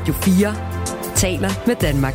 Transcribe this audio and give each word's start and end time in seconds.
Radio 0.00 0.14
4 0.14 1.14
taler 1.14 1.50
med 1.66 1.76
Danmark. 1.76 2.14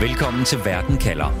Velkommen 0.00 0.44
til 0.44 0.58
Verden 0.64 0.96
kalder. 0.98 1.34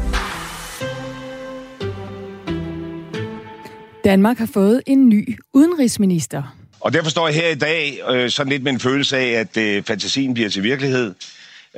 Danmark 4.04 4.38
har 4.38 4.48
fået 4.54 4.82
en 4.86 5.08
ny 5.08 5.38
udenrigsminister. 5.52 6.56
Og 6.80 6.92
derfor 6.92 7.10
står 7.10 7.28
jeg 7.28 7.34
her 7.34 7.48
i 7.48 7.54
dag 7.54 8.00
øh, 8.08 8.30
sådan 8.30 8.52
lidt 8.52 8.62
med 8.62 8.72
en 8.72 8.80
følelse 8.80 9.16
af, 9.16 9.28
at 9.28 9.56
øh, 9.56 9.82
fantasien 9.82 10.34
bliver 10.34 10.50
til 10.50 10.62
virkelighed. 10.62 11.14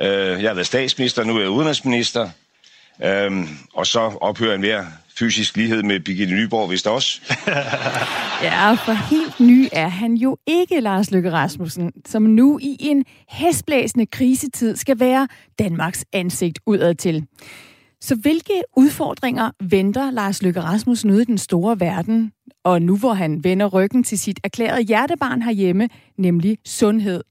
Øh, 0.01 0.07
jeg 0.07 0.49
har 0.49 0.53
været 0.53 0.67
statsminister, 0.67 1.23
nu 1.23 1.35
er 1.35 1.39
jeg 1.39 1.49
udenrigsminister. 1.49 2.29
Øh, 3.03 3.31
og 3.73 3.87
så 3.87 3.99
ophører 3.99 4.55
en 4.55 4.61
mere 4.61 4.87
fysisk 5.21 5.57
lighed 5.57 5.83
med 5.83 5.99
Birgitte 5.99 6.35
Nyborg, 6.35 6.67
hvis 6.67 6.85
også. 6.85 7.21
Ja, 8.43 8.73
for 8.73 9.09
helt 9.09 9.39
ny 9.39 9.67
er 9.71 9.87
han 9.87 10.13
jo 10.13 10.37
ikke, 10.47 10.79
Lars 10.79 11.11
Løkke 11.11 11.31
Rasmussen, 11.31 11.91
som 12.05 12.21
nu 12.21 12.59
i 12.61 12.77
en 12.79 13.05
hestblæsende 13.29 14.05
krisetid 14.05 14.75
skal 14.75 14.99
være 14.99 15.27
Danmarks 15.59 16.05
ansigt 16.13 16.59
udad 16.65 16.95
til. 16.95 17.25
Så 18.01 18.15
hvilke 18.15 18.61
udfordringer 18.77 19.51
venter 19.69 20.11
Lars 20.11 20.41
Løkke 20.41 20.61
Rasmussen 20.61 21.11
ude 21.11 21.21
i 21.21 21.25
den 21.25 21.37
store 21.37 21.79
verden, 21.79 22.31
og 22.63 22.81
nu 22.81 22.97
hvor 22.97 23.13
han 23.13 23.43
vender 23.43 23.65
ryggen 23.65 24.03
til 24.03 24.19
sit 24.19 24.39
erklærede 24.43 24.81
hjertebarn 24.81 25.41
herhjemme, 25.41 25.89
nemlig 26.17 26.57
sundhed? 26.65 27.23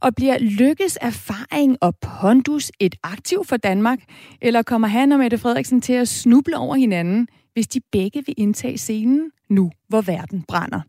Og 0.00 0.14
bliver 0.14 0.38
Lykkes 0.38 0.98
erfaring 1.00 1.76
og 1.80 1.94
pondus 1.96 2.72
et 2.80 2.94
aktiv 3.02 3.44
for 3.44 3.56
Danmark, 3.56 3.98
eller 4.42 4.62
kommer 4.62 4.88
han 4.88 5.12
og 5.12 5.18
Mette 5.18 5.38
Frederiksen 5.38 5.80
til 5.80 5.92
at 5.92 6.08
snuble 6.08 6.56
over 6.56 6.74
hinanden, 6.74 7.28
hvis 7.52 7.66
de 7.66 7.80
begge 7.92 8.22
vil 8.26 8.34
indtage 8.38 8.78
scenen 8.78 9.30
nu, 9.50 9.70
hvor 9.88 10.00
verden 10.00 10.44
brænder? 10.48 10.80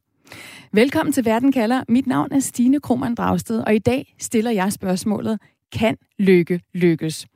Velkommen 0.72 1.14
til 1.14 1.26
Verden 1.26 1.52
kalder. 1.52 1.84
Mit 1.90 2.08
navn 2.08 2.32
er 2.32 2.40
Stine 2.40 2.80
Krohmann 2.80 3.16
Dragsted, 3.16 3.64
og 3.68 3.76
i 3.76 3.80
dag 3.80 4.16
stiller 4.20 4.52
jeg 4.52 4.74
spørgsmålet, 4.74 5.40
kan 5.72 5.98
lykke 6.20 6.62
lykkes? 6.74 7.28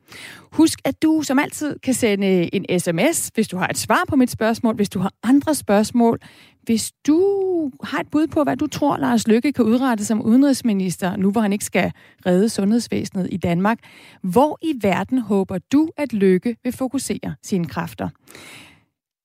Husk, 0.52 0.78
at 0.84 1.02
du 1.02 1.22
som 1.22 1.38
altid 1.38 1.78
kan 1.78 1.94
sende 1.94 2.54
en 2.54 2.80
sms, 2.80 3.30
hvis 3.34 3.48
du 3.48 3.56
har 3.56 3.68
et 3.68 3.78
svar 3.78 4.02
på 4.08 4.16
mit 4.16 4.30
spørgsmål, 4.30 4.74
hvis 4.74 4.88
du 4.88 4.98
har 4.98 5.12
andre 5.22 5.54
spørgsmål. 5.54 6.18
Hvis 6.62 6.92
du 7.06 7.70
har 7.82 8.00
et 8.00 8.10
bud 8.10 8.26
på, 8.26 8.44
hvad 8.44 8.56
du 8.56 8.66
tror, 8.66 8.96
Lars 8.96 9.28
Lykke 9.28 9.52
kan 9.52 9.64
udrette 9.64 10.04
som 10.04 10.22
udenrigsminister, 10.22 11.16
nu 11.16 11.30
hvor 11.30 11.40
han 11.40 11.52
ikke 11.52 11.64
skal 11.64 11.92
redde 12.26 12.48
sundhedsvæsenet 12.48 13.28
i 13.30 13.36
Danmark, 13.36 13.78
hvor 14.22 14.58
i 14.62 14.74
verden 14.82 15.18
håber 15.18 15.58
du, 15.72 15.88
at 15.96 16.12
Lykke 16.12 16.56
vil 16.64 16.72
fokusere 16.72 17.34
sine 17.42 17.66
kræfter? 17.66 18.08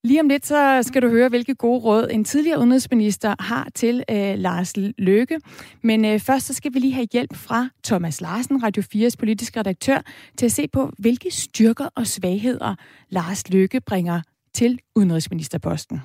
Lige 0.03 0.21
om 0.21 0.27
lidt 0.27 0.45
så 0.45 0.79
skal 0.83 1.01
du 1.01 1.09
høre, 1.09 1.29
hvilke 1.29 1.55
gode 1.55 1.79
råd 1.79 2.07
en 2.11 2.23
tidligere 2.23 2.59
udenrigsminister 2.59 3.35
har 3.39 3.67
til 3.75 4.03
øh, 4.11 4.37
Lars 4.37 4.73
Løkke. 4.97 5.39
Men 5.83 6.05
øh, 6.05 6.19
først 6.19 6.45
så 6.45 6.53
skal 6.53 6.73
vi 6.73 6.79
lige 6.79 6.93
have 6.93 7.07
hjælp 7.13 7.35
fra 7.35 7.69
Thomas 7.83 8.21
Larsen, 8.21 8.63
Radio 8.63 8.83
4's 8.95 9.15
politiske 9.19 9.59
redaktør, 9.59 10.01
til 10.37 10.45
at 10.45 10.51
se 10.51 10.67
på, 10.67 10.91
hvilke 10.99 11.31
styrker 11.31 11.89
og 11.95 12.07
svagheder 12.07 12.75
Lars 13.09 13.49
Løkke 13.49 13.81
bringer 13.81 14.21
til 14.53 14.79
udenrigsministerposten. 14.95 16.01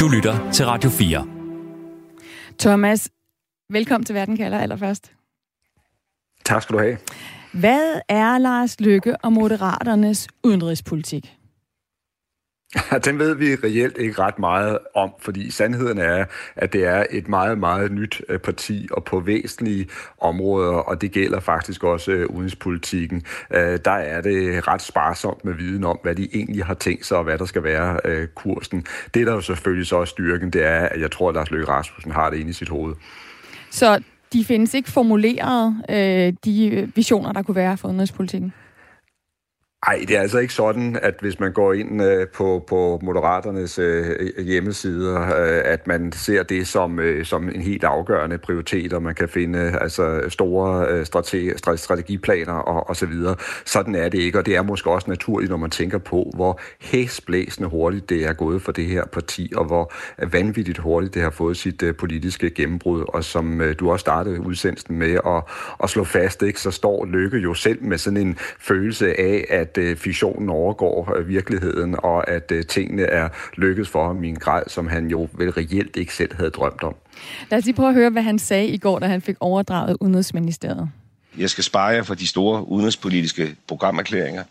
Du 0.00 0.08
lytter 0.08 0.50
til 0.52 0.66
Radio 0.66 0.90
4. 0.90 1.26
Thomas, 2.58 3.10
velkommen 3.70 4.04
til 4.04 4.14
Verden 4.14 4.36
kalder 4.36 4.58
allerførst. 4.58 5.12
Tak 6.44 6.62
skal 6.62 6.76
du 6.76 6.82
have. 6.82 6.98
Hvad 7.52 8.00
er 8.08 8.38
Lars 8.38 8.80
Løkke 8.80 9.16
og 9.16 9.32
Moderaternes 9.32 10.28
udenrigspolitik? 10.44 11.36
Den 13.04 13.18
ved 13.18 13.34
vi 13.34 13.54
reelt 13.54 13.98
ikke 13.98 14.22
ret 14.22 14.38
meget 14.38 14.78
om, 14.94 15.10
fordi 15.18 15.50
sandheden 15.50 15.98
er, 15.98 16.24
at 16.56 16.72
det 16.72 16.84
er 16.84 17.04
et 17.10 17.28
meget, 17.28 17.58
meget 17.58 17.92
nyt 17.92 18.22
øh, 18.28 18.38
parti, 18.38 18.88
og 18.90 19.04
på 19.04 19.20
væsentlige 19.20 19.86
områder, 20.20 20.72
og 20.72 21.00
det 21.00 21.12
gælder 21.12 21.40
faktisk 21.40 21.84
også 21.84 22.10
øh, 22.10 22.26
udenrigspolitikken, 22.30 23.22
øh, 23.50 23.78
der 23.84 23.90
er 23.90 24.20
det 24.20 24.68
ret 24.68 24.82
sparsomt 24.82 25.44
med 25.44 25.54
viden 25.54 25.84
om, 25.84 25.98
hvad 26.02 26.14
de 26.14 26.28
egentlig 26.34 26.64
har 26.64 26.74
tænkt 26.74 27.06
sig, 27.06 27.16
og 27.18 27.24
hvad 27.24 27.38
der 27.38 27.44
skal 27.44 27.62
være 27.62 28.26
kursen. 28.26 28.86
Det, 29.14 29.26
der 29.26 29.32
jo 29.32 29.40
selvfølgelig 29.40 29.86
så 29.86 29.96
er 29.96 30.04
styrken, 30.04 30.50
det 30.50 30.64
er, 30.64 30.88
at 30.88 31.00
jeg 31.00 31.10
tror, 31.10 31.28
at 31.28 31.34
Lars 31.34 31.50
Løkke 31.50 31.68
Rasmussen 31.68 32.12
har 32.12 32.30
det 32.30 32.38
inde 32.38 32.50
i 32.50 32.52
sit 32.52 32.68
hoved. 32.68 32.94
Så 33.70 34.02
de 34.32 34.44
findes 34.44 34.74
ikke 34.74 34.90
formuleret, 34.90 35.76
de 36.44 36.92
visioner, 36.94 37.32
der 37.32 37.42
kunne 37.42 37.54
være 37.54 37.76
for 37.76 37.88
udenrigspolitikken? 37.88 38.52
Nej, 39.86 40.04
det 40.08 40.16
er 40.16 40.20
altså 40.20 40.38
ikke 40.38 40.54
sådan, 40.54 40.98
at 41.02 41.14
hvis 41.20 41.40
man 41.40 41.52
går 41.52 41.72
ind 41.72 42.02
øh, 42.02 42.28
på, 42.28 42.64
på 42.66 43.00
Moderaternes 43.02 43.78
øh, 43.78 44.04
hjemmesider, 44.38 45.22
øh, 45.22 45.62
at 45.64 45.86
man 45.86 46.12
ser 46.12 46.42
det 46.42 46.68
som, 46.68 47.00
øh, 47.00 47.24
som 47.24 47.48
en 47.48 47.60
helt 47.60 47.84
afgørende 47.84 48.38
prioritet, 48.38 48.92
og 48.92 49.02
man 49.02 49.14
kan 49.14 49.28
finde 49.28 49.78
altså, 49.80 50.20
store 50.28 50.88
øh, 50.88 51.06
strategi, 51.06 51.50
strategiplaner 51.56 52.52
og, 52.52 52.88
og 52.88 52.96
så 52.96 53.06
videre. 53.06 53.36
Sådan 53.64 53.94
er 53.94 54.08
det 54.08 54.18
ikke, 54.18 54.38
og 54.38 54.46
det 54.46 54.56
er 54.56 54.62
måske 54.62 54.90
også 54.90 55.10
naturligt, 55.10 55.50
når 55.50 55.56
man 55.56 55.70
tænker 55.70 55.98
på, 55.98 56.30
hvor 56.34 56.60
hæsblæsende 56.80 57.68
hurtigt 57.68 58.08
det 58.08 58.26
er 58.26 58.32
gået 58.32 58.62
for 58.62 58.72
det 58.72 58.86
her 58.86 59.04
parti, 59.06 59.52
og 59.56 59.64
hvor 59.64 59.92
vanvittigt 60.32 60.78
hurtigt 60.78 61.14
det 61.14 61.22
har 61.22 61.30
fået 61.30 61.56
sit 61.56 61.82
øh, 61.82 61.96
politiske 61.96 62.50
gennembrud, 62.50 63.04
og 63.08 63.24
som 63.24 63.60
øh, 63.60 63.74
du 63.80 63.90
også 63.90 64.00
startede 64.00 64.40
udsendelsen 64.40 64.98
med 64.98 65.18
at, 65.26 65.42
at 65.82 65.90
slå 65.90 66.04
fast, 66.04 66.42
ikke, 66.42 66.60
så 66.60 66.70
står 66.70 67.04
Lykke 67.04 67.38
jo 67.38 67.54
selv 67.54 67.82
med 67.82 67.98
sådan 67.98 68.16
en 68.16 68.38
følelse 68.58 69.20
af, 69.20 69.44
at 69.50 69.73
at 69.78 69.84
øh, 69.84 69.96
fiktionen 69.96 70.48
overgår 70.48 71.16
øh, 71.16 71.28
virkeligheden, 71.28 71.96
og 71.98 72.30
at 72.30 72.52
øh, 72.52 72.64
tingene 72.66 73.02
er 73.02 73.28
lykkedes 73.56 73.88
for 73.88 74.06
ham 74.06 74.24
i 74.24 74.28
en 74.28 74.38
grad, 74.38 74.62
som 74.66 74.86
han 74.86 75.06
jo 75.06 75.28
vel 75.32 75.50
reelt 75.50 75.96
ikke 75.96 76.14
selv 76.14 76.34
havde 76.36 76.50
drømt 76.50 76.82
om. 76.82 76.94
Lad 77.50 77.58
os 77.58 77.64
lige 77.64 77.76
prøve 77.76 77.88
at 77.88 77.94
høre, 77.94 78.10
hvad 78.10 78.22
han 78.22 78.38
sagde 78.38 78.66
i 78.66 78.78
går, 78.78 78.98
da 78.98 79.06
han 79.06 79.22
fik 79.22 79.36
overdraget 79.40 79.96
Udenrigsministeriet. 80.00 80.90
Jeg 81.38 81.50
skal 81.50 81.64
spare 81.64 81.86
jer 81.86 82.02
for 82.02 82.14
de 82.14 82.26
store 82.26 82.68
udenrigspolitiske 82.68 83.56
programerklæringer. 83.68 84.42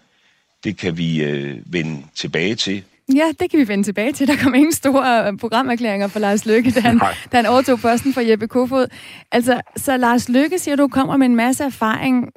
Det 0.64 0.78
kan 0.78 0.98
vi 0.98 1.24
øh, 1.24 1.58
vende 1.66 2.04
tilbage 2.16 2.56
til 2.56 2.84
Ja, 3.10 3.32
det 3.40 3.52
kan 3.52 3.60
vi 3.60 3.68
vende 3.68 3.84
tilbage 3.84 4.12
til. 4.12 4.28
Der 4.28 4.36
kom 4.44 4.54
ingen 4.54 4.72
store 4.72 5.28
øh, 5.28 5.38
programerklæringer 5.38 6.08
for 6.08 6.20
Lars 6.20 6.46
Lykke, 6.46 6.72
da 6.72 6.80
han, 6.80 7.00
da 7.32 7.38
han 7.38 7.46
overtog 7.46 7.80
posten 7.80 8.14
for 8.14 8.22
Jeppe 8.22 8.48
Kofod. 8.48 8.88
Altså, 9.32 9.62
så 9.76 9.98
Lars 9.98 10.30
Lykke 10.30 10.60
siger, 10.60 10.76
du 10.76 10.88
kommer 10.88 11.18
med 11.18 11.26
en 11.26 11.36
masse 11.36 11.64
erfaring, 11.64 12.32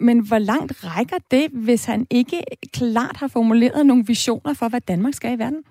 men 0.00 0.18
hvor 0.18 0.38
langt 0.38 0.72
rækker 0.84 1.16
det, 1.30 1.46
hvis 1.52 1.84
han 1.84 2.06
ikke 2.10 2.42
klart 2.72 3.16
har 3.16 3.28
formuleret 3.28 3.86
nogle 3.86 4.04
visioner 4.06 4.54
for, 4.54 4.68
hvad 4.68 4.80
Danmark 4.80 5.14
skal 5.14 5.32
i 5.34 5.38
verden? 5.38 5.62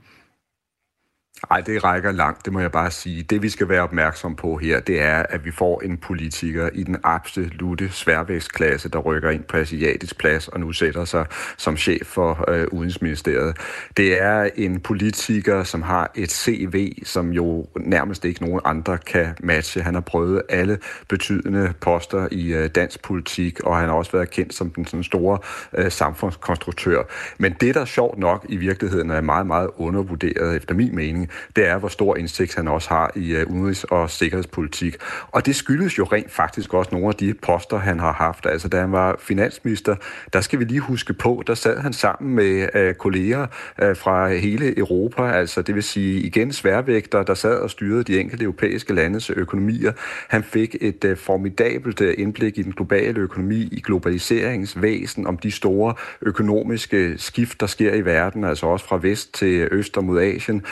Nej, 1.49 1.61
det 1.61 1.83
rækker 1.83 2.11
langt, 2.11 2.45
det 2.45 2.53
må 2.53 2.59
jeg 2.59 2.71
bare 2.71 2.91
sige. 2.91 3.23
Det 3.23 3.41
vi 3.41 3.49
skal 3.49 3.69
være 3.69 3.81
opmærksom 3.81 4.35
på 4.35 4.57
her, 4.57 4.79
det 4.79 5.01
er, 5.01 5.23
at 5.29 5.45
vi 5.45 5.51
får 5.51 5.81
en 5.81 5.97
politiker 5.97 6.69
i 6.73 6.83
den 6.83 6.97
absolute 7.03 7.89
sværvægtsklasse, 7.91 8.89
der 8.89 8.99
rykker 8.99 9.29
ind 9.29 9.43
på 9.43 9.57
asiatisk 9.57 10.17
plads 10.17 10.47
og 10.47 10.59
nu 10.59 10.71
sætter 10.71 11.05
sig 11.05 11.25
som 11.57 11.77
chef 11.77 12.07
for 12.07 12.49
øh, 12.51 12.67
Udenrigsministeriet. 12.71 13.57
Det 13.97 14.21
er 14.21 14.49
en 14.55 14.79
politiker, 14.79 15.63
som 15.63 15.81
har 15.81 16.11
et 16.15 16.31
CV, 16.31 16.91
som 17.03 17.29
jo 17.29 17.67
nærmest 17.79 18.25
ikke 18.25 18.43
nogen 18.43 18.61
andre 18.65 18.97
kan 18.97 19.27
matche. 19.39 19.81
Han 19.81 19.93
har 19.93 20.01
prøvet 20.01 20.41
alle 20.49 20.77
betydende 21.09 21.73
poster 21.81 22.27
i 22.31 22.53
øh, 22.53 22.69
dansk 22.69 23.03
politik, 23.03 23.59
og 23.59 23.77
han 23.77 23.89
har 23.89 23.95
også 23.95 24.11
været 24.11 24.29
kendt 24.31 24.53
som 24.53 24.69
den 24.69 24.85
sådan 24.85 25.03
store 25.03 25.37
øh, 25.73 25.91
samfundskonstruktør. 25.91 27.03
Men 27.37 27.55
det, 27.61 27.75
der 27.75 27.81
er 27.81 27.85
sjovt 27.85 28.17
nok 28.17 28.45
i 28.49 28.57
virkeligheden 28.57 29.09
er 29.09 29.21
meget, 29.21 29.47
meget 29.47 29.69
undervurderet 29.77 30.55
efter 30.55 30.75
min 30.75 30.95
mening, 30.95 31.30
det 31.55 31.67
er, 31.67 31.77
hvor 31.77 31.87
stor 31.87 32.15
indsigt 32.15 32.55
han 32.55 32.67
også 32.67 32.89
har 32.89 33.11
i 33.15 33.35
øh, 33.35 33.45
udenrigs- 33.47 33.83
og 33.83 34.09
sikkerhedspolitik. 34.09 34.95
Og 35.31 35.45
det 35.45 35.55
skyldes 35.55 35.97
jo 35.97 36.03
rent 36.03 36.31
faktisk 36.31 36.73
også 36.73 36.89
nogle 36.91 37.07
af 37.07 37.13
de 37.13 37.33
poster, 37.33 37.77
han 37.77 37.99
har 37.99 38.13
haft. 38.13 38.45
Altså, 38.45 38.67
da 38.67 38.79
han 38.79 38.91
var 38.91 39.15
finansminister, 39.19 39.95
der 40.33 40.41
skal 40.41 40.59
vi 40.59 40.63
lige 40.63 40.79
huske 40.79 41.13
på, 41.13 41.43
der 41.47 41.53
sad 41.53 41.79
han 41.79 41.93
sammen 41.93 42.35
med 42.35 42.69
øh, 42.73 42.93
kolleger 42.93 43.47
øh, 43.81 43.95
fra 43.95 44.29
hele 44.29 44.77
Europa, 44.77 45.31
altså 45.31 45.61
det 45.61 45.75
vil 45.75 45.83
sige 45.83 46.21
igen 46.21 46.51
sværvægter, 46.53 47.23
der 47.23 47.33
sad 47.33 47.57
og 47.59 47.69
styrede 47.69 48.03
de 48.03 48.19
enkelte 48.19 48.43
europæiske 48.43 48.93
landes 48.93 49.29
økonomier. 49.29 49.91
Han 50.27 50.43
fik 50.43 50.75
et 50.81 51.03
uh, 51.03 51.17
formidabelt 51.17 52.01
indblik 52.01 52.57
i 52.57 52.61
den 52.61 52.71
globale 52.71 53.19
økonomi, 53.19 53.69
i 53.71 53.81
globaliseringsvæsen, 53.81 55.27
om 55.27 55.37
de 55.37 55.51
store 55.51 55.93
økonomiske 56.21 57.17
skift, 57.17 57.59
der 57.59 57.67
sker 57.67 57.93
i 57.93 58.05
verden, 58.05 58.43
altså 58.43 58.65
også 58.65 58.85
fra 58.85 58.99
vest 59.01 59.33
til 59.33 59.67
øst 59.71 59.97
og 59.97 60.03
mod 60.03 60.21
Asien. 60.21 60.65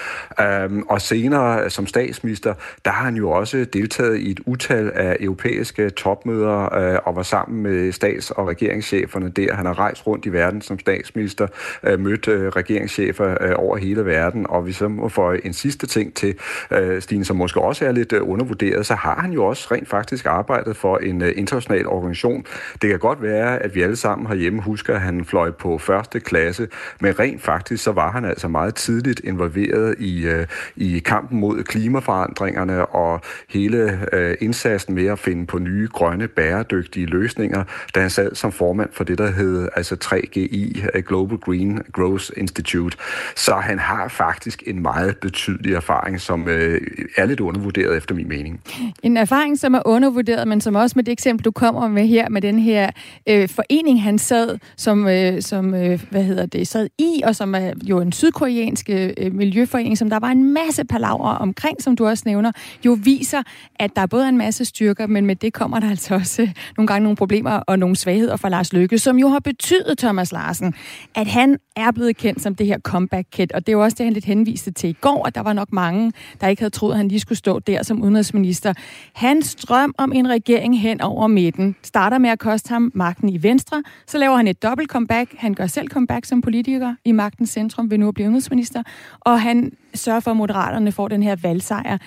Øhm, 0.50 0.84
og 0.90 1.02
senere 1.02 1.64
øh, 1.64 1.70
som 1.70 1.88
statsminister, 1.88 2.54
der 2.86 2.92
har 2.92 3.06
han 3.06 3.16
jo 3.16 3.32
også 3.32 3.66
deltaget 3.74 4.18
i 4.18 4.32
et 4.32 4.40
utal 4.46 4.92
af 4.96 5.18
europæiske 5.20 5.90
topmøder 5.90 6.76
øh, 6.76 7.00
og 7.06 7.16
var 7.16 7.24
sammen 7.24 7.64
med 7.64 7.92
stats- 7.92 8.32
og 8.32 8.48
regeringscheferne 8.48 9.30
der. 9.30 9.54
Han 9.54 9.66
har 9.66 9.80
rejst 9.80 10.08
rundt 10.08 10.26
i 10.26 10.34
verden 10.34 10.62
som 10.62 10.80
statsminister, 10.80 11.48
øh, 11.84 12.00
mødt 12.00 12.28
øh, 12.28 12.48
regeringschefer 12.48 13.44
øh, 13.44 13.52
over 13.56 13.78
hele 13.78 14.06
verden. 14.06 14.46
Og 14.50 14.62
hvis 14.62 14.82
jeg 14.82 14.92
må 14.92 15.10
få 15.10 15.32
en 15.44 15.54
sidste 15.54 15.88
ting 15.88 16.14
til, 16.14 16.36
øh, 16.72 17.02
Stine, 17.02 17.26
som 17.26 17.38
måske 17.38 17.62
også 17.62 17.86
er 17.86 17.92
lidt 17.92 18.14
øh, 18.14 18.30
undervurderet, 18.30 18.86
så 18.86 18.96
har 18.96 19.16
han 19.16 19.32
jo 19.32 19.46
også 19.46 19.68
rent 19.72 19.90
faktisk 19.90 20.26
arbejdet 20.26 20.78
for 20.78 20.98
en 20.98 21.22
øh, 21.22 21.34
international 21.36 21.88
organisation. 21.88 22.46
Det 22.82 22.90
kan 22.90 23.00
godt 23.00 23.22
være, 23.22 23.60
at 23.60 23.76
vi 23.76 23.82
alle 23.82 23.96
sammen 23.96 24.28
herhjemme 24.28 24.62
husker, 24.62 24.96
at 24.96 25.02
han 25.02 25.26
fløj 25.26 25.52
på 25.52 25.78
første 25.78 26.20
klasse, 26.20 26.68
men 27.02 27.20
rent 27.20 27.42
faktisk 27.42 27.84
så 27.84 27.92
var 27.92 28.12
han 28.12 28.26
altså 28.26 28.48
meget 28.48 28.76
tidligt 28.76 29.22
involveret 29.24 29.96
i 30.00 30.26
øh, 30.28 30.39
Øh, 30.40 30.48
i 30.76 31.00
kampen 31.00 31.40
mod 31.40 31.64
klimaforandringerne 31.64 32.86
og 32.86 33.22
hele 33.50 34.00
øh, 34.14 34.38
indsatsen 34.42 34.96
med 34.96 35.06
at 35.06 35.20
finde 35.20 35.46
på 35.46 35.60
nye 35.60 35.88
grønne, 35.94 36.28
bæredygtige 36.28 37.06
løsninger, 37.06 37.64
da 37.96 38.00
han 38.00 38.10
sad 38.10 38.36
som 38.36 38.52
formand 38.52 38.90
for 38.94 39.04
det, 39.04 39.18
der 39.18 39.32
hed 39.32 39.70
altså 39.76 39.96
3GI, 40.04 40.88
øh, 40.94 41.04
Global 41.04 41.38
Green 41.38 41.82
Growth 41.92 42.30
Institute. 42.38 42.98
Så 43.36 43.56
han 43.56 43.80
har 43.80 44.08
faktisk 44.08 44.64
en 44.68 44.82
meget 44.82 45.18
betydelig 45.18 45.74
erfaring, 45.74 46.22
som 46.22 46.48
øh, 46.48 46.82
er 47.18 47.26
lidt 47.26 47.40
undervurderet 47.40 47.98
efter 47.98 48.16
min 48.16 48.30
mening. 48.30 48.62
En 49.04 49.18
erfaring, 49.18 49.60
som 49.60 49.74
er 49.74 49.82
undervurderet, 49.86 50.48
men 50.48 50.62
som 50.62 50.76
også 50.76 50.94
med 50.96 51.04
det 51.04 51.12
eksempel, 51.12 51.46
du 51.46 51.52
kommer 51.52 51.88
med 51.88 52.08
her, 52.08 52.30
med 52.30 52.42
den 52.42 52.60
her 52.60 52.90
øh, 53.30 53.50
forening, 53.50 54.04
han 54.04 54.18
sad 54.18 54.60
som, 54.78 55.08
øh, 55.08 55.42
som 55.42 55.74
øh, 55.74 56.04
hvad 56.12 56.24
hedder 56.24 56.46
det, 56.46 56.68
sad 56.68 56.90
i, 56.98 57.22
og 57.24 57.36
som 57.36 57.56
er 57.56 57.74
jo 57.84 58.00
en 58.00 58.12
sydkoreansk 58.12 58.90
øh, 58.90 59.34
miljøforening, 59.34 59.98
som 59.98 60.10
der 60.10 60.20
var 60.20 60.29
en 60.32 60.54
masse 60.54 60.86
palaver 60.86 61.30
omkring, 61.30 61.82
som 61.82 61.96
du 61.96 62.08
også 62.08 62.24
nævner, 62.26 62.52
jo 62.86 62.98
viser, 63.04 63.44
at 63.76 63.96
der 63.96 64.02
er 64.02 64.06
både 64.06 64.30
en 64.30 64.38
masse 64.38 64.66
styrker, 64.66 65.08
men 65.08 65.26
med 65.26 65.36
det 65.36 65.54
kommer 65.54 65.80
der 65.80 65.90
altså 65.90 66.16
også 66.16 66.50
nogle 66.78 66.88
gange 66.88 67.04
nogle 67.04 67.16
problemer 67.16 67.52
og 67.52 67.80
nogle 67.80 67.96
svagheder 67.96 68.36
for 68.36 68.50
Lars 68.50 68.74
Løkke, 68.74 68.98
som 68.98 69.20
jo 69.20 69.28
har 69.28 69.40
betydet, 69.40 69.98
Thomas 69.98 70.32
Larsen, 70.32 70.74
at 71.16 71.28
han 71.28 71.58
er 71.76 71.92
blevet 71.92 72.18
kendt 72.18 72.42
som 72.42 72.56
det 72.56 72.66
her 72.66 72.80
comeback-kid, 72.80 73.54
og 73.54 73.68
det 73.68 73.72
er 73.72 73.78
jo 73.78 73.84
også 73.84 73.96
det, 73.98 74.06
han 74.06 74.14
lidt 74.14 74.26
henviste 74.26 74.72
til 74.72 74.90
i 74.90 74.96
går, 75.02 75.28
at 75.28 75.36
der 75.36 75.42
var 75.42 75.54
nok 75.54 75.74
mange, 75.74 76.14
der 76.42 76.48
ikke 76.48 76.62
havde 76.62 76.70
troet, 76.70 76.92
at 76.92 76.98
han 76.98 77.08
lige 77.08 77.20
skulle 77.20 77.38
stå 77.38 77.60
der 77.60 77.84
som 77.84 78.02
udenrigsminister. 78.02 78.74
Hans 79.14 79.56
drøm 79.56 79.96
om 79.98 80.12
en 80.14 80.30
regering 80.30 80.80
hen 80.80 81.02
over 81.02 81.28
midten 81.28 81.76
starter 81.84 82.18
med 82.18 82.30
at 82.30 82.40
koste 82.40 82.70
ham 82.70 82.92
magten 82.96 83.30
i 83.30 83.44
Venstre, 83.44 83.84
så 84.08 84.18
laver 84.18 84.38
han 84.38 84.48
et 84.48 84.64
dobbelt 84.64 84.90
comeback. 84.90 85.34
Han 85.38 85.54
gør 85.54 85.68
selv 85.68 85.88
comeback 85.88 86.26
som 86.26 86.42
politiker 86.42 86.96
i 87.06 87.12
magtens 87.12 87.50
centrum 87.50 87.92
ved 87.92 87.98
nu 87.98 88.08
at 88.08 88.14
blive 88.14 88.26
udenrigsminister, 88.26 88.84
og 89.20 89.42
han 89.42 89.72
sørge 89.94 90.22
for, 90.22 90.32
at 90.32 90.38
moderaterne 90.38 90.92
får 90.92 91.08
den 91.08 91.24
her 91.24 91.36
valgsejr. 91.36 91.98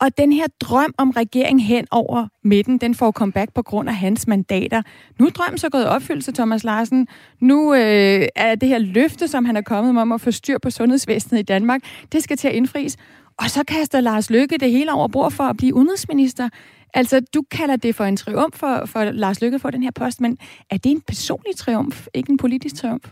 Og 0.00 0.18
den 0.18 0.32
her 0.32 0.46
drøm 0.60 0.94
om 0.98 1.10
regering 1.10 1.64
hen 1.64 1.86
over 1.90 2.26
midten, 2.44 2.78
den 2.78 2.94
får 2.94 3.12
comeback 3.12 3.54
på 3.54 3.62
grund 3.62 3.88
af 3.88 3.94
hans 3.94 4.26
mandater. 4.26 4.82
Nu 5.18 5.26
er 5.26 5.30
drømmen 5.30 5.58
så 5.58 5.68
gået 5.68 5.88
opfyldelse, 5.88 6.32
Thomas 6.32 6.64
Larsen. 6.64 7.08
Nu 7.40 7.74
øh, 7.74 8.26
er 8.36 8.54
det 8.54 8.68
her 8.68 8.78
løfte, 8.78 9.28
som 9.28 9.44
han 9.44 9.56
er 9.56 9.60
kommet 9.60 9.94
med 9.94 10.02
om 10.02 10.12
at 10.12 10.20
få 10.20 10.30
styr 10.30 10.58
på 10.58 10.70
sundhedsvæsenet 10.70 11.40
i 11.40 11.42
Danmark, 11.42 11.80
det 12.12 12.22
skal 12.22 12.36
til 12.36 12.48
at 12.48 12.54
indfries. 12.54 12.96
Og 13.38 13.50
så 13.50 13.64
kaster 13.64 14.00
Lars 14.00 14.30
Løkke 14.30 14.58
det 14.58 14.70
hele 14.70 14.92
over 14.92 15.08
bord 15.08 15.30
for 15.30 15.44
at 15.44 15.56
blive 15.56 15.74
udenrigsminister. 15.74 16.48
Altså, 16.94 17.20
du 17.34 17.42
kalder 17.50 17.76
det 17.76 17.94
for 17.94 18.04
en 18.04 18.16
triumf 18.16 18.56
for, 18.56 18.82
for 18.86 19.04
Lars 19.04 19.40
Løkke 19.40 19.58
for 19.58 19.70
den 19.70 19.82
her 19.82 19.90
post, 19.90 20.20
men 20.20 20.38
er 20.70 20.76
det 20.76 20.92
en 20.92 21.00
personlig 21.00 21.56
triumf, 21.56 22.06
ikke 22.14 22.30
en 22.30 22.36
politisk 22.36 22.74
triumf? 22.74 23.10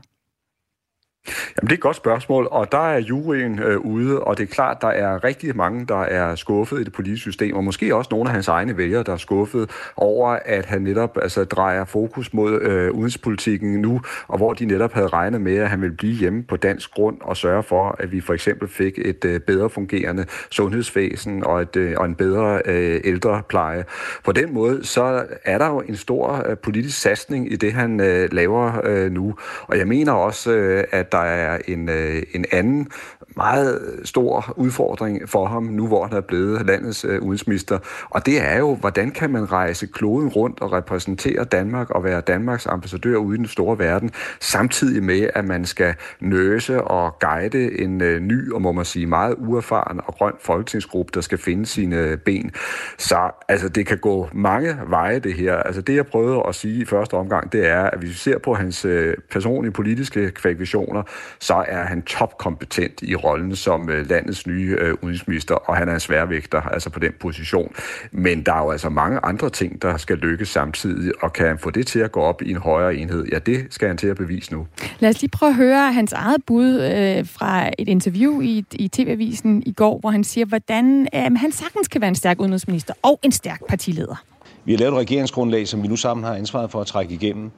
Jamen, 1.56 1.69
det 1.69 1.73
er 1.73 1.77
et 1.77 1.81
godt 1.81 1.97
spørgsmål, 1.97 2.49
og 2.50 2.73
der 2.73 2.88
er 2.88 2.99
juryen 2.99 3.59
øh, 3.59 3.79
ude, 3.79 4.21
og 4.21 4.38
det 4.38 4.43
er 4.43 4.55
klart, 4.55 4.77
der 4.81 4.88
er 4.88 5.25
rigtig 5.25 5.56
mange, 5.56 5.87
der 5.87 6.03
er 6.03 6.35
skuffet 6.35 6.81
i 6.81 6.85
det 6.85 6.93
politiske 6.93 7.23
system, 7.23 7.56
og 7.56 7.65
måske 7.65 7.94
også 7.94 8.09
nogle 8.11 8.29
af 8.29 8.35
hans 8.35 8.49
egne 8.49 8.77
vælgere, 8.77 9.03
der 9.03 9.12
er 9.12 9.17
skuffet 9.17 9.71
over, 9.97 10.38
at 10.44 10.67
han 10.67 10.82
netop 10.82 11.19
altså, 11.23 11.44
drejer 11.44 11.85
fokus 11.85 12.35
mod 12.35 12.61
øh, 12.61 12.91
udenrigspolitikken 12.91 13.81
nu, 13.81 14.00
og 14.29 14.37
hvor 14.37 14.53
de 14.53 14.65
netop 14.65 14.93
havde 14.93 15.09
regnet 15.09 15.41
med, 15.41 15.56
at 15.56 15.71
han 15.71 15.81
ville 15.81 15.97
blive 15.97 16.15
hjemme 16.15 16.43
på 16.43 16.56
dansk 16.56 16.91
grund 16.91 17.17
og 17.21 17.37
sørge 17.37 17.62
for, 17.62 17.97
at 17.99 18.12
vi 18.12 18.21
for 18.21 18.35
eksempel 18.35 18.69
fik 18.69 18.99
et 18.99 19.25
øh, 19.25 19.41
bedre 19.41 19.71
fungerende 19.71 20.27
sundhedsvæsen 20.50 21.44
og, 21.44 21.62
et, 21.62 21.77
øh, 21.77 21.94
og 21.97 22.06
en 22.06 22.15
bedre 22.15 22.62
øh, 22.65 23.00
ældrepleje. 23.05 23.85
På 24.25 24.32
den 24.32 24.55
måde, 24.55 24.87
så 24.87 25.25
er 25.44 25.59
der 25.59 25.67
jo 25.67 25.81
en 25.81 25.97
stor 25.97 26.44
øh, 26.49 26.56
politisk 26.56 27.00
satsning 27.00 27.53
i 27.53 27.56
det, 27.56 27.73
han 27.73 28.00
øh, 28.00 28.29
laver 28.32 28.81
øh, 28.85 29.12
nu, 29.12 29.35
og 29.62 29.79
jeg 29.79 29.88
mener 29.88 30.12
også, 30.12 30.53
øh, 30.53 30.85
at 30.91 31.12
der 31.12 31.19
er 31.22 31.58
en, 31.69 31.88
øh, 31.88 32.22
en 32.34 32.44
anden 32.52 32.88
meget 33.37 34.00
stor 34.05 34.55
udfordring 34.56 35.29
for 35.29 35.47
ham, 35.47 35.62
nu 35.62 35.87
hvor 35.87 36.06
han 36.06 36.17
er 36.17 36.21
blevet 36.21 36.67
landets 36.67 37.05
øh, 37.05 37.23
udenrigsminister. 37.23 37.79
Og 38.11 38.27
det 38.27 38.43
er 38.43 38.59
jo, 38.59 38.75
hvordan 38.75 39.11
kan 39.11 39.31
man 39.31 39.53
rejse 39.53 39.87
kloden 39.87 40.29
rundt 40.29 40.61
og 40.61 40.73
repræsentere 40.73 41.44
Danmark 41.44 41.91
og 41.91 42.05
være 42.05 42.21
Danmarks 42.21 42.67
ambassadør 42.67 43.17
ude 43.17 43.35
i 43.35 43.38
den 43.38 43.49
store 43.49 43.79
verden, 43.79 44.11
samtidig 44.41 45.03
med, 45.03 45.31
at 45.35 45.44
man 45.44 45.65
skal 45.65 45.94
nøse 46.21 46.82
og 46.82 47.19
guide 47.19 47.81
en 47.81 48.00
øh, 48.03 48.21
ny 48.21 48.53
og 48.53 48.62
må 48.62 48.73
man 48.73 48.85
sige 48.85 49.06
meget 49.06 49.35
uerfaren 49.38 50.00
og 50.06 50.15
grøn 50.15 50.32
folketingsgruppe, 50.41 51.11
der 51.15 51.21
skal 51.21 51.38
finde 51.38 51.67
sine 51.67 51.97
øh, 51.97 52.19
ben. 52.19 52.50
Så 52.99 53.31
altså, 53.49 53.69
det 53.69 53.87
kan 53.87 53.99
gå 53.99 54.29
mange 54.32 54.77
veje, 54.87 55.19
det 55.19 55.35
her. 55.35 55.56
Altså 55.56 55.81
det, 55.82 55.97
jeg 55.97 56.06
prøvede 56.06 56.43
at 56.49 56.55
sige 56.55 56.82
i 56.82 56.85
første 56.85 57.15
omgang, 57.15 57.53
det 57.53 57.67
er, 57.67 57.82
at 57.82 57.99
hvis 57.99 58.11
vi 58.11 58.15
ser 58.15 58.38
på 58.38 58.55
hans 58.55 58.85
øh, 58.85 59.17
personlige 59.31 59.73
politiske 59.73 60.31
kvalifikationer, 60.31 61.03
så 61.38 61.65
er 61.69 61.82
han 61.82 62.03
topkompetent 62.03 63.03
i 63.03 63.15
rollen 63.25 63.56
som 63.56 63.90
øh, 63.90 64.08
landets 64.11 64.46
nye 64.46 64.76
øh, 64.81 64.94
udenrigsminister, 65.02 65.55
og 65.55 65.76
han 65.76 65.88
er 65.88 65.94
en 65.94 66.00
sværvægter 66.00 66.61
altså 66.61 66.90
på 66.90 66.99
den 66.99 67.12
position. 67.20 67.75
Men 68.12 68.43
der 68.43 68.52
er 68.52 68.58
jo 68.58 68.70
altså 68.70 68.88
mange 68.88 69.20
andre 69.22 69.50
ting, 69.50 69.82
der 69.82 69.96
skal 69.96 70.17
lykkes 70.17 70.49
samtidig, 70.49 71.12
og 71.22 71.32
kan 71.32 71.46
han 71.46 71.58
få 71.58 71.70
det 71.70 71.87
til 71.87 71.99
at 71.99 72.12
gå 72.12 72.20
op 72.20 72.43
i 72.43 72.50
en 72.50 72.56
højere 72.56 72.94
enhed? 72.94 73.26
Ja, 73.32 73.38
det 73.38 73.67
skal 73.70 73.88
han 73.88 73.96
til 73.96 74.06
at 74.06 74.17
bevise 74.17 74.52
nu. 74.52 74.67
Lad 74.99 75.11
os 75.11 75.20
lige 75.20 75.31
prøve 75.31 75.50
at 75.50 75.56
høre 75.56 75.93
hans 75.93 76.12
eget 76.12 76.44
bud 76.46 76.75
øh, 76.75 77.26
fra 77.26 77.70
et 77.78 77.88
interview 77.88 78.40
i, 78.40 78.64
i 78.72 78.88
TV-avisen 78.88 79.62
i 79.67 79.72
går, 79.72 79.99
hvor 79.99 80.11
han 80.11 80.25
siger, 80.25 80.44
hvordan 80.44 81.08
øh, 81.14 81.20
han 81.20 81.52
sagtens 81.52 81.88
kan 81.88 82.00
være 82.00 82.08
en 82.08 82.14
stærk 82.14 82.40
udenrigsminister 82.40 82.94
og 83.02 83.20
en 83.22 83.32
stærk 83.32 83.61
partileder. 83.69 84.25
Vi 84.64 84.72
har 84.72 84.78
lavet 84.78 84.93
et 84.93 84.99
regeringsgrundlag, 84.99 85.69
som 85.69 85.82
vi 85.82 85.88
nu 85.88 85.96
sammen 85.96 86.25
har 86.25 86.34
ansvaret 86.34 86.70
for 86.70 86.81
at 86.81 86.87
trække 86.87 87.14
igennem. 87.14 87.50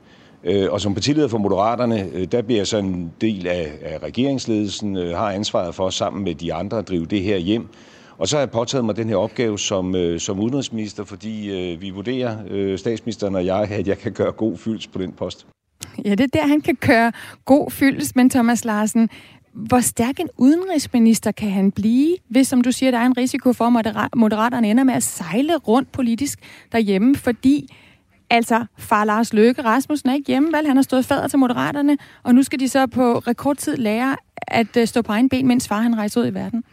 Øh, 0.44 0.72
og 0.72 0.80
som 0.80 0.94
partileder 0.94 1.28
for 1.28 1.38
Moderaterne, 1.38 2.08
øh, 2.14 2.24
der 2.32 2.42
bliver 2.42 2.58
jeg 2.58 2.66
så 2.66 2.78
en 2.78 3.12
del 3.20 3.46
af, 3.46 3.72
af 3.82 3.98
regeringsledelsen, 4.02 4.96
øh, 4.96 5.16
har 5.16 5.30
ansvaret 5.30 5.74
for 5.74 5.90
sammen 5.90 6.24
med 6.24 6.34
de 6.34 6.54
andre 6.54 6.78
at 6.78 6.88
drive 6.88 7.06
det 7.06 7.22
her 7.22 7.36
hjem. 7.36 7.68
Og 8.18 8.28
så 8.28 8.36
har 8.36 8.40
jeg 8.40 8.50
påtaget 8.50 8.84
mig 8.84 8.96
den 8.96 9.08
her 9.08 9.16
opgave 9.16 9.58
som, 9.58 9.94
øh, 9.94 10.20
som 10.20 10.40
udenrigsminister, 10.40 11.04
fordi 11.04 11.76
vi 11.80 11.90
vurderer, 11.90 12.76
statsministeren 12.76 13.34
og 13.34 13.46
jeg, 13.46 13.68
at 13.70 13.88
jeg 13.88 13.98
kan 13.98 14.12
gøre 14.12 14.32
god 14.32 14.56
fylds 14.56 14.86
på 14.86 14.98
den 14.98 15.12
post. 15.12 15.46
Ja, 16.04 16.10
det 16.10 16.20
er 16.20 16.26
der, 16.40 16.46
han 16.46 16.60
kan 16.60 16.76
køre 16.76 17.12
god 17.44 17.70
fylds, 17.70 18.16
men 18.16 18.30
Thomas 18.30 18.64
Larsen, 18.64 19.08
hvor 19.52 19.80
stærk 19.80 20.20
en 20.20 20.28
udenrigsminister 20.38 21.32
kan 21.32 21.50
han 21.50 21.72
blive, 21.72 22.16
hvis, 22.28 22.48
som 22.48 22.60
du 22.60 22.72
siger, 22.72 22.90
der 22.90 22.98
er 22.98 23.06
en 23.06 23.16
risiko 23.16 23.52
for, 23.52 23.64
at 23.64 24.08
moderaterne 24.16 24.70
ender 24.70 24.84
med 24.84 24.94
at 24.94 25.02
sejle 25.02 25.56
rundt 25.56 25.92
politisk 25.92 26.38
derhjemme, 26.72 27.14
fordi 27.14 27.68
Altså, 28.32 28.64
far 28.78 29.04
Lars 29.04 29.32
Løkke 29.32 29.62
Rasmussen 29.62 30.10
er 30.10 30.14
ikke 30.14 30.26
hjemme, 30.26 30.52
vel? 30.52 30.66
Han 30.66 30.76
har 30.76 30.82
stået 30.82 31.04
fader 31.04 31.28
til 31.28 31.38
Moderaterne, 31.38 31.98
og 32.22 32.34
nu 32.34 32.42
skal 32.42 32.60
de 32.60 32.68
så 32.68 32.86
på 32.86 33.18
rekordtid 33.18 33.76
lære 33.76 34.16
at 34.36 34.76
øh, 34.76 34.86
stå 34.86 35.02
på 35.02 35.12
egen 35.12 35.28
ben, 35.28 35.46
mens 35.46 35.68
far 35.68 35.80
han 35.80 35.96
rejser 35.96 36.20
ud 36.20 36.26
i 36.26 36.34
verden. 36.34 36.64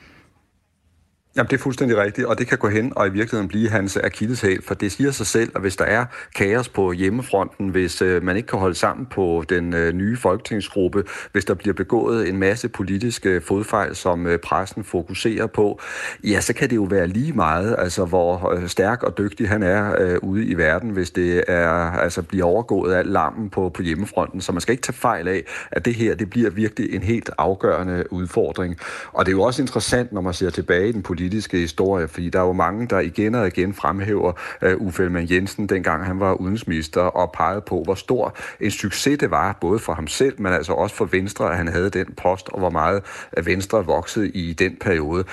Jamen, 1.39 1.49
det 1.49 1.57
er 1.57 1.61
fuldstændig 1.61 1.97
rigtigt, 1.97 2.27
og 2.27 2.39
det 2.39 2.47
kan 2.47 2.57
gå 2.57 2.69
hen 2.69 2.93
og 2.95 3.07
i 3.07 3.09
virkeligheden 3.09 3.47
blive 3.47 3.69
hans 3.69 3.97
akilleshæl, 3.97 4.61
for 4.63 4.73
det 4.73 4.91
siger 4.91 5.11
sig 5.11 5.27
selv, 5.27 5.51
at 5.55 5.61
hvis 5.61 5.75
der 5.75 5.85
er 5.85 6.05
kaos 6.35 6.69
på 6.69 6.91
hjemmefronten, 6.91 7.69
hvis 7.69 8.01
øh, 8.01 8.23
man 8.23 8.37
ikke 8.37 8.47
kan 8.47 8.59
holde 8.59 8.75
sammen 8.75 9.05
på 9.05 9.43
den 9.49 9.73
øh, 9.73 9.93
nye 9.93 10.17
folketingsgruppe, 10.17 11.03
hvis 11.31 11.45
der 11.45 11.53
bliver 11.53 11.73
begået 11.73 12.29
en 12.29 12.37
masse 12.37 12.69
politiske 12.69 13.29
øh, 13.29 13.41
fodfejl, 13.41 13.95
som 13.95 14.27
øh, 14.27 14.39
pressen 14.39 14.83
fokuserer 14.83 15.47
på, 15.47 15.79
ja, 16.23 16.41
så 16.41 16.53
kan 16.53 16.69
det 16.69 16.75
jo 16.75 16.83
være 16.83 17.07
lige 17.07 17.33
meget, 17.33 17.75
altså 17.77 18.05
hvor 18.05 18.53
øh, 18.53 18.67
stærk 18.67 19.03
og 19.03 19.17
dygtig 19.17 19.49
han 19.49 19.63
er 19.63 19.95
øh, 20.01 20.17
ude 20.21 20.45
i 20.45 20.57
verden, 20.57 20.89
hvis 20.89 21.11
det 21.11 21.43
er, 21.47 21.69
altså, 21.91 22.21
bliver 22.21 22.45
overgået 22.45 22.93
af 22.93 23.11
lammen 23.11 23.49
på, 23.49 23.69
på 23.69 23.81
hjemmefronten. 23.81 24.41
Så 24.41 24.51
man 24.51 24.61
skal 24.61 24.71
ikke 24.71 24.83
tage 24.83 24.93
fejl 24.93 25.27
af, 25.27 25.43
at 25.71 25.85
det 25.85 25.95
her, 25.95 26.15
det 26.15 26.29
bliver 26.29 26.49
virkelig 26.49 26.95
en 26.95 27.03
helt 27.03 27.29
afgørende 27.37 28.13
udfordring. 28.13 28.77
Og 29.11 29.25
det 29.25 29.31
er 29.31 29.35
jo 29.35 29.41
også 29.41 29.61
interessant, 29.61 30.11
når 30.11 30.21
man 30.21 30.33
ser 30.33 30.49
tilbage 30.49 30.89
i 30.89 30.91
den 30.91 31.01
politiske 31.01 31.28
politiske 31.29 31.57
historie, 31.57 32.07
fordi 32.07 32.29
der 32.29 32.39
er 32.39 32.45
jo 32.45 32.53
mange, 32.53 32.87
der 32.87 32.99
igen 32.99 33.35
og 33.35 33.47
igen 33.47 33.73
fremhæver 33.73 34.33
uh, 34.65 34.87
Uffe 34.87 35.03
Ellemann 35.03 35.27
Jensen, 35.31 35.67
dengang 35.67 36.05
han 36.05 36.19
var 36.19 36.33
udenrigsminister, 36.33 37.01
og 37.01 37.31
pegede 37.31 37.61
på, 37.61 37.81
hvor 37.83 37.95
stor 37.95 38.35
en 38.59 38.71
succes 38.71 39.17
det 39.19 39.31
var, 39.31 39.57
både 39.61 39.79
for 39.79 39.93
ham 39.93 40.07
selv, 40.07 40.41
men 40.41 40.53
altså 40.53 40.73
også 40.73 40.95
for 40.95 41.05
Venstre, 41.05 41.51
at 41.51 41.57
han 41.57 41.67
havde 41.67 41.89
den 41.89 42.05
post, 42.17 42.49
og 42.49 42.59
hvor 42.59 42.69
meget 42.69 43.03
Venstre 43.43 43.85
voksede 43.85 44.29
i 44.29 44.53
den 44.53 44.77
periode. 44.81 45.23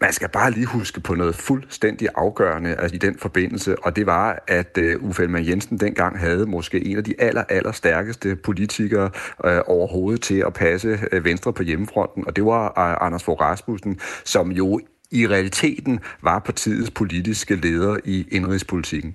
Man 0.00 0.12
skal 0.12 0.28
bare 0.28 0.50
lige 0.50 0.66
huske 0.66 1.00
på 1.00 1.14
noget 1.14 1.34
fuldstændig 1.34 2.08
afgørende 2.14 2.74
altså 2.74 2.94
i 2.94 2.98
den 2.98 3.18
forbindelse, 3.18 3.76
og 3.82 3.96
det 3.96 4.06
var, 4.06 4.42
at 4.48 4.78
uh, 4.78 5.08
Uffe 5.08 5.22
Ellemann 5.22 5.48
Jensen 5.48 5.80
dengang 5.80 6.18
havde 6.18 6.46
måske 6.46 6.86
en 6.86 6.96
af 6.96 7.04
de 7.04 7.14
aller, 7.18 7.44
aller 7.48 7.72
stærkeste 7.72 8.36
politikere 8.36 9.10
øh, 9.44 9.60
overhovedet 9.66 10.20
til 10.22 10.44
at 10.46 10.52
passe 10.52 10.98
øh, 11.12 11.24
Venstre 11.24 11.52
på 11.52 11.62
hjemmefronten, 11.62 12.26
og 12.26 12.36
det 12.36 12.44
var 12.44 12.78
Anders 12.78 13.24
Fogh 13.24 13.40
Rasmussen, 13.40 13.98
som 14.24 14.52
jo 14.52 14.80
i 15.10 15.26
realiteten 15.26 16.00
var 16.22 16.38
partiets 16.38 16.90
politiske 16.90 17.56
leder 17.56 17.96
i 18.04 18.26
indrigspolitikken. 18.30 19.14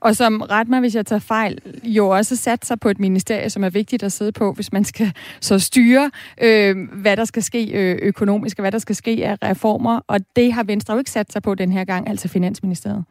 Og 0.00 0.16
som, 0.16 0.40
ret 0.40 0.68
mig 0.68 0.80
hvis 0.80 0.94
jeg 0.94 1.06
tager 1.06 1.20
fejl, 1.20 1.58
jo 1.84 2.08
også 2.08 2.36
sat 2.36 2.66
sig 2.66 2.80
på 2.80 2.88
et 2.88 3.00
ministerie, 3.00 3.50
som 3.50 3.64
er 3.64 3.70
vigtigt 3.70 4.02
at 4.02 4.12
sidde 4.12 4.32
på, 4.32 4.52
hvis 4.52 4.72
man 4.72 4.84
skal 4.84 5.12
så 5.40 5.58
styre, 5.58 6.10
øh, 6.42 6.76
hvad 6.92 7.16
der 7.16 7.24
skal 7.24 7.42
ske 7.42 7.70
øh, 7.72 7.98
økonomisk, 8.02 8.58
og 8.58 8.62
hvad 8.62 8.72
der 8.72 8.78
skal 8.78 8.96
ske 8.96 9.26
af 9.26 9.36
reformer. 9.42 10.00
Og 10.06 10.20
det 10.36 10.52
har 10.52 10.64
Venstre 10.64 10.94
jo 10.94 10.98
ikke 10.98 11.10
sat 11.10 11.32
sig 11.32 11.42
på 11.42 11.54
den 11.54 11.72
her 11.72 11.84
gang, 11.84 12.08
altså 12.08 12.28
Finansministeriet. 12.28 13.04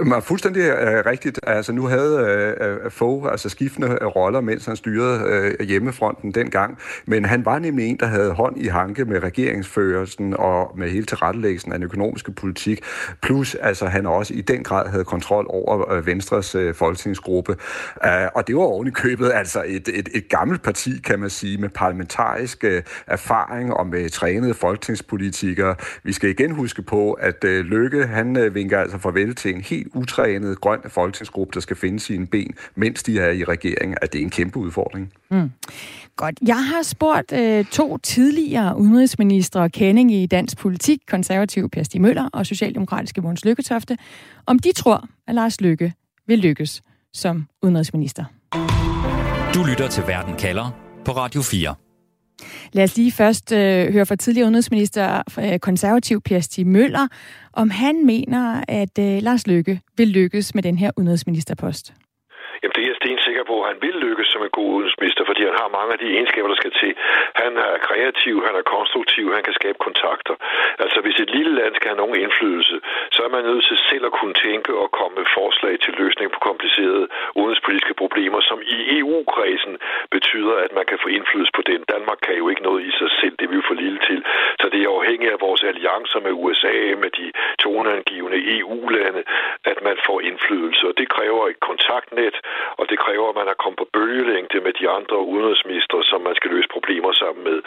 Man 0.00 0.22
fuldstændig 0.22 0.60
øh, 0.62 1.06
rigtigt. 1.06 1.40
Altså 1.42 1.72
nu 1.72 1.86
havde 1.86 2.18
øh, 2.60 2.84
øh 2.84 2.90
Fogh 2.90 3.30
altså 3.30 3.48
skiftende 3.48 3.98
øh, 4.00 4.06
roller, 4.06 4.40
mens 4.40 4.64
han 4.64 4.76
styrede 4.76 5.20
øh, 5.60 5.66
hjemmefronten 5.66 6.32
dengang. 6.32 6.78
Men 7.06 7.24
han 7.24 7.44
var 7.44 7.58
nemlig 7.58 7.86
en, 7.86 7.96
der 8.00 8.06
havde 8.06 8.32
hånd 8.32 8.58
i 8.58 8.66
hanke 8.66 9.04
med 9.04 9.22
regeringsførelsen 9.22 10.34
og 10.38 10.72
med 10.78 10.90
hele 10.90 11.06
tilrettelæggelsen 11.06 11.72
af 11.72 11.78
den 11.78 11.84
økonomiske 11.84 12.32
politik. 12.32 12.80
Plus, 13.22 13.54
altså 13.54 13.86
han 13.86 14.06
også 14.06 14.34
i 14.34 14.40
den 14.40 14.62
grad 14.62 14.88
havde 14.88 15.04
kontrol 15.04 15.46
over 15.48 15.92
øh, 15.92 16.06
Venstres 16.06 16.54
øh, 16.54 16.74
folketingsgruppe. 16.74 17.56
Uh, 18.04 18.26
og 18.34 18.46
det 18.46 18.56
var 18.56 18.62
oven 18.62 18.88
i 18.88 18.90
købet 18.90 19.32
altså 19.34 19.64
et, 19.66 19.88
et, 19.88 20.08
et 20.14 20.28
gammelt 20.28 20.62
parti, 20.62 20.90
kan 21.04 21.20
man 21.20 21.30
sige, 21.30 21.58
med 21.58 21.68
parlamentarisk 21.68 22.64
øh, 22.64 22.82
erfaring 23.06 23.74
og 23.74 23.86
med 23.86 24.10
trænede 24.10 24.54
folketingspolitikere. 24.54 25.74
Vi 26.02 26.12
skal 26.12 26.30
igen 26.30 26.50
huske 26.50 26.82
på, 26.82 27.12
at 27.12 27.44
øh, 27.44 27.64
Lykke, 27.64 28.06
han 28.06 28.36
øh, 28.36 28.54
vinker 28.54 28.78
altså 28.78 28.98
farvel 28.98 29.34
til 29.34 29.54
en 29.54 29.62
helt 29.76 29.88
utrænet 29.94 30.60
grøn 30.60 30.80
folketingsgruppe, 30.88 31.54
der 31.54 31.60
skal 31.60 31.76
finde 31.76 32.00
sine 32.00 32.26
ben, 32.26 32.54
mens 32.74 33.02
de 33.02 33.18
er 33.18 33.30
i 33.30 33.44
regeringen, 33.44 33.98
at 34.02 34.12
det 34.12 34.18
er 34.18 34.22
en 34.22 34.30
kæmpe 34.30 34.58
udfordring. 34.58 35.12
Mm. 35.30 35.50
Godt. 36.16 36.38
Jeg 36.46 36.64
har 36.64 36.82
spurgt 36.82 37.32
øh, 37.32 37.64
to 37.64 37.98
tidligere 37.98 38.78
udenrigsministre 38.78 39.70
kending 39.70 40.12
i 40.12 40.26
dansk 40.26 40.58
politik, 40.58 40.98
konservativ 41.08 41.70
Per 41.70 41.82
Stig 41.82 42.00
Møller 42.00 42.28
og 42.32 42.46
socialdemokratiske 42.46 43.20
Måns 43.20 43.44
Lykketofte, 43.44 43.98
om 44.46 44.58
de 44.58 44.72
tror, 44.72 45.08
at 45.28 45.34
Lars 45.34 45.60
Lykke 45.60 45.92
vil 46.26 46.38
lykkes 46.38 46.82
som 47.12 47.46
udenrigsminister. 47.62 48.24
Du 49.54 49.64
lytter 49.70 49.88
til 49.88 50.02
Verden 50.06 50.36
kalder 50.36 50.70
på 51.04 51.12
Radio 51.12 51.42
4. 51.42 51.74
Lad 52.72 52.84
os 52.84 52.96
lige 52.96 53.12
først 53.12 53.52
øh, 53.52 53.92
høre 53.94 54.06
fra 54.06 54.16
tidligere 54.16 54.46
udenrigsminister 54.46 55.22
øh, 55.44 55.58
konservativ 55.58 56.20
Per 56.28 56.40
Stig 56.40 56.66
Møller, 56.66 57.06
om 57.52 57.70
han 57.70 58.06
mener, 58.06 58.64
at 58.68 58.94
øh, 59.06 59.22
Lars 59.22 59.46
Løkke 59.46 59.80
vil 59.98 60.08
lykkes 60.08 60.54
med 60.54 60.62
den 60.62 60.76
her 60.78 60.90
udenrigsministerpost. 60.96 61.84
Jamen 62.62 62.74
det 62.76 62.82
er 62.84 62.88
jeg 62.92 62.98
stensikker 63.02 63.44
på, 63.50 63.51
at 63.62 63.70
han 63.72 63.82
vil 63.86 63.96
lykkes 64.06 64.28
som 64.32 64.42
en 64.42 64.56
god 64.58 64.68
udenrigsminister, 64.76 65.22
fordi 65.30 65.42
han 65.48 65.56
har 65.62 65.76
mange 65.78 65.92
af 65.94 65.98
de 66.02 66.08
egenskaber, 66.16 66.48
der 66.48 66.58
skal 66.62 66.74
til. 66.82 66.92
Han 67.42 67.52
er 67.66 67.72
kreativ, 67.88 68.34
han 68.48 68.54
er 68.60 68.64
konstruktiv, 68.76 69.24
han 69.36 69.44
kan 69.48 69.54
skabe 69.60 69.78
kontakter. 69.86 70.34
Altså 70.84 70.98
hvis 71.04 71.18
et 71.24 71.30
lille 71.36 71.52
land 71.60 71.72
skal 71.74 71.88
have 71.90 72.02
nogen 72.02 72.18
indflydelse, 72.24 72.76
så 73.14 73.20
er 73.26 73.30
man 73.36 73.44
nødt 73.44 73.64
til 73.68 73.78
selv 73.90 74.04
at 74.08 74.16
kunne 74.18 74.36
tænke 74.46 74.70
og 74.82 74.88
komme 74.98 75.14
med 75.20 75.26
forslag 75.38 75.74
til 75.84 75.92
løsning 76.02 76.26
på 76.32 76.38
komplicerede 76.48 77.06
udenrigspolitiske 77.40 77.94
problemer, 78.02 78.40
som 78.40 78.58
i 78.74 78.76
EU-kredsen 78.98 79.74
betyder, 80.10 80.54
at 80.64 80.72
man 80.78 80.86
kan 80.90 80.98
få 81.02 81.08
indflydelse 81.08 81.52
på 81.58 81.62
den. 81.70 81.80
Danmark 81.94 82.18
kan 82.26 82.36
jo 82.42 82.48
ikke 82.48 82.62
noget 82.68 82.80
i 82.90 82.92
sig 83.00 83.10
selv, 83.20 83.34
det 83.36 83.44
er 83.44 83.50
vi 83.52 83.60
jo 83.60 83.68
for 83.70 83.74
lille 83.84 84.00
til. 84.08 84.20
Så 84.60 84.66
det 84.72 84.78
er 84.82 84.96
afhængigt 84.98 85.32
af 85.32 85.40
vores 85.40 85.62
alliancer 85.62 86.20
med 86.26 86.32
USA, 86.42 86.76
med 87.02 87.10
de 87.20 87.26
toneangivende 87.64 88.58
EU-lande, 88.58 89.22
at 89.64 89.78
man 89.88 89.96
får 90.06 90.20
indflydelse. 90.20 90.82
Og 90.88 90.94
det 90.98 91.08
kræver 91.16 91.42
et 91.48 91.60
kontaktnet, 91.60 92.36
og 92.78 92.84
det 92.90 92.98
kræver, 92.98 93.28
at 93.28 93.36
man 93.40 93.51
er 93.52 93.60
kommet 93.62 93.78
på 93.82 93.86
bølgelængde 93.96 94.58
med 94.66 94.72
de 94.80 94.86
andre 94.96 95.16
udenrigsminister, 95.32 95.98
som 96.10 96.20
man 96.28 96.34
skal 96.38 96.50
løse 96.54 96.70
problemer 96.76 97.12
sammen 97.22 97.42
med. 97.48 97.58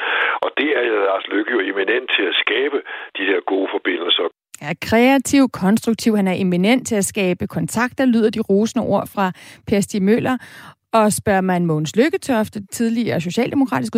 Og 0.46 0.50
det 0.60 0.70
er 0.80 0.84
Lars 1.10 1.27
Løkke 1.34 1.51
jo 1.58 1.62
eminent 1.72 2.08
til 2.15 2.25
at 2.32 2.36
skabe 2.44 2.77
de 3.18 3.24
der 3.30 3.39
gode 3.51 3.68
forbindelser. 3.75 4.27
Er 4.70 4.74
kreativ, 4.89 5.44
konstruktiv, 5.63 6.12
han 6.15 6.27
er 6.27 6.38
eminent 6.46 6.88
til 6.88 6.96
at 6.96 7.06
skabe 7.06 7.48
kontakter, 7.48 8.06
lyder 8.06 8.30
de 8.30 8.42
rosende 8.50 8.84
ord 8.94 9.08
fra 9.15 9.25
Per 9.68 9.80
Stig 9.80 10.01
Møller. 10.04 10.38
Og 10.94 11.13
spørger 11.13 11.42
man 11.42 11.65
Mogens 11.65 11.96
Lykketofte, 11.96 12.68
tidligere 12.68 13.22
socialdemokratisk 13.22 13.94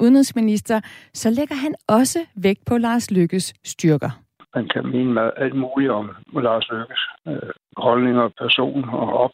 udenrigsminister, 0.00 0.80
så 1.14 1.30
lægger 1.30 1.54
han 1.54 1.74
også 1.88 2.18
vægt 2.36 2.62
på 2.66 2.78
Lars 2.78 3.10
Lykkes 3.10 3.54
styrker. 3.64 4.10
Man 4.54 4.68
kan 4.68 4.86
mene 4.86 5.38
alt 5.38 5.56
muligt 5.56 5.90
om 5.90 6.10
Lars 6.32 6.68
Lykkes 6.70 7.02
øh, 7.28 7.50
holdninger, 7.76 8.28
person 8.42 8.84
og 8.88 9.08
op, 9.24 9.30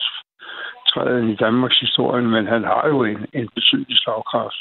optræden 0.91 1.29
i 1.29 1.35
Danmarks 1.35 1.81
historie, 1.81 2.23
men 2.23 2.47
han 2.47 2.65
har 2.65 2.89
jo 2.89 3.05
en, 3.05 3.19
en 3.33 3.49
betydelig 3.55 3.97
slagkraft. 3.99 4.57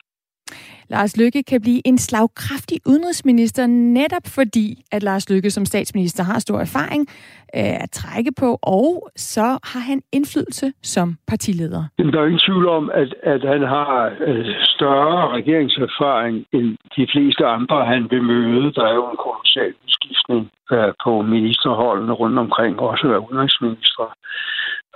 Lars 0.89 1.17
Lykke 1.17 1.43
kan 1.43 1.61
blive 1.61 1.81
en 1.85 1.97
slagkraftig 1.97 2.77
udenrigsminister, 2.85 3.67
netop 3.67 4.25
fordi, 4.25 4.83
at 4.91 5.03
Lars 5.03 5.29
Lykke 5.29 5.51
som 5.51 5.65
statsminister 5.65 6.23
har 6.23 6.39
stor 6.39 6.59
erfaring 6.59 7.07
øh, 7.55 7.83
at 7.83 7.91
trække 7.91 8.31
på, 8.39 8.59
og 8.61 9.09
så 9.15 9.47
har 9.71 9.79
han 9.89 10.01
indflydelse 10.13 10.73
som 10.83 11.17
partileder. 11.27 11.83
Der 11.97 12.19
er 12.21 12.25
ingen 12.25 12.45
tvivl 12.47 12.67
om, 12.67 12.91
at, 12.93 13.15
at 13.23 13.41
han 13.53 13.61
har 13.61 14.11
øh, 14.27 14.45
større 14.75 15.29
regeringserfaring 15.37 16.45
end 16.53 16.77
de 16.97 17.07
fleste 17.13 17.45
andre, 17.45 17.85
han 17.85 18.07
vil 18.11 18.23
møde. 18.23 18.73
Der 18.73 18.85
er 18.85 18.93
jo 18.93 19.05
en 19.11 19.17
kolossal 19.25 19.73
udskiftning 19.85 20.51
øh, 20.71 20.93
på 21.03 21.21
ministerholdene 21.21 22.13
rundt 22.13 22.39
omkring, 22.39 22.79
også 22.79 23.07
af 23.15 23.19
udenrigsminister. 23.27 24.05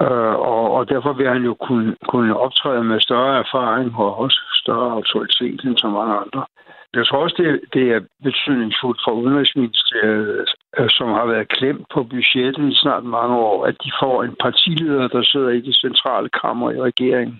Øh, 0.01 0.35
og, 0.53 0.71
og 0.71 0.89
derfor 0.89 1.13
vil 1.13 1.27
han 1.27 1.43
jo 1.43 1.53
kunne, 1.53 1.95
kunne 2.07 2.37
optræde 2.37 2.83
med 2.83 2.99
større 2.99 3.39
erfaring 3.39 3.95
og 3.95 4.17
også 4.17 4.39
større 4.61 4.91
autoritet 4.91 5.61
end 5.63 5.77
så 5.77 5.87
mange 5.87 6.13
andre. 6.13 6.45
Jeg 6.93 7.05
tror 7.07 7.23
også, 7.23 7.35
det, 7.37 7.61
det 7.73 7.85
er 7.95 7.99
betydningsfuldt 8.23 9.01
for 9.05 9.11
Udenrigsministeriet, 9.11 10.45
øh, 10.77 10.89
som 10.89 11.09
har 11.09 11.25
været 11.25 11.47
klemt 11.47 11.85
på 11.93 12.03
budgettet 12.03 12.71
i 12.71 12.75
snart 12.75 13.03
mange 13.03 13.35
år, 13.35 13.65
at 13.65 13.75
de 13.83 13.91
får 14.01 14.23
en 14.23 14.35
partileder, 14.39 15.07
der 15.07 15.23
sidder 15.23 15.49
i 15.49 15.61
det 15.61 15.75
centrale 15.75 16.29
kammer 16.29 16.71
i 16.71 16.81
regeringen, 16.81 17.39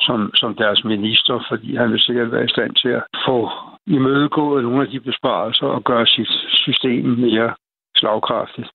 som, 0.00 0.30
som 0.34 0.54
deres 0.54 0.84
minister, 0.84 1.44
fordi 1.48 1.76
han 1.76 1.90
vil 1.92 2.00
sikkert 2.00 2.32
være 2.32 2.44
i 2.44 2.54
stand 2.56 2.74
til 2.74 2.88
at 2.88 3.02
få 3.26 3.50
imødegået 3.86 4.64
nogle 4.64 4.82
af 4.82 4.88
de 4.88 5.00
besparelser 5.00 5.66
og 5.66 5.84
gøre 5.84 6.06
sit 6.06 6.32
system 6.48 7.04
mere 7.04 7.54
slagkraftigt. 7.96 8.68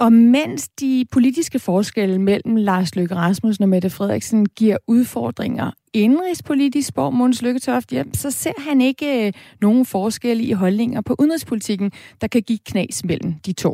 Og 0.00 0.12
mens 0.12 0.68
de 0.68 1.04
politiske 1.12 1.58
forskelle 1.58 2.18
mellem 2.18 2.56
Lars 2.56 2.96
Løkke 2.96 3.14
Rasmussen 3.14 3.62
og 3.62 3.68
Mette 3.68 3.90
Frederiksen 3.90 4.46
giver 4.46 4.76
udfordringer 4.88 5.70
indrigspolitisk, 5.94 6.88
spår 6.88 7.10
Måns 7.10 7.42
Lykketoft, 7.42 7.92
ja, 7.92 8.02
så 8.12 8.30
ser 8.30 8.58
han 8.68 8.80
ikke 8.80 9.26
øh, 9.26 9.32
nogen 9.60 9.86
forskelle 9.86 10.42
i 10.42 10.52
holdninger 10.52 11.00
på 11.06 11.12
udenrigspolitikken, 11.20 11.90
der 12.20 12.28
kan 12.28 12.42
give 12.42 12.58
knas 12.70 13.04
mellem 13.04 13.32
de 13.46 13.52
to. 13.52 13.72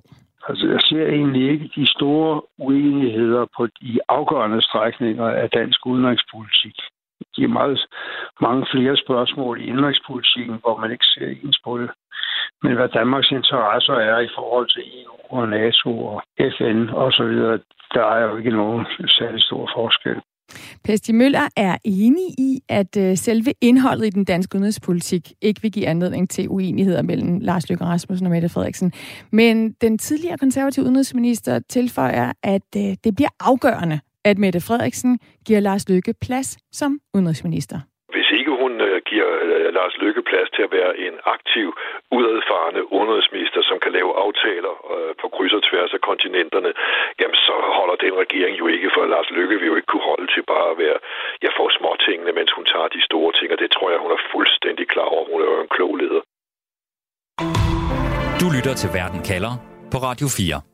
Altså, 0.49 0.67
jeg 0.67 0.81
ser 0.81 1.07
egentlig 1.07 1.51
ikke 1.53 1.71
de 1.77 1.87
store 1.87 2.43
uenigheder 2.59 3.47
på 3.57 3.67
de 3.67 4.01
afgørende 4.09 4.63
strækninger 4.63 5.29
af 5.43 5.51
dansk 5.51 5.87
udenrigspolitik. 5.87 6.77
De 7.37 7.43
er 7.45 7.49
meget, 7.49 7.87
mange 8.41 8.67
flere 8.73 8.97
spørgsmål 8.97 9.61
i 9.61 9.65
indrigspolitikken, 9.65 10.57
hvor 10.63 10.81
man 10.81 10.91
ikke 10.91 11.05
ser 11.05 11.27
ens 11.45 11.61
på 11.65 11.79
det. 11.79 11.91
Men 12.63 12.73
hvad 12.77 12.89
Danmarks 12.89 13.31
interesser 13.31 13.95
er 13.95 14.19
i 14.21 14.29
forhold 14.37 14.69
til 14.69 14.83
EU 15.01 15.15
og 15.37 15.49
NATO 15.49 15.91
og 16.13 16.23
FN 16.57 16.89
osv., 17.05 17.35
der 17.95 18.07
er 18.17 18.23
jo 18.29 18.37
ikke 18.37 18.51
nogen 18.51 18.87
særlig 19.07 19.43
stor 19.43 19.71
forskel. 19.77 20.21
Pesti 20.85 21.13
Møller 21.13 21.49
er 21.57 21.77
enig 21.85 22.29
i, 22.39 22.61
at 22.69 22.97
øh, 22.99 23.17
selve 23.17 23.53
indholdet 23.61 24.07
i 24.07 24.11
den 24.11 24.25
danske 24.25 24.57
udenrigspolitik 24.57 25.23
ikke 25.43 25.63
vil 25.63 25.73
give 25.73 25.87
anledning 25.87 26.31
til 26.31 26.49
uenigheder 26.49 27.03
mellem 27.03 27.39
Lars 27.41 27.69
Løkke 27.69 27.85
Rasmussen 27.85 28.27
og 28.27 28.31
Mette 28.33 28.49
Frederiksen. 28.49 28.93
Men 29.33 29.73
den 29.73 29.99
tidligere 29.99 30.39
konservative 30.39 30.85
udenrigsminister 30.85 31.61
tilføjer, 31.69 32.33
at 32.43 32.69
øh, 32.77 32.97
det 33.05 33.17
bliver 33.17 33.31
afgørende, 33.41 34.01
at 34.25 34.39
Mette 34.39 34.61
Frederiksen 34.61 35.19
giver 35.47 35.61
Lars 35.61 35.89
Løkke 35.89 36.15
plads 36.21 36.59
som 36.73 36.99
udenrigsminister 37.15 37.79
giver 39.13 39.29
øh, 39.39 39.42
Lars 39.83 39.99
Lykke 40.05 40.23
plads 40.31 40.49
til 40.57 40.63
at 40.67 40.73
være 40.79 40.93
en 41.07 41.15
aktiv, 41.37 41.67
udadfarende 42.19 42.83
udenrigsminister, 42.97 43.61
som 43.71 43.77
kan 43.85 43.93
lave 43.99 44.11
aftaler 44.25 44.75
øh, 44.95 45.13
på 45.21 45.27
kryds 45.35 45.55
og 45.59 45.63
tværs 45.69 45.93
af 45.97 46.01
kontinenterne, 46.09 46.71
jamen 47.21 47.39
så 47.47 47.55
holder 47.79 47.97
den 48.05 48.15
regering 48.23 48.55
jo 48.63 48.67
ikke, 48.75 48.89
for 48.95 49.03
Lars 49.15 49.31
Lykke 49.37 49.57
vil 49.61 49.71
jo 49.71 49.77
ikke 49.79 49.91
kunne 49.93 50.09
holde 50.13 50.29
til 50.35 50.43
bare 50.53 50.69
at 50.73 50.79
være, 50.85 50.99
jeg 51.47 51.53
får 51.59 51.69
små 51.79 51.91
tingene, 52.07 52.33
mens 52.39 52.51
hun 52.57 52.65
tager 52.73 52.89
de 52.97 53.01
store 53.09 53.31
ting, 53.39 53.49
og 53.55 53.59
det 53.63 53.71
tror 53.75 53.89
jeg, 53.93 53.99
hun 54.05 54.13
er 54.17 54.21
fuldstændig 54.35 54.87
klar 54.95 55.09
over. 55.15 55.25
Hun 55.33 55.39
er 55.45 55.49
jo 55.53 55.61
en 55.67 55.73
klog 55.77 55.93
leder. 56.03 56.23
Du 58.41 58.47
lytter 58.57 58.75
til 58.83 58.91
Verden 58.99 59.23
kalder 59.31 59.53
på 59.93 59.99
Radio 60.09 60.27
4. 60.39 60.72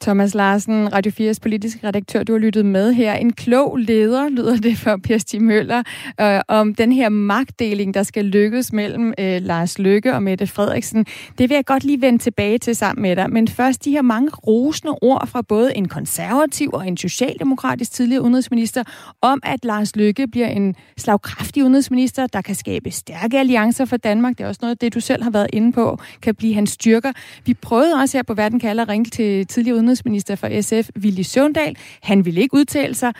Thomas 0.00 0.34
Larsen, 0.34 0.92
Radio 0.92 1.12
4's 1.20 1.38
politiske 1.42 1.86
redaktør, 1.86 2.22
du 2.22 2.32
har 2.32 2.38
lyttet 2.38 2.66
med 2.66 2.92
her. 2.92 3.14
En 3.14 3.32
klog 3.32 3.76
leder, 3.76 4.28
lyder 4.28 4.56
det 4.56 4.78
for 4.78 4.96
Per 4.96 5.18
Stig 5.18 5.42
Møller, 5.42 5.82
øh, 6.20 6.40
om 6.48 6.74
den 6.74 6.92
her 6.92 7.08
magtdeling, 7.08 7.94
der 7.94 8.02
skal 8.02 8.24
lykkes 8.24 8.72
mellem 8.72 9.14
øh, 9.18 9.42
Lars 9.42 9.78
Lykke 9.78 10.14
og 10.14 10.22
Mette 10.22 10.46
Frederiksen. 10.46 11.06
Det 11.38 11.48
vil 11.48 11.54
jeg 11.54 11.64
godt 11.64 11.84
lige 11.84 12.00
vende 12.00 12.18
tilbage 12.18 12.58
til 12.58 12.76
sammen 12.76 13.02
med 13.02 13.16
dig. 13.16 13.30
Men 13.30 13.48
først 13.48 13.84
de 13.84 13.90
her 13.90 14.02
mange 14.02 14.30
rosende 14.30 14.94
ord 15.02 15.26
fra 15.26 15.42
både 15.42 15.76
en 15.76 15.88
konservativ 15.88 16.70
og 16.72 16.88
en 16.88 16.96
socialdemokratisk 16.96 17.92
tidligere 17.92 18.22
udenrigsminister 18.22 18.84
om, 19.22 19.40
at 19.42 19.64
Lars 19.64 19.96
Lykke 19.96 20.26
bliver 20.26 20.48
en 20.48 20.74
slagkraftig 20.98 21.62
udenrigsminister, 21.62 22.26
der 22.26 22.40
kan 22.40 22.54
skabe 22.54 22.90
stærke 22.90 23.38
alliancer 23.38 23.84
for 23.84 23.96
Danmark. 23.96 24.38
Det 24.38 24.44
er 24.44 24.48
også 24.48 24.58
noget 24.62 24.74
af 24.74 24.78
det, 24.78 24.94
du 24.94 25.00
selv 25.00 25.22
har 25.22 25.30
været 25.30 25.48
inde 25.52 25.72
på, 25.72 25.98
kan 26.22 26.34
blive 26.34 26.54
hans 26.54 26.70
styrker. 26.70 27.12
Vi 27.44 27.54
prøvede 27.54 27.94
også 27.94 28.18
her 28.18 28.22
på 28.22 28.34
Verden 28.34 28.60
kalder 28.60 28.82
at 28.82 28.88
ringe 28.88 29.10
til 29.10 29.46
tidligere 29.46 29.85
udenrigsminister 29.86 30.34
for 30.34 30.60
SF, 30.60 30.90
Willy 30.98 31.22
Søvndal. 31.22 31.76
Han 32.02 32.24
ville 32.24 32.40
ikke 32.40 32.54
udtale 32.54 32.94
sig. 32.94 33.12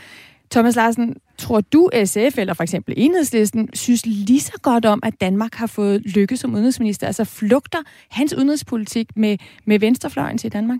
Thomas 0.51 0.77
Larsen, 0.77 1.17
tror 1.39 1.61
du 1.61 1.91
SF 2.05 2.39
eller 2.39 2.55
for 2.55 2.63
eksempel 2.63 2.95
Enhedslisten 2.97 3.69
synes 3.75 4.07
lige 4.07 4.41
så 4.41 4.53
godt 4.63 4.85
om, 4.85 5.01
at 5.03 5.21
Danmark 5.21 5.55
har 5.55 5.67
fået 5.67 6.03
lykke 6.03 6.37
som 6.37 6.55
udenrigsminister? 6.55 7.07
Altså 7.07 7.25
flugter 7.25 7.79
hans 8.11 8.35
udenrigspolitik 8.35 9.17
med, 9.17 9.39
med 9.65 9.79
venstrefløjen 9.79 10.39
til 10.39 10.53
Danmark? 10.53 10.79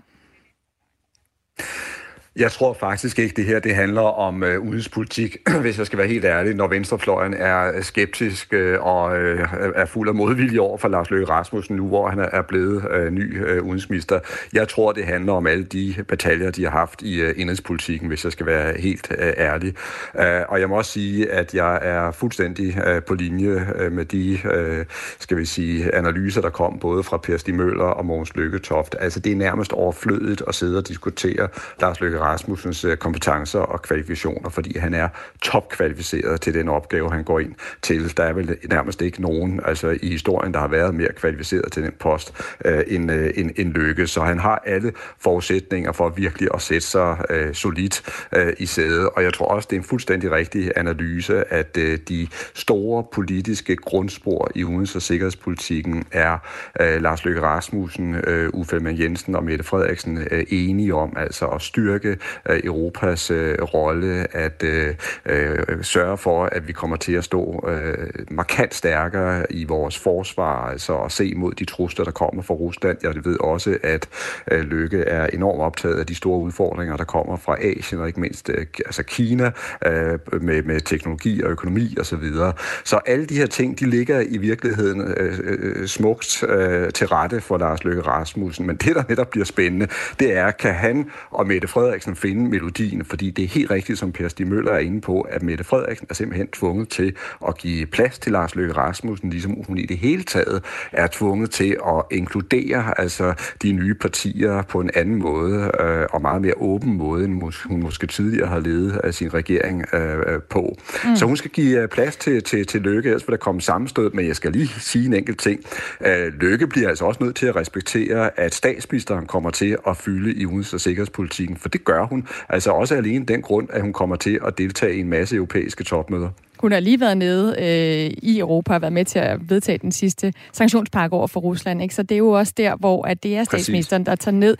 Jeg 2.37 2.51
tror 2.51 2.73
faktisk 2.73 3.19
ikke, 3.19 3.35
det 3.35 3.45
her 3.45 3.59
det 3.59 3.75
handler 3.75 4.01
om 4.01 4.43
øh, 4.43 4.59
udenrigspolitik, 4.59 5.37
hvis 5.61 5.77
jeg 5.77 5.85
skal 5.85 5.99
være 5.99 6.07
helt 6.07 6.25
ærlig, 6.25 6.55
når 6.55 6.67
venstrefløjen 6.67 7.33
er 7.33 7.71
øh, 7.75 7.83
skeptisk 7.83 8.53
øh, 8.53 8.81
og 8.81 9.17
øh, 9.17 9.47
er 9.75 9.85
fuld 9.85 10.09
af 10.09 10.15
modvilje 10.15 10.59
over 10.59 10.77
for 10.77 10.87
Lars 10.87 11.09
Løkke 11.09 11.29
Rasmussen 11.29 11.75
nu, 11.75 11.87
hvor 11.87 12.09
han 12.09 12.19
er 12.19 12.41
blevet 12.41 12.87
øh, 12.91 13.11
ny 13.11 13.47
øh, 13.47 13.63
udenrigsminister. 13.63 14.19
Jeg 14.53 14.67
tror, 14.67 14.91
det 14.91 15.05
handler 15.05 15.33
om 15.33 15.47
alle 15.47 15.63
de 15.63 15.95
bataljer, 16.07 16.51
de 16.51 16.63
har 16.63 16.71
haft 16.71 17.01
i 17.01 17.21
øh, 17.21 17.33
indrigspolitikken, 17.37 18.07
hvis 18.07 18.23
jeg 18.23 18.31
skal 18.31 18.45
være 18.45 18.81
helt 18.81 19.11
øh, 19.19 19.33
ærlig. 19.37 19.75
Øh, 20.19 20.41
og 20.49 20.59
jeg 20.59 20.69
må 20.69 20.77
også 20.77 20.91
sige, 20.91 21.31
at 21.31 21.53
jeg 21.53 21.79
er 21.81 22.11
fuldstændig 22.11 22.77
øh, 22.87 23.03
på 23.03 23.13
linje 23.13 23.67
øh, 23.75 23.91
med 23.91 24.05
de, 24.05 24.39
øh, 24.53 24.85
skal 25.19 25.37
vi 25.37 25.45
sige, 25.45 25.95
analyser, 25.95 26.41
der 26.41 26.49
kom 26.49 26.79
både 26.79 27.03
fra 27.03 27.17
Per 27.17 27.37
Stig 27.37 27.55
Møller 27.55 27.85
og 27.85 28.05
Mogens 28.05 28.35
Lykketoft. 28.35 28.95
Altså, 28.99 29.19
det 29.19 29.31
er 29.31 29.35
nærmest 29.35 29.73
overflødigt 29.73 30.43
at 30.47 30.55
sidde 30.55 30.77
og 30.77 30.87
diskutere 30.87 31.47
Lars 31.81 32.01
Løkke 32.01 32.26
Rasmussens 32.27 32.85
øh, 32.85 32.97
kompetencer 32.97 33.59
og 33.59 33.81
kvalifikationer, 33.81 34.49
fordi 34.49 34.77
han 34.77 34.93
er 34.93 35.09
topkvalificeret 35.41 36.41
til 36.41 36.53
den 36.53 36.69
opgave, 36.69 37.11
han 37.11 37.23
går 37.23 37.39
ind 37.39 37.55
til. 37.81 38.17
Der 38.17 38.23
er 38.23 38.33
vel 38.33 38.57
nærmest 38.69 39.01
ikke 39.01 39.21
nogen 39.21 39.59
altså 39.65 39.97
i 40.01 40.09
historien, 40.09 40.53
der 40.53 40.59
har 40.59 40.67
været 40.67 40.95
mere 40.95 41.13
kvalificeret 41.15 41.71
til 41.71 41.83
den 41.83 41.93
post 41.99 42.33
øh, 42.65 42.83
end, 42.87 43.11
øh, 43.11 43.31
end, 43.35 43.51
end 43.55 43.73
Lykke. 43.73 44.07
Så 44.07 44.21
han 44.21 44.39
har 44.39 44.63
alle 44.65 44.93
forudsætninger 45.19 45.91
for 45.91 46.09
virkelig 46.09 46.49
at 46.53 46.61
sætte 46.61 46.87
sig 46.87 47.17
øh, 47.29 47.53
solidt 47.53 48.01
øh, 48.35 48.53
i 48.57 48.65
sædet. 48.65 49.09
Og 49.09 49.23
jeg 49.23 49.33
tror 49.33 49.47
også, 49.47 49.67
det 49.69 49.75
er 49.75 49.79
en 49.79 49.87
fuldstændig 49.87 50.31
rigtig 50.31 50.71
analyse, 50.75 51.53
at 51.53 51.77
øh, 51.77 51.99
de 52.09 52.27
store 52.53 53.03
politiske 53.13 53.75
grundspor 53.75 54.51
i 54.55 54.63
udenrigs- 54.63 54.95
og 54.95 55.01
sikkerhedspolitikken 55.01 56.03
er 56.11 56.37
øh, 56.81 57.01
Lars 57.01 57.25
Løkke 57.25 57.41
Rasmussen, 57.41 58.15
øh, 58.15 58.49
Uffe 58.53 58.95
Jensen 58.99 59.35
og 59.35 59.43
Mette 59.43 59.63
Frederiksen 59.63 60.17
øh, 60.31 60.43
enige 60.49 60.95
om, 60.95 61.13
altså 61.17 61.45
at 61.45 61.61
styrke 61.61 62.16
Øh, 62.49 62.57
øh, 62.57 62.61
Europas 62.63 63.31
øh, 63.31 63.57
rolle, 63.61 64.35
at 64.35 64.63
øh, 64.63 64.95
øh, 65.25 65.83
sørge 65.83 66.17
for, 66.17 66.45
at 66.45 66.67
vi 66.67 66.73
kommer 66.73 66.97
til 66.97 67.13
at 67.13 67.23
stå 67.23 67.69
øh, 67.69 68.09
markant 68.31 68.75
stærkere 68.75 69.51
i 69.51 69.63
vores 69.63 69.99
forsvar, 69.99 70.69
altså 70.69 70.97
at 70.97 71.11
se 71.11 71.33
mod 71.35 71.53
de 71.53 71.65
trusler, 71.65 72.05
der 72.05 72.11
kommer 72.11 72.43
fra 72.43 72.53
Rusland. 72.53 72.97
Jeg 73.03 73.15
ved 73.23 73.39
også, 73.39 73.77
at 73.83 74.09
øh, 74.51 74.59
Lykke 74.59 75.01
er 75.01 75.27
enormt 75.27 75.61
optaget 75.61 75.99
af 75.99 76.05
de 76.05 76.15
store 76.15 76.39
udfordringer, 76.39 76.97
der 76.97 77.03
kommer 77.03 77.37
fra 77.37 77.57
Asien 77.61 78.01
og 78.01 78.07
ikke 78.07 78.19
mindst 78.19 78.49
øh, 78.49 78.65
altså 78.85 79.03
Kina 79.03 79.51
øh, 79.85 80.19
med, 80.41 80.63
med 80.63 80.81
teknologi 80.81 81.43
og 81.43 81.51
økonomi 81.51 81.95
osv. 81.99 82.03
Så, 82.03 82.15
videre. 82.15 82.53
så 82.83 82.99
alle 83.05 83.25
de 83.25 83.35
her 83.35 83.45
ting, 83.45 83.79
de 83.79 83.89
ligger 83.89 84.19
i 84.19 84.37
virkeligheden 84.37 85.13
øh, 85.17 85.39
øh, 85.43 85.87
smukt 85.87 86.43
øh, 86.43 86.91
til 86.91 87.07
rette 87.07 87.41
for 87.41 87.57
Lars 87.57 87.83
Løkke 87.83 88.01
Rasmussen. 88.01 88.67
Men 88.67 88.75
det, 88.75 88.95
der 88.95 89.03
netop 89.09 89.29
bliver 89.29 89.45
spændende, 89.45 89.87
det 90.19 90.37
er, 90.37 90.51
kan 90.51 90.73
han 90.73 91.11
og 91.31 91.47
Mette 91.47 91.67
Frederiksen 91.67 91.96
finde 92.15 92.49
melodien? 92.49 93.05
Fordi 93.05 93.31
det 93.31 93.43
er 93.43 93.47
helt 93.47 93.71
rigtigt, 93.71 93.99
som 93.99 94.11
Per 94.11 94.27
Stig 94.27 94.47
Møller 94.47 94.71
er 94.71 94.79
inde 94.79 95.01
på, 95.01 95.21
at 95.21 95.43
Mette 95.43 95.63
Frederiksen 95.63 96.07
er 96.09 96.13
simpelthen 96.13 96.47
tvunget 96.47 96.89
til 96.89 97.15
at 97.47 97.57
give 97.57 97.85
plads 97.85 98.19
til 98.19 98.31
Lars 98.31 98.55
Løkke 98.55 98.73
Rasmussen, 98.73 99.29
ligesom 99.29 99.57
hun 99.67 99.77
i 99.77 99.85
det 99.85 99.97
hele 99.97 100.23
taget 100.23 100.63
er 100.91 101.07
tvunget 101.07 101.51
til 101.51 101.77
at 101.87 102.03
inkludere 102.11 102.99
altså 102.99 103.33
de 103.61 103.71
nye 103.71 103.93
partier 103.93 104.61
på 104.61 104.79
en 104.79 104.89
anden 104.95 105.15
måde 105.15 105.71
øh, 105.79 106.05
og 106.13 106.21
meget 106.21 106.41
mere 106.41 106.53
åben 106.57 106.93
måde, 106.93 107.25
end 107.25 107.41
hun 107.65 107.83
måske 107.83 108.07
tidligere 108.07 108.47
har 108.47 108.59
ledet 108.59 108.97
af 109.03 109.13
sin 109.13 109.33
regering 109.33 109.85
øh, 109.93 110.17
øh, 110.17 110.41
på. 110.49 110.77
Mm. 111.05 111.15
Så 111.15 111.25
hun 111.25 111.37
skal 111.37 111.51
give 111.51 111.81
øh, 111.81 111.87
plads 111.87 112.15
til, 112.15 112.43
til, 112.43 112.65
til 112.65 112.81
Løkke, 112.81 113.09
ellers 113.09 113.27
vil 113.27 113.31
der 113.31 113.37
komme 113.37 113.61
sammenstød, 113.61 114.11
men 114.11 114.27
jeg 114.27 114.35
skal 114.35 114.51
lige 114.51 114.67
sige 114.67 115.05
en 115.05 115.13
enkelt 115.13 115.39
ting. 115.39 115.59
Øh, 116.05 116.33
Løkke 116.41 116.67
bliver 116.67 116.89
altså 116.89 117.05
også 117.05 117.23
nødt 117.23 117.35
til 117.35 117.45
at 117.45 117.55
respektere, 117.55 118.39
at 118.39 118.55
statsministeren 118.55 119.25
kommer 119.25 119.49
til 119.49 119.77
at 119.87 119.97
fylde 119.97 120.33
i 120.33 120.45
udenrigs- 120.45 120.73
og 120.73 120.81
sikkerhedspolitikken, 120.81 121.57
for 121.57 121.69
det 121.69 121.83
gør 121.87 122.05
hun. 122.05 122.27
Altså 122.49 122.71
også 122.71 122.95
alene 122.95 123.25
den 123.25 123.41
grund, 123.41 123.67
at 123.71 123.81
hun 123.81 123.93
kommer 123.93 124.15
til 124.15 124.39
at 124.45 124.57
deltage 124.57 124.95
i 124.95 124.99
en 124.99 125.09
masse 125.09 125.35
europæiske 125.35 125.83
topmøder. 125.83 126.29
Hun 126.59 126.71
har 126.71 126.79
lige 126.79 126.99
været 126.99 127.17
nede 127.17 127.55
øh, 127.59 128.17
i 128.23 128.39
Europa 128.39 128.73
og 128.73 128.81
været 128.81 128.93
med 128.93 129.05
til 129.05 129.19
at 129.19 129.49
vedtage 129.49 129.77
den 129.77 129.91
sidste 129.91 130.33
sanktionspakke 130.53 131.15
over 131.15 131.27
for 131.27 131.39
Rusland. 131.39 131.81
Ikke? 131.81 131.95
Så 131.95 132.03
det 132.03 132.15
er 132.15 132.19
jo 132.19 132.31
også 132.31 132.53
der, 132.57 132.75
hvor 132.75 133.07
at 133.07 133.23
det 133.23 133.37
er 133.37 133.43
statsministeren, 133.43 134.05
der 134.05 134.15
tager 134.15 134.35
ned. 134.35 134.57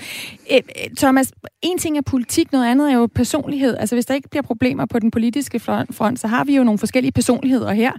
Øh, 0.52 0.60
Thomas, 0.98 1.32
en 1.62 1.78
ting 1.78 1.98
er 1.98 2.02
politik, 2.02 2.52
noget 2.52 2.66
andet 2.66 2.92
er 2.92 2.96
jo 2.96 3.08
personlighed. 3.16 3.78
Altså 3.78 3.96
hvis 3.96 4.06
der 4.06 4.14
ikke 4.14 4.30
bliver 4.30 4.44
problemer 4.44 4.86
på 4.86 5.00
den 5.00 5.12
politiske 5.12 5.60
front, 5.60 6.20
så 6.20 6.28
har 6.28 6.44
vi 6.44 6.56
jo 6.56 6.64
nogle 6.64 6.78
forskellige 6.78 7.12
personligheder 7.12 7.72
her. 7.74 7.92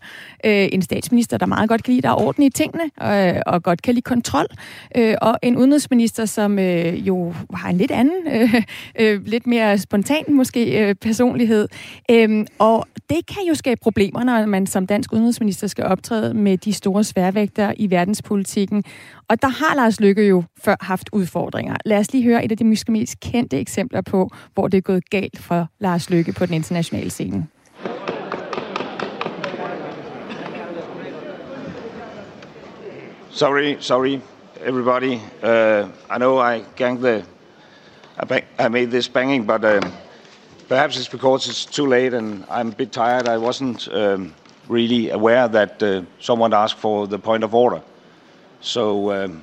Øh, 0.44 0.68
en 0.72 0.82
statsminister, 0.82 1.38
der 1.38 1.46
meget 1.46 1.68
godt 1.68 1.82
kan 1.82 1.94
lide, 1.94 2.02
der 2.02 2.08
er 2.08 2.22
orden 2.22 2.44
i 2.44 2.50
tingene, 2.50 2.84
og, 2.96 3.42
og 3.46 3.62
godt 3.62 3.82
kan 3.82 3.94
lide 3.94 4.02
kontrol. 4.02 4.46
Øh, 4.96 5.14
og 5.22 5.38
en 5.42 5.56
udenrigsminister, 5.56 6.24
som 6.24 6.58
øh, 6.58 7.08
jo 7.08 7.34
har 7.54 7.70
en 7.70 7.76
lidt 7.76 7.90
anden, 7.90 8.26
øh, 8.32 8.62
øh, 9.00 9.26
lidt 9.26 9.46
mere 9.46 9.78
spontan 9.78 10.24
måske 10.28 10.88
øh, 10.88 10.94
personlighed. 10.94 11.68
Øh, 12.10 12.46
og 12.58 12.86
det 13.10 13.26
kan 13.26 13.42
jo 13.48 13.54
skabe 13.54 13.80
problemer, 13.88 14.24
når 14.24 14.46
man 14.46 14.66
som 14.66 14.86
dansk 14.86 15.12
udenrigsminister 15.12 15.66
skal 15.66 15.84
optræde 15.84 16.34
med 16.34 16.58
de 16.58 16.72
store 16.72 17.04
sværvægter 17.04 17.72
i 17.76 17.90
verdenspolitikken. 17.90 18.84
Og 19.28 19.42
der 19.42 19.48
har 19.48 19.74
Lars 19.76 20.00
Lykke 20.00 20.28
jo 20.28 20.42
før 20.64 20.76
haft 20.80 21.10
udfordringer. 21.12 21.76
Lad 21.84 21.98
os 21.98 22.12
lige 22.12 22.24
høre 22.24 22.44
et 22.44 22.50
af 22.50 22.56
de 22.56 22.64
måske 22.64 22.92
mest 22.92 23.20
kendte 23.20 23.58
eksempler 23.58 24.00
på, 24.00 24.30
hvor 24.54 24.68
det 24.68 24.78
er 24.78 24.82
gået 24.82 25.10
galt 25.10 25.38
for 25.38 25.68
Lars 25.80 26.10
Lykke 26.10 26.32
på 26.32 26.46
den 26.46 26.54
internationale 26.54 27.10
scene. 27.10 27.46
Sorry, 33.30 33.76
sorry, 33.80 34.20
everybody. 34.66 35.14
Uh, 35.42 35.88
I 36.14 36.18
know 36.18 36.54
I 36.54 36.62
gang 36.76 36.98
the, 36.98 37.24
I, 38.22 38.26
bang, 38.28 38.44
I 38.66 38.68
made 38.68 38.86
this 38.86 39.08
banging, 39.08 39.46
but 39.46 39.64
uh, 39.64 39.80
Perhaps 40.68 40.98
it's 40.98 41.08
because 41.08 41.48
it's 41.48 41.64
too 41.64 41.86
late 41.86 42.12
and 42.14 42.44
I'm 42.50 42.68
a 42.68 42.74
bit 42.76 42.92
tired. 42.92 43.26
I 43.26 43.38
wasn't 43.38 43.88
um, 43.92 44.34
really 44.68 45.10
aware 45.10 45.48
that 45.48 45.82
uh, 45.82 46.02
someone 46.20 46.52
asked 46.52 46.78
for 46.78 47.06
the 47.06 47.18
point 47.18 47.44
of 47.44 47.54
order. 47.54 47.80
So. 48.60 49.12
Um, 49.12 49.42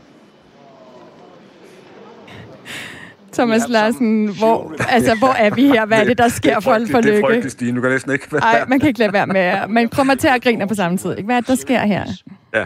Thomas 3.32 3.68
Larsen, 3.70 4.28
hvor, 4.28 4.76
altså, 4.96 5.16
hvor 5.16 5.34
er 5.34 5.50
vi 5.50 5.68
her? 5.68 5.86
Hvad 5.86 6.00
er 6.00 6.04
det, 6.04 6.18
der 6.18 6.28
sker 6.28 6.60
for, 6.60 6.80
for 6.92 7.02
lykke? 7.02 7.02
Det 7.02 7.18
er 7.18 7.22
frygteligt, 7.22 7.52
Stine. 7.52 7.76
Du 7.76 7.82
kan 7.82 7.92
næsten 7.92 8.12
ikke... 8.12 8.36
Nej, 8.36 8.66
man 8.68 8.80
kan 8.80 8.88
ikke 8.88 9.00
lade 9.00 9.14
være 9.14 9.28
med. 9.28 9.68
Man 9.68 9.90
kommer 9.90 10.16
til 10.16 10.28
at 10.28 10.44
grine 10.44 10.68
på 10.68 10.76
samme 10.76 10.98
tid. 10.98 11.12
Ikke? 11.12 11.26
Hvad 11.26 11.36
er 11.36 11.40
det, 11.40 11.48
der 11.48 11.56
sker 11.56 11.80
her? 11.80 12.06
Ja. 12.54 12.66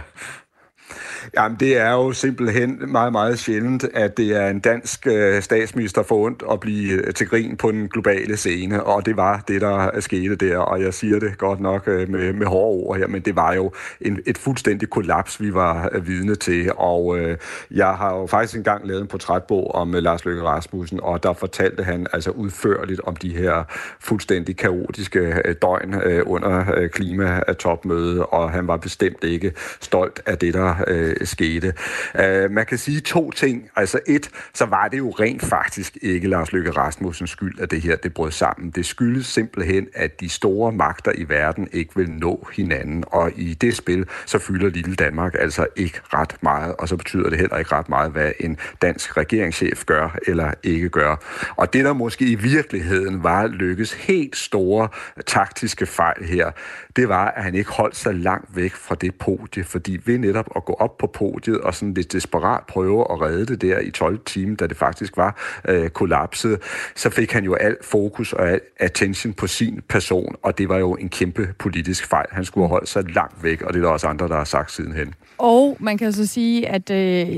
Jamen, 1.38 1.58
det 1.60 1.78
er 1.78 1.92
jo 1.92 2.14
simpelthen 2.14 2.80
meget, 2.88 3.12
meget 3.12 3.40
sjældent, 3.40 3.84
at 3.94 4.18
det 4.18 4.36
er 4.36 4.48
en 4.48 4.60
dansk 4.60 5.08
øh, 5.08 5.42
statsminister 5.42 6.04
for 6.04 6.26
ondt 6.26 6.44
at 6.52 6.60
blive 6.60 6.92
øh, 6.92 7.14
til 7.14 7.28
grin 7.28 7.58
på 7.58 7.72
den 7.72 7.88
globale 7.88 8.38
scene, 8.38 8.84
og 8.84 9.06
det 9.06 9.18
var 9.18 9.44
det, 9.48 9.62
der 9.62 9.96
øh, 9.96 10.02
skete 10.02 10.36
der, 10.36 10.58
og 10.58 10.82
jeg 10.82 10.94
siger 10.94 11.20
det 11.20 11.38
godt 11.38 11.60
nok 11.60 11.88
øh, 11.88 12.10
med, 12.10 12.34
med 12.34 12.48
hårde 12.48 12.88
ord 12.88 12.98
her, 12.98 13.08
men 13.08 13.22
det 13.22 13.36
var 13.36 13.54
jo 13.54 13.72
en, 14.02 14.20
et 14.26 14.38
fuldstændig 14.38 14.90
kollaps, 14.90 15.42
vi 15.42 15.54
var 15.54 15.90
øh, 15.92 16.08
vidne 16.08 16.36
til, 16.36 16.72
og 16.78 17.20
øh, 17.20 17.38
jeg 17.72 17.88
har 17.90 18.16
jo 18.16 18.26
faktisk 18.26 18.58
engang 18.58 18.88
lavet 18.88 19.02
en 19.02 19.08
portrætbog 19.08 19.76
om 19.76 19.96
øh, 19.96 20.02
Lars 20.04 20.26
Løkke 20.26 20.44
Rasmussen, 20.44 21.00
og 21.04 21.24
der 21.24 21.34
fortalte 21.34 21.84
han 21.84 22.08
altså 22.14 22.32
udførligt 22.32 23.02
om 23.04 23.16
de 23.16 23.38
her 23.38 23.64
fuldstændig 24.00 24.58
kaotiske 24.58 25.20
øh, 25.20 25.56
døgn 25.62 25.94
øh, 26.04 26.24
under 26.26 26.66
øh, 26.78 26.90
klimatopmødet, 26.90 28.26
og 28.30 28.52
han 28.52 28.68
var 28.68 28.78
bestemt 28.78 29.24
ikke 29.24 29.54
stolt 29.82 30.22
af 30.26 30.38
det, 30.38 30.54
der 30.54 30.76
øh, 30.88 31.16
Øh, 31.20 31.28
skete. 31.28 31.74
Øh, 32.20 32.52
man 32.52 32.66
kan 32.66 32.78
sige 32.78 33.00
to 33.00 33.32
ting. 33.32 33.70
Altså 33.76 34.00
et, 34.08 34.30
så 34.54 34.66
var 34.66 34.88
det 34.88 34.98
jo 34.98 35.10
rent 35.10 35.46
faktisk 35.46 35.98
ikke 36.02 36.28
Lars 36.28 36.52
Løkke 36.52 36.72
Rasmussens 36.72 37.30
skyld, 37.30 37.60
at 37.60 37.72
det 37.72 37.82
her 37.82 37.96
det 37.96 38.14
brød 38.14 38.32
sammen. 38.32 38.72
Det 38.72 38.86
skyldes 38.86 39.26
simpelthen, 39.26 39.88
at 39.96 40.20
de 40.20 40.30
store 40.30 40.72
magter 40.72 41.12
i 41.16 41.30
verden 41.30 41.68
ikke 41.72 41.96
vil 41.96 42.10
nå 42.10 42.48
hinanden, 42.54 43.04
og 43.08 43.32
i 43.36 43.54
det 43.54 43.76
spil, 43.76 44.06
så 44.26 44.40
fylder 44.40 44.70
lille 44.70 44.96
Danmark 44.96 45.36
altså 45.40 45.68
ikke 45.76 46.00
ret 46.14 46.36
meget, 46.42 46.76
og 46.80 46.88
så 46.88 46.98
betyder 46.98 47.30
det 47.30 47.40
heller 47.40 47.58
ikke 47.58 47.72
ret 47.72 47.90
meget, 47.90 48.12
hvad 48.12 48.32
en 48.40 48.58
dansk 48.82 49.18
regeringschef 49.18 49.86
gør 49.86 50.18
eller 50.28 50.54
ikke 50.64 50.90
gør. 50.90 51.16
Og 51.56 51.74
det, 51.74 51.86
der 51.86 51.94
måske 51.94 52.26
i 52.26 52.36
virkeligheden 52.36 53.24
var 53.24 53.48
Lykkes 53.48 53.94
helt 53.94 54.38
store 54.38 54.90
taktiske 55.26 55.86
fejl 55.86 56.26
her, 56.26 56.52
det 56.96 57.10
var, 57.10 57.26
at 57.26 57.44
han 57.44 57.56
ikke 57.56 57.72
holdt 57.72 57.96
sig 57.96 58.16
langt 58.16 58.56
væk 58.56 58.74
fra 58.74 58.96
det 58.96 59.16
podie, 59.16 59.64
fordi 59.64 60.00
ved 60.06 60.18
netop 60.18 60.50
at 60.56 60.66
gå 60.66 60.74
op 60.74 60.98
på 61.00 61.08
podiet 61.08 61.62
og 61.62 61.76
sådan 61.76 61.94
lidt 61.94 62.12
desperat 62.12 62.64
prøve 62.68 63.02
at 63.12 63.22
redde 63.22 63.46
det 63.46 63.62
der 63.62 63.80
i 63.80 63.92
12 63.92 64.20
timer, 64.26 64.56
da 64.56 64.68
det 64.68 64.78
faktisk 64.78 65.18
var 65.18 65.60
øh, 65.68 65.90
kollapset, 65.90 66.60
så 66.96 67.10
fik 67.10 67.32
han 67.32 67.44
jo 67.44 67.54
al 67.54 67.78
fokus 67.84 68.34
og 68.34 68.50
al 68.50 68.62
attention 68.78 69.34
på 69.34 69.48
sin 69.48 69.82
person, 69.90 70.36
og 70.44 70.58
det 70.58 70.70
var 70.70 70.78
jo 70.78 70.96
en 70.96 71.10
kæmpe 71.10 71.54
politisk 71.60 72.08
fejl. 72.08 72.26
Han 72.32 72.46
skulle 72.46 72.68
have 72.68 72.70
holdt 72.70 72.90
sig 72.90 73.14
langt 73.14 73.44
væk, 73.44 73.62
og 73.62 73.74
det 73.74 73.80
er 73.80 73.84
der 73.84 73.92
også 73.92 74.08
andre, 74.08 74.28
der 74.28 74.36
har 74.36 74.44
sagt 74.44 74.72
sidenhen. 74.72 75.14
Og 75.38 75.78
man 75.80 75.98
kan 75.98 76.14
så 76.14 76.28
sige, 76.28 76.70
at 76.70 76.90
øh, 76.92 77.38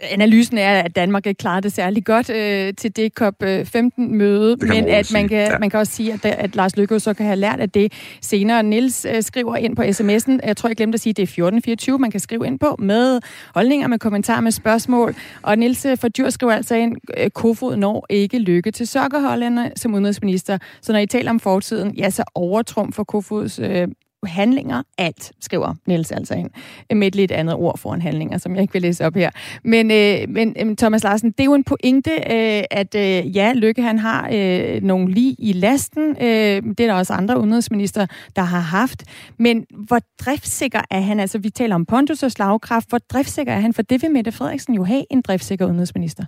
analysen 0.00 0.58
er, 0.58 0.80
at 0.80 0.96
Danmark 0.96 1.26
ikke 1.26 1.38
klarede 1.38 1.62
det 1.62 1.72
særlig 1.72 2.04
godt 2.04 2.30
øh, 2.30 2.74
til 2.74 2.96
det 2.96 3.12
COP15-møde, 3.20 4.56
men 4.66 4.88
at 4.88 5.10
man 5.12 5.28
kan, 5.28 5.38
ja. 5.38 5.58
man 5.58 5.70
kan 5.70 5.80
også 5.80 5.92
sige, 5.92 6.12
at, 6.12 6.24
at 6.24 6.56
Lars 6.56 6.76
Løkke 6.76 7.00
så 7.00 7.14
kan 7.14 7.26
have 7.26 7.36
lært 7.36 7.60
af 7.60 7.70
det 7.70 7.92
senere. 8.20 8.62
Nils 8.62 9.04
øh, 9.04 9.22
skriver 9.22 9.56
ind 9.56 9.76
på 9.76 9.82
sms'en, 9.82 10.46
jeg 10.46 10.56
tror, 10.56 10.68
jeg 10.68 10.76
glemte 10.76 10.96
at 10.96 11.00
sige, 11.00 11.10
at 11.10 11.16
det 11.16 11.22
er 11.22 11.26
1424, 11.26 11.98
man 11.98 12.10
kan 12.10 12.20
skrive 12.20 12.46
ind 12.46 12.58
på 12.64 12.76
med 12.78 13.20
holdninger, 13.54 13.88
med 13.88 13.98
kommentarer, 13.98 14.40
med 14.40 14.52
spørgsmål. 14.52 15.14
Og 15.42 15.58
Nils 15.58 15.84
øh, 15.84 15.98
for 15.98 16.08
Dyr 16.08 16.30
skriver 16.30 16.52
altså 16.52 16.74
ind, 16.74 16.96
øh, 17.18 17.30
Kofod 17.30 17.76
når 17.76 18.06
ikke 18.10 18.38
lykke 18.38 18.70
til 18.70 18.86
sokkerholderne 18.86 19.72
som 19.76 19.94
udenrigsminister. 19.94 20.58
Så 20.80 20.92
når 20.92 20.98
I 20.98 21.06
taler 21.06 21.30
om 21.30 21.40
fortiden, 21.40 21.94
ja, 21.94 22.10
så 22.10 22.24
overtrum 22.34 22.92
for 22.92 23.04
Kofods 23.04 23.58
øh, 23.58 23.88
handlinger 24.26 24.82
alt, 24.98 25.32
skriver 25.40 25.74
Niels 25.86 26.12
altså 26.12 26.34
ind, 26.34 26.50
med 26.94 27.06
et 27.06 27.14
lidt 27.14 27.30
andet 27.30 27.54
ord 27.54 27.78
foran 27.78 28.02
handlinger, 28.02 28.38
som 28.38 28.54
jeg 28.54 28.62
ikke 28.62 28.72
vil 28.72 28.82
læse 28.82 29.06
op 29.06 29.14
her. 29.14 29.30
Men, 29.64 29.90
øh, 29.90 30.28
men 30.28 30.56
øh, 30.60 30.76
Thomas 30.76 31.04
Larsen, 31.04 31.30
det 31.30 31.40
er 31.40 31.44
jo 31.44 31.54
en 31.54 31.64
pointe, 31.64 32.10
øh, 32.10 32.62
at 32.70 32.94
øh, 32.94 33.36
ja, 33.36 33.52
Lykke 33.54 33.82
han 33.82 33.98
har 33.98 34.28
øh, 34.32 34.82
nogle 34.82 35.10
lige 35.10 35.36
i 35.38 35.52
lasten. 35.52 36.10
Øh, 36.10 36.62
det 36.62 36.80
er 36.80 36.86
der 36.86 36.94
også 36.94 37.12
andre 37.12 37.40
udenrigsminister, 37.40 38.06
der 38.36 38.42
har 38.42 38.60
haft. 38.60 39.04
Men 39.38 39.66
hvor 39.70 40.00
driftsikker 40.20 40.80
er 40.90 41.00
han? 41.00 41.20
Altså, 41.20 41.38
vi 41.38 41.50
taler 41.50 41.74
om 41.74 41.86
pondus 41.86 42.22
og 42.22 42.32
slagkraft. 42.32 42.88
Hvor 42.88 42.98
driftsikker 42.98 43.52
er 43.52 43.60
han? 43.60 43.72
For 43.72 43.82
det 43.82 44.02
vil 44.02 44.10
Mette 44.10 44.32
Frederiksen 44.32 44.74
jo 44.74 44.84
have, 44.84 45.04
en 45.10 45.20
driftsikker 45.20 45.66
udenrigsminister. 45.66 46.24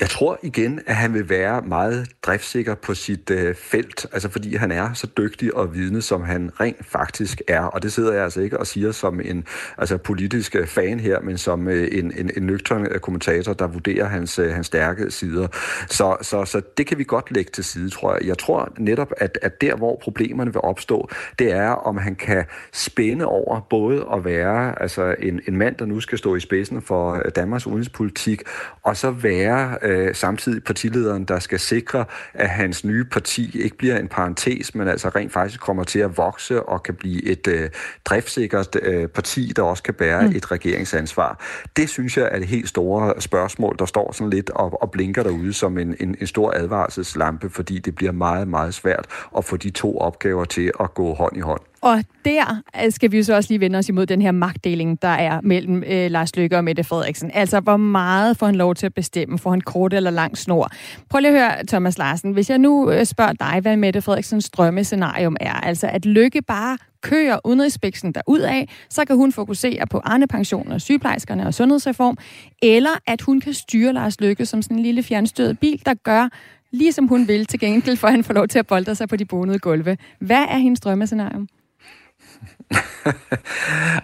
Jeg 0.00 0.10
tror 0.10 0.38
igen, 0.42 0.80
at 0.86 0.96
han 0.96 1.14
vil 1.14 1.28
være 1.28 1.62
meget 1.62 2.08
driftsikker 2.22 2.74
på 2.74 2.94
sit 2.94 3.30
øh, 3.30 3.54
felt, 3.54 4.06
altså 4.12 4.28
fordi 4.28 4.56
han 4.56 4.72
er 4.72 4.92
så 4.92 5.06
dygtig 5.18 5.54
og 5.54 5.74
vidne, 5.74 6.02
som 6.02 6.22
han 6.22 6.50
rent 6.60 6.86
faktisk 6.86 7.42
er. 7.48 7.60
Og 7.60 7.82
det 7.82 7.92
sidder 7.92 8.12
jeg 8.12 8.24
altså 8.24 8.40
ikke 8.40 8.58
og 8.60 8.66
siger 8.66 8.92
som 8.92 9.20
en 9.20 9.44
altså 9.78 9.96
politisk 9.96 10.56
øh, 10.56 10.66
fan 10.66 11.00
her, 11.00 11.20
men 11.20 11.38
som 11.38 11.68
øh, 11.68 11.88
en, 11.92 12.12
en, 12.18 12.30
en 12.36 12.42
nøgtern 12.42 12.86
øh, 12.86 13.00
kommentator, 13.00 13.52
der 13.52 13.66
vurderer 13.66 14.04
hans, 14.04 14.38
øh, 14.38 14.52
hans 14.52 14.66
stærke 14.66 15.10
sider. 15.10 15.48
Så, 15.88 16.16
så, 16.22 16.44
så 16.44 16.60
det 16.76 16.86
kan 16.86 16.98
vi 16.98 17.04
godt 17.04 17.30
lægge 17.30 17.50
til 17.50 17.64
side, 17.64 17.90
tror 17.90 18.14
jeg. 18.14 18.26
Jeg 18.26 18.38
tror 18.38 18.72
netop, 18.78 19.12
at, 19.16 19.38
at 19.42 19.60
der, 19.60 19.76
hvor 19.76 19.98
problemerne 20.02 20.52
vil 20.52 20.60
opstå, 20.60 21.08
det 21.38 21.52
er, 21.52 21.70
om 21.70 21.96
han 21.96 22.14
kan 22.14 22.44
spænde 22.72 23.26
over 23.26 23.60
både 23.60 24.06
at 24.14 24.24
være 24.24 24.82
altså 24.82 25.14
en, 25.18 25.40
en 25.48 25.56
mand, 25.56 25.76
der 25.76 25.86
nu 25.86 26.00
skal 26.00 26.18
stå 26.18 26.34
i 26.34 26.40
spidsen 26.40 26.82
for 26.82 27.12
øh, 27.12 27.30
Danmarks 27.36 27.66
udenrigspolitik, 27.66 28.42
og 28.82 28.96
så 28.96 29.10
være 29.10 29.83
øh, 29.84 30.14
samtidig 30.14 30.64
partilederen, 30.64 31.24
der 31.24 31.38
skal 31.38 31.60
sikre, 31.60 32.04
at 32.34 32.48
hans 32.48 32.84
nye 32.84 33.04
parti 33.04 33.60
ikke 33.62 33.76
bliver 33.76 33.98
en 33.98 34.08
parentes, 34.08 34.74
men 34.74 34.88
altså 34.88 35.08
rent 35.08 35.32
faktisk 35.32 35.60
kommer 35.60 35.84
til 35.84 35.98
at 35.98 36.16
vokse 36.16 36.62
og 36.62 36.82
kan 36.82 36.94
blive 36.94 37.24
et 37.24 37.46
øh, 37.46 37.70
driftssikkert 38.04 38.76
øh, 38.82 39.08
parti, 39.08 39.52
der 39.56 39.62
også 39.62 39.82
kan 39.82 39.94
bære 39.94 40.26
mm. 40.26 40.36
et 40.36 40.52
regeringsansvar. 40.52 41.40
Det 41.76 41.88
synes 41.88 42.16
jeg 42.16 42.28
er 42.32 42.38
det 42.38 42.48
helt 42.48 42.68
store 42.68 43.20
spørgsmål, 43.20 43.76
der 43.78 43.86
står 43.86 44.12
sådan 44.12 44.30
lidt 44.30 44.50
og, 44.50 44.82
og 44.82 44.90
blinker 44.90 45.22
derude 45.22 45.52
som 45.52 45.78
en, 45.78 45.96
en, 46.00 46.16
en 46.20 46.26
stor 46.26 46.52
advarselslampe, 46.56 47.50
fordi 47.50 47.78
det 47.78 47.94
bliver 47.94 48.12
meget, 48.12 48.48
meget 48.48 48.74
svært 48.74 49.06
at 49.36 49.44
få 49.44 49.56
de 49.56 49.70
to 49.70 49.98
opgaver 49.98 50.44
til 50.44 50.72
at 50.80 50.94
gå 50.94 51.14
hånd 51.14 51.36
i 51.36 51.40
hånd. 51.40 51.60
Og 51.84 52.04
der 52.24 52.62
øh, 52.84 52.92
skal 52.92 53.12
vi 53.12 53.16
jo 53.16 53.22
så 53.22 53.34
også 53.34 53.50
lige 53.50 53.60
vende 53.60 53.78
os 53.78 53.88
imod 53.88 54.06
den 54.06 54.22
her 54.22 54.32
magtdeling, 54.32 55.02
der 55.02 55.08
er 55.08 55.40
mellem 55.42 55.82
øh, 55.86 56.10
Lars 56.10 56.36
Løkke 56.36 56.56
og 56.56 56.64
Mette 56.64 56.84
Frederiksen. 56.84 57.30
Altså, 57.34 57.60
hvor 57.60 57.76
meget 57.76 58.36
får 58.36 58.46
han 58.46 58.54
lov 58.54 58.74
til 58.74 58.86
at 58.86 58.94
bestemme? 58.94 59.38
Får 59.38 59.50
han 59.50 59.60
kort 59.60 59.94
eller 59.94 60.10
lang 60.10 60.38
snor? 60.38 60.70
Prøv 61.10 61.20
lige 61.20 61.38
at 61.38 61.52
høre, 61.52 61.66
Thomas 61.66 61.98
Larsen. 61.98 62.32
Hvis 62.32 62.50
jeg 62.50 62.58
nu 62.58 62.90
øh, 62.90 63.04
spørger 63.04 63.32
dig, 63.32 63.58
hvad 63.62 63.76
Mette 63.76 64.02
Frederiksens 64.02 64.50
drømmescenarium 64.50 65.36
er, 65.40 65.52
altså 65.52 65.86
at 65.86 66.06
Løkke 66.06 66.42
bare 66.42 66.78
kører 67.00 67.38
udenrigsbæksen 67.44 68.14
af, 68.28 68.68
så 68.90 69.04
kan 69.04 69.16
hun 69.16 69.32
fokusere 69.32 69.86
på 69.86 69.98
Arne-pensioner, 70.04 70.78
sygeplejerskerne 70.78 71.46
og 71.46 71.54
sundhedsreform, 71.54 72.16
eller 72.62 73.00
at 73.06 73.20
hun 73.20 73.40
kan 73.40 73.54
styre 73.54 73.92
Lars 73.92 74.20
Løkke 74.20 74.46
som 74.46 74.62
sådan 74.62 74.76
en 74.76 74.82
lille 74.82 75.02
fjernstødet 75.02 75.58
bil, 75.58 75.82
der 75.86 75.94
gør, 75.94 76.28
ligesom 76.70 77.06
hun 77.06 77.28
vil, 77.28 77.46
til 77.46 77.60
gengæld 77.60 77.96
for 77.96 78.08
han 78.08 78.24
får 78.24 78.34
lov 78.34 78.48
til 78.48 78.58
at 78.58 78.66
bolde 78.66 78.94
sig 78.94 79.08
på 79.08 79.16
de 79.16 79.24
bonede 79.24 79.58
gulve. 79.58 79.96
Hvad 80.18 80.44
er 80.48 80.58
hendes 80.58 80.80
drømmescenarium? 80.80 81.48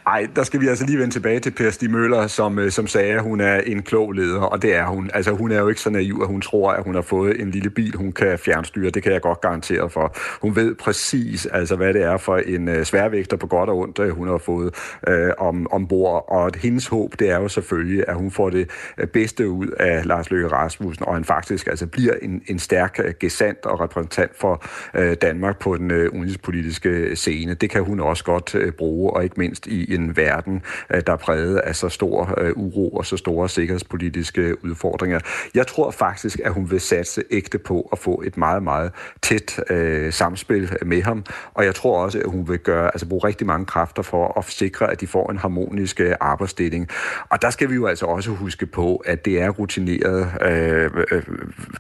Ej, 0.07 0.27
der 0.37 0.43
skal 0.43 0.61
vi 0.61 0.67
altså 0.67 0.87
lige 0.87 0.99
vende 0.99 1.15
tilbage 1.15 1.41
til 1.41 1.51
Per 1.51 1.71
Stig 1.71 1.91
Møller, 1.91 2.27
som, 2.27 2.59
øh, 2.59 2.71
som 2.71 2.87
sagde, 2.87 3.13
at 3.13 3.23
hun 3.23 3.41
er 3.41 3.61
en 3.61 3.83
klog 3.83 4.13
leder, 4.13 4.41
og 4.41 4.63
det 4.63 4.75
er 4.75 4.87
hun. 4.87 5.11
Altså, 5.15 5.33
hun 5.33 5.53
er 5.53 5.59
jo 5.59 5.69
ikke 5.69 5.81
så 5.81 5.91
naiv, 5.91 6.19
at 6.23 6.29
hun 6.29 6.41
tror, 6.41 6.73
at 6.73 6.85
hun 6.85 6.95
har 6.95 7.03
fået 7.03 7.41
en 7.41 7.51
lille 7.51 7.71
bil, 7.71 7.97
hun 7.97 8.13
kan 8.13 8.39
fjernstyre. 8.39 8.91
Det 8.91 9.03
kan 9.03 9.13
jeg 9.13 9.21
godt 9.21 9.41
garantere 9.41 9.91
for. 9.91 10.17
Hun 10.43 10.57
ved 10.57 10.75
præcis, 10.75 11.47
altså, 11.47 11.77
hvad 11.77 11.95
det 11.95 12.03
er 12.03 12.17
for 12.17 12.37
en 12.37 12.69
øh, 12.69 12.85
sværvægter 12.85 13.37
på 13.37 13.47
godt 13.47 13.71
og 13.71 13.79
ondt, 13.79 13.99
øh, 13.99 14.11
hun 14.11 14.29
har 14.29 14.39
fået 14.39 14.75
øh, 15.09 15.31
om, 15.39 15.73
ombord. 15.73 16.25
Og 16.29 16.51
hendes 16.57 16.87
håb, 16.87 17.15
det 17.19 17.31
er 17.31 17.37
jo 17.37 17.49
selvfølgelig, 17.49 18.05
at 18.09 18.15
hun 18.15 18.31
får 18.31 18.51
det 18.51 18.71
bedste 19.13 19.49
ud 19.49 19.67
af 19.67 20.07
Lars 20.07 20.31
Løkke 20.31 20.49
Rasmussen, 20.49 21.07
og 21.07 21.15
han 21.15 21.25
faktisk 21.25 21.67
altså 21.67 21.87
bliver 21.87 22.15
en, 22.23 22.43
en 22.47 22.59
stærk 22.59 23.01
gesandt 23.21 23.67
og 23.67 23.81
repræsentant 23.81 24.31
for 24.41 24.65
øh, 24.95 25.17
Danmark 25.23 25.59
på 25.59 25.77
den 25.77 25.91
øh, 25.91 26.13
udenrigspolitiske 26.13 27.17
scene. 27.17 27.55
Det 27.55 27.71
kan 27.71 27.85
hun 27.85 28.01
også 28.01 28.25
godt 28.25 28.50
uh, 28.55 28.71
bruge, 28.71 29.13
og 29.13 29.25
ikke 29.25 29.35
mindst 29.39 29.67
i 29.67 29.95
en 29.95 30.17
verden, 30.17 30.63
øh, 30.95 31.03
der 31.07 31.13
er 31.13 31.17
præget 31.17 31.57
af 31.57 31.77
så 31.77 31.89
stor 31.89 32.35
øh, 32.39 32.53
uro 32.57 32.89
og 32.91 33.07
så 33.07 33.17
store 33.17 33.49
sikkerhedspolitiske 33.49 34.65
udfordringer. 34.65 35.21
Jeg 35.55 35.67
tror 35.67 35.91
faktisk, 35.91 36.41
at 36.45 36.53
hun 36.53 36.71
vil 36.71 36.81
satse 36.81 37.23
ægte 37.31 37.59
på 37.59 37.89
at 37.93 37.99
få 37.99 38.23
et 38.27 38.37
meget, 38.37 38.63
meget 38.63 38.93
tæt 39.23 39.61
øh, 39.71 40.13
samspil 40.13 40.77
med 40.83 41.03
ham, 41.03 41.25
og 41.55 41.65
jeg 41.65 41.75
tror 41.75 42.05
også, 42.05 42.19
at 42.19 42.31
hun 42.31 42.49
vil 42.49 42.59
gøre, 42.59 42.87
altså 42.87 43.09
bruge 43.09 43.25
rigtig 43.25 43.47
mange 43.47 43.67
kræfter 43.67 44.03
for 44.03 44.39
at 44.39 44.45
sikre, 44.45 44.91
at 44.91 45.01
de 45.01 45.07
får 45.07 45.31
en 45.31 45.39
harmonisk 45.39 46.01
arbejdsdeling. 46.21 46.89
Og 47.29 47.43
der 47.43 47.51
skal 47.51 47.71
vi 47.71 47.75
jo 47.75 47.87
altså 47.87 48.07
også 48.07 48.31
huske 48.31 48.67
på, 48.67 48.97
at 48.97 49.25
det 49.25 49.41
er 49.41 49.49
rutinerede 49.49 50.31
øh, 50.43 50.91
øh, 51.11 51.23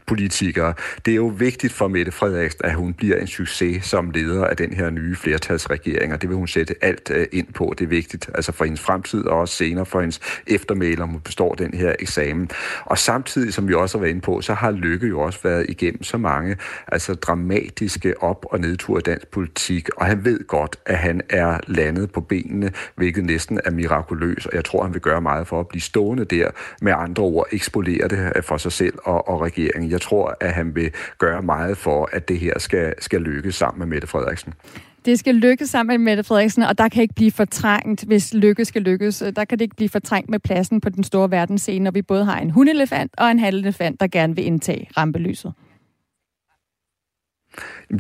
politikere. 0.06 0.74
Det 1.04 1.11
er 1.11 1.16
jo 1.16 1.26
vigtigt 1.26 1.72
for 1.72 1.88
Mette 1.88 2.12
Frederiksen, 2.12 2.61
at 2.64 2.74
hun 2.74 2.94
bliver 2.94 3.16
en 3.16 3.26
succes 3.26 3.85
som 3.85 4.11
leder 4.11 4.44
af 4.44 4.56
den 4.56 4.72
her 4.72 4.90
nye 4.90 5.16
flertalsregering, 5.16 6.12
og 6.12 6.22
det 6.22 6.28
vil 6.28 6.37
hun 6.37 6.48
sætte 6.48 6.60
alt 6.81 7.11
øh, 7.11 7.27
ind 7.33 7.53
på. 7.53 7.75
Det 7.79 7.85
er 7.85 7.88
vigtigt 7.88 8.31
altså 8.35 8.53
for 8.53 8.64
hendes 8.64 8.81
fremtid 8.81 9.25
og 9.25 9.38
også 9.38 9.55
senere 9.55 9.87
for 9.87 10.01
hendes 10.01 10.20
eftermæler, 10.46 11.03
om 11.03 11.09
hun 11.09 11.20
består 11.20 11.55
den 11.55 11.75
her 11.75 11.94
eksamen. 11.99 12.51
Og 12.85 12.99
samtidig, 12.99 13.55
som 13.55 13.68
vi 13.68 13.75
også 13.75 13.99
har 13.99 14.01
været 14.01 14.11
inde 14.11 14.20
på, 14.20 14.40
så 14.40 14.55
har 14.55 14.70
Lykke 14.70 15.07
jo 15.07 15.20
også 15.20 15.38
været 15.42 15.66
igennem 15.68 16.03
så 16.03 16.18
mange 16.18 16.57
altså 16.88 17.14
dramatiske 17.14 18.23
op- 18.23 18.46
og 18.51 18.61
nedture 18.61 18.99
i 18.99 19.03
dansk 19.03 19.29
politik, 19.29 19.88
og 19.96 20.07
han 20.07 20.25
ved 20.25 20.46
godt, 20.46 20.77
at 20.87 20.99
han 20.99 21.20
er 21.29 21.59
landet 21.66 22.12
på 22.12 22.20
benene, 22.20 22.73
hvilket 22.96 23.25
næsten 23.25 23.61
er 23.64 23.70
mirakuløst, 23.70 24.46
og 24.46 24.55
jeg 24.55 24.64
tror, 24.64 24.83
han 24.83 24.94
vil 24.94 25.01
gøre 25.01 25.20
meget 25.20 25.46
for 25.46 25.61
at 25.61 25.68
blive 25.68 25.83
stående 25.83 26.25
der, 26.25 26.51
med 26.83 26.92
andre 26.96 27.23
ord 27.23 27.46
eksponere 27.53 28.09
det 28.09 28.44
for 28.44 28.57
sig 28.57 28.73
selv 28.73 28.99
og, 29.05 29.29
og 29.29 29.40
regeringen. 29.40 29.90
Jeg 29.90 30.01
tror, 30.01 30.37
at 30.40 30.53
han 30.53 30.75
vil 30.75 30.90
gøre 31.18 31.42
meget 31.42 31.79
for, 31.79 32.09
at 32.12 32.29
det 32.29 32.38
her 32.38 32.59
skal, 32.59 32.94
skal 32.99 33.20
lykkes 33.20 33.55
sammen 33.55 33.79
med 33.79 33.87
Mette 33.87 34.07
Frederiksen. 34.07 34.55
Det 35.04 35.18
skal 35.18 35.34
lykkes 35.34 35.70
sammen 35.70 36.00
med 36.00 36.10
Mette 36.10 36.24
Frederiksen, 36.24 36.62
og 36.62 36.78
der 36.78 36.88
kan 36.88 37.02
ikke 37.02 37.14
blive 37.14 37.30
fortrængt, 37.30 38.04
hvis 38.04 38.34
lykke 38.34 38.64
skal 38.64 38.82
lykkes. 38.82 39.22
Øh, 39.22 39.32
der 39.36 39.44
kan 39.44 39.58
det 39.58 39.62
ikke 39.62 39.76
blive 39.76 39.88
fortrængt 39.88 40.30
med 40.30 40.38
pladsen 40.38 40.80
på 40.80 40.88
den 40.88 41.04
store 41.04 41.30
verdensscene, 41.30 41.84
når 41.84 41.90
vi 41.90 42.02
både 42.02 42.24
har 42.24 42.38
en 42.38 42.50
hundelefant 42.50 43.14
og 43.18 43.30
en 43.30 43.38
halvelefant, 43.38 44.00
der 44.00 44.06
gerne 44.06 44.36
vil 44.36 44.44
indtage 44.44 44.88
rampelyset. 44.96 45.52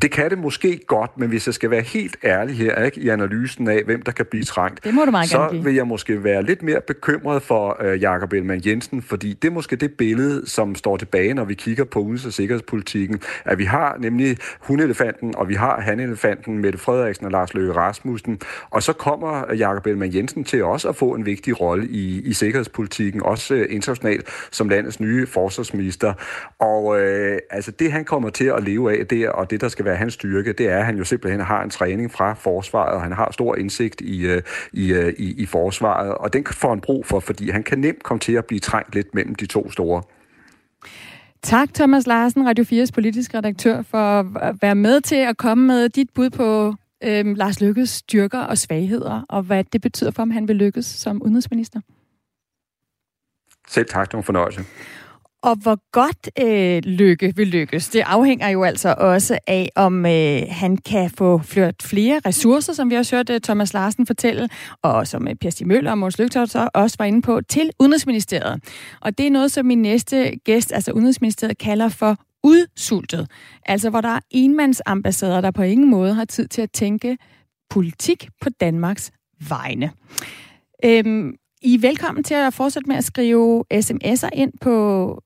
Det 0.02 0.10
kan 0.10 0.30
det 0.30 0.38
måske 0.38 0.80
godt, 0.86 1.18
men 1.18 1.28
hvis 1.28 1.46
jeg 1.46 1.54
skal 1.54 1.70
være 1.70 1.80
helt 1.80 2.16
ærlig 2.24 2.56
her 2.56 2.84
ikke, 2.84 3.00
i 3.00 3.08
analysen 3.08 3.68
af, 3.68 3.82
hvem 3.84 4.02
der 4.02 4.12
kan 4.12 4.26
blive 4.26 4.44
trængt, 4.44 4.84
det 4.84 4.94
må 4.94 5.04
du 5.04 5.10
meget 5.10 5.28
så 5.28 5.38
gerne 5.38 5.64
vil 5.64 5.74
jeg 5.74 5.86
måske 5.86 6.24
være 6.24 6.42
lidt 6.42 6.62
mere 6.62 6.80
bekymret 6.80 7.42
for 7.42 7.82
uh, 7.84 8.02
Jakob 8.02 8.32
Ellemann 8.32 8.62
Jensen, 8.66 9.02
fordi 9.02 9.32
det 9.32 9.48
er 9.48 9.52
måske 9.52 9.76
det 9.76 9.92
billede, 9.92 10.46
som 10.46 10.74
står 10.74 10.96
tilbage, 10.96 11.34
når 11.34 11.44
vi 11.44 11.54
kigger 11.54 11.84
på 11.84 12.00
udenrigs- 12.00 12.26
og 12.26 12.32
sikkerhedspolitikken, 12.32 13.20
at 13.44 13.58
vi 13.58 13.64
har 13.64 13.96
nemlig 14.00 14.36
hundelefanten, 14.60 15.36
og 15.36 15.48
vi 15.48 15.54
har 15.54 15.80
hanelefanten, 15.80 16.58
Mette 16.58 16.78
Frederiksen 16.78 17.26
og 17.26 17.32
Lars 17.32 17.54
Løkke 17.54 17.72
Rasmussen, 17.72 18.40
og 18.70 18.82
så 18.82 18.92
kommer 18.92 19.54
Jakob 19.54 19.86
Ellemann 19.86 20.14
Jensen 20.14 20.44
til 20.44 20.64
også 20.64 20.88
at 20.88 20.96
få 20.96 21.14
en 21.14 21.26
vigtig 21.26 21.60
rolle 21.60 21.88
i, 21.88 22.20
i 22.20 22.32
sikkerhedspolitikken, 22.32 23.22
også 23.22 23.54
uh, 23.54 23.60
internationalt 23.70 24.28
som 24.50 24.68
landets 24.68 25.00
nye 25.00 25.26
forsvarsminister. 25.26 26.14
Og 26.58 26.84
uh, 26.84 26.98
altså 27.50 27.70
det, 27.70 27.92
han 27.92 28.04
kommer 28.04 28.30
til 28.30 28.44
at 28.44 28.64
leve 28.64 28.98
af 28.98 29.06
der, 29.06 29.30
og 29.30 29.50
det, 29.50 29.60
der 29.60 29.68
skal 29.68 29.79
være 29.84 29.96
hans 29.96 30.14
styrke, 30.14 30.52
det 30.52 30.68
er, 30.68 30.78
at 30.78 30.84
han 30.84 30.96
jo 30.96 31.04
simpelthen 31.04 31.40
har 31.40 31.62
en 31.62 31.70
træning 31.70 32.12
fra 32.12 32.34
forsvaret, 32.34 32.94
og 32.94 33.02
han 33.02 33.12
har 33.12 33.32
stor 33.32 33.56
indsigt 33.56 34.00
i, 34.00 34.26
øh, 34.26 34.42
i, 34.72 34.92
øh, 34.92 35.14
i, 35.18 35.42
i 35.42 35.46
forsvaret, 35.46 36.14
og 36.14 36.32
den 36.32 36.46
får 36.46 36.68
han 36.68 36.80
brug 36.80 37.06
for, 37.06 37.20
fordi 37.20 37.50
han 37.50 37.62
kan 37.62 37.78
nemt 37.78 38.02
komme 38.02 38.20
til 38.20 38.32
at 38.32 38.44
blive 38.44 38.60
trængt 38.60 38.94
lidt 38.94 39.14
mellem 39.14 39.34
de 39.34 39.46
to 39.46 39.70
store. 39.70 40.02
Tak, 41.42 41.74
Thomas 41.74 42.06
Larsen, 42.06 42.48
Radio 42.48 42.64
4's 42.64 42.90
politisk 42.94 43.34
redaktør, 43.34 43.82
for 43.82 44.38
at 44.38 44.62
være 44.62 44.74
med 44.74 45.00
til 45.00 45.16
at 45.16 45.36
komme 45.36 45.66
med 45.66 45.88
dit 45.88 46.10
bud 46.14 46.30
på 46.30 46.74
øhm, 47.04 47.34
Lars 47.34 47.60
Lykkes 47.60 47.90
styrker 47.90 48.40
og 48.40 48.58
svagheder, 48.58 49.24
og 49.28 49.42
hvad 49.42 49.64
det 49.64 49.80
betyder 49.80 50.10
for, 50.10 50.22
om 50.22 50.30
han 50.30 50.48
vil 50.48 50.56
lykkes 50.56 50.86
som 50.86 51.22
udenrigsminister. 51.22 51.80
Selv 53.68 53.86
tak, 53.88 54.06
det 54.06 54.12
var 54.12 54.18
en 54.18 54.24
fornøjelse. 54.24 54.60
Og 55.42 55.56
hvor 55.56 55.78
godt 55.92 56.30
øh, 56.40 56.92
Lykke 56.92 57.32
vil 57.36 57.48
lykkes, 57.48 57.88
det 57.88 58.00
afhænger 58.00 58.48
jo 58.48 58.62
altså 58.62 58.94
også 58.98 59.38
af, 59.46 59.70
om 59.76 60.06
øh, 60.06 60.42
han 60.48 60.76
kan 60.76 61.10
få 61.10 61.38
ført 61.38 61.74
flere 61.82 62.20
ressourcer, 62.26 62.72
som 62.72 62.90
vi 62.90 62.94
også 62.94 63.16
hørt 63.16 63.30
øh, 63.30 63.40
Thomas 63.40 63.74
Larsen 63.74 64.06
fortælle, 64.06 64.48
og 64.82 65.06
som 65.06 65.28
øh, 65.28 65.34
Per 65.34 65.50
Stig 65.50 65.66
Møller 65.66 65.90
og 65.90 65.98
Måns 65.98 66.18
Lygtoft 66.18 66.56
også 66.74 66.96
var 66.98 67.04
inde 67.04 67.22
på, 67.22 67.40
til 67.48 67.70
Udenrigsministeriet. 67.80 68.64
Og 69.00 69.18
det 69.18 69.26
er 69.26 69.30
noget, 69.30 69.52
som 69.52 69.66
min 69.66 69.82
næste 69.82 70.36
gæst, 70.44 70.72
altså 70.72 70.92
Udenrigsministeriet, 70.92 71.58
kalder 71.58 71.88
for 71.88 72.16
udsultet. 72.42 73.30
Altså 73.66 73.90
hvor 73.90 74.00
der 74.00 74.08
er 74.08 74.20
enmandsambassader, 74.30 75.40
der 75.40 75.50
på 75.50 75.62
ingen 75.62 75.90
måde 75.90 76.14
har 76.14 76.24
tid 76.24 76.48
til 76.48 76.62
at 76.62 76.70
tænke 76.72 77.18
politik 77.70 78.28
på 78.40 78.48
Danmarks 78.60 79.10
vegne. 79.48 79.90
Øhm, 80.84 81.34
i 81.62 81.74
er 81.74 81.78
velkommen 81.78 82.24
til 82.24 82.34
at 82.34 82.54
fortsætte 82.54 82.88
med 82.88 82.96
at 82.96 83.04
skrive 83.04 83.64
sms'er 83.74 84.28
ind 84.32 84.52
på, 84.60 84.74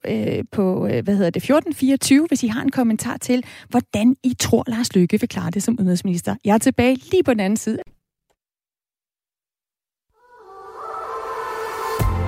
øh, 0.07 0.45
på 0.53 0.87
øh, 0.87 1.05
hvad 1.05 1.15
hedder 1.17 1.31
det, 1.31 1.43
1424, 1.43 2.27
hvis 2.29 2.43
I 2.43 2.47
har 2.47 2.63
en 2.63 2.71
kommentar 2.71 3.17
til, 3.17 3.45
hvordan 3.69 4.17
I 4.23 4.35
tror, 4.35 4.65
Lars 4.67 4.95
Løkke 4.95 5.21
vil 5.21 5.29
klare 5.29 5.51
det 5.51 5.63
som 5.63 5.75
udenrigsminister. 5.81 6.37
Jeg 6.45 6.55
er 6.55 6.59
tilbage 6.59 6.95
lige 7.11 7.23
på 7.23 7.31
den 7.31 7.41
anden 7.41 7.57
side. 7.57 7.79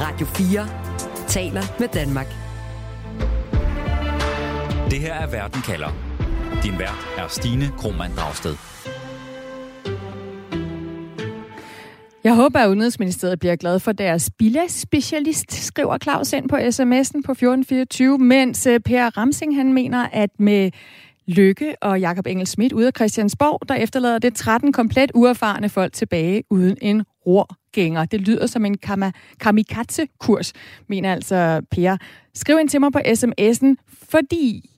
Radio 0.01 0.27
4 0.27 0.69
taler 1.29 1.63
med 1.81 1.89
Danmark. 1.89 2.27
Det 4.91 4.99
her 4.99 5.15
er 5.15 5.31
Verden 5.31 5.63
kalder. 5.63 5.91
Din 6.63 6.79
vært 6.79 7.09
er 7.19 7.29
Stine 7.29 7.71
Krohmann 7.79 8.13
Dragsted. 8.17 8.76
Jeg 12.27 12.35
håber, 12.35 12.59
at 12.59 12.69
Udenrigsministeriet 12.69 13.39
bliver 13.39 13.57
glad 13.57 13.79
for 13.79 13.93
deres 13.93 14.31
bilagspecialist, 14.39 15.53
skriver 15.53 15.99
Claus 15.99 16.33
ind 16.33 16.49
på 16.49 16.57
sms'en 16.57 17.23
på 17.27 17.33
1424, 17.33 18.19
mens 18.19 18.67
øh, 18.67 18.81
Per 18.81 19.19
Ramsing 19.19 19.57
han 19.57 19.73
mener, 19.73 20.07
at 20.13 20.31
med 20.39 20.71
Lykke 21.27 21.75
og 21.83 22.01
Jakob 22.01 22.27
Engel 22.27 22.47
Schmidt 22.47 22.73
ude 22.73 22.87
af 22.87 22.93
Christiansborg, 22.97 23.69
der 23.69 23.75
efterlader 23.75 24.19
det 24.19 24.35
13 24.35 24.73
komplet 24.73 25.11
uerfarne 25.15 25.69
folk 25.69 25.93
tilbage 25.93 26.43
uden 26.51 26.77
en 26.83 27.05
rorgænger. 27.27 28.05
Det 28.05 28.21
lyder 28.21 28.47
som 28.47 28.65
en 28.65 28.79
kamikaze-kurs, 29.41 30.53
mener 30.89 31.13
altså 31.13 31.63
Per. 31.71 31.97
Skriv 32.35 32.59
ind 32.61 32.69
til 32.69 32.81
mig 32.81 32.93
på 32.93 32.99
sms'en, 32.99 33.75
fordi 34.11 34.76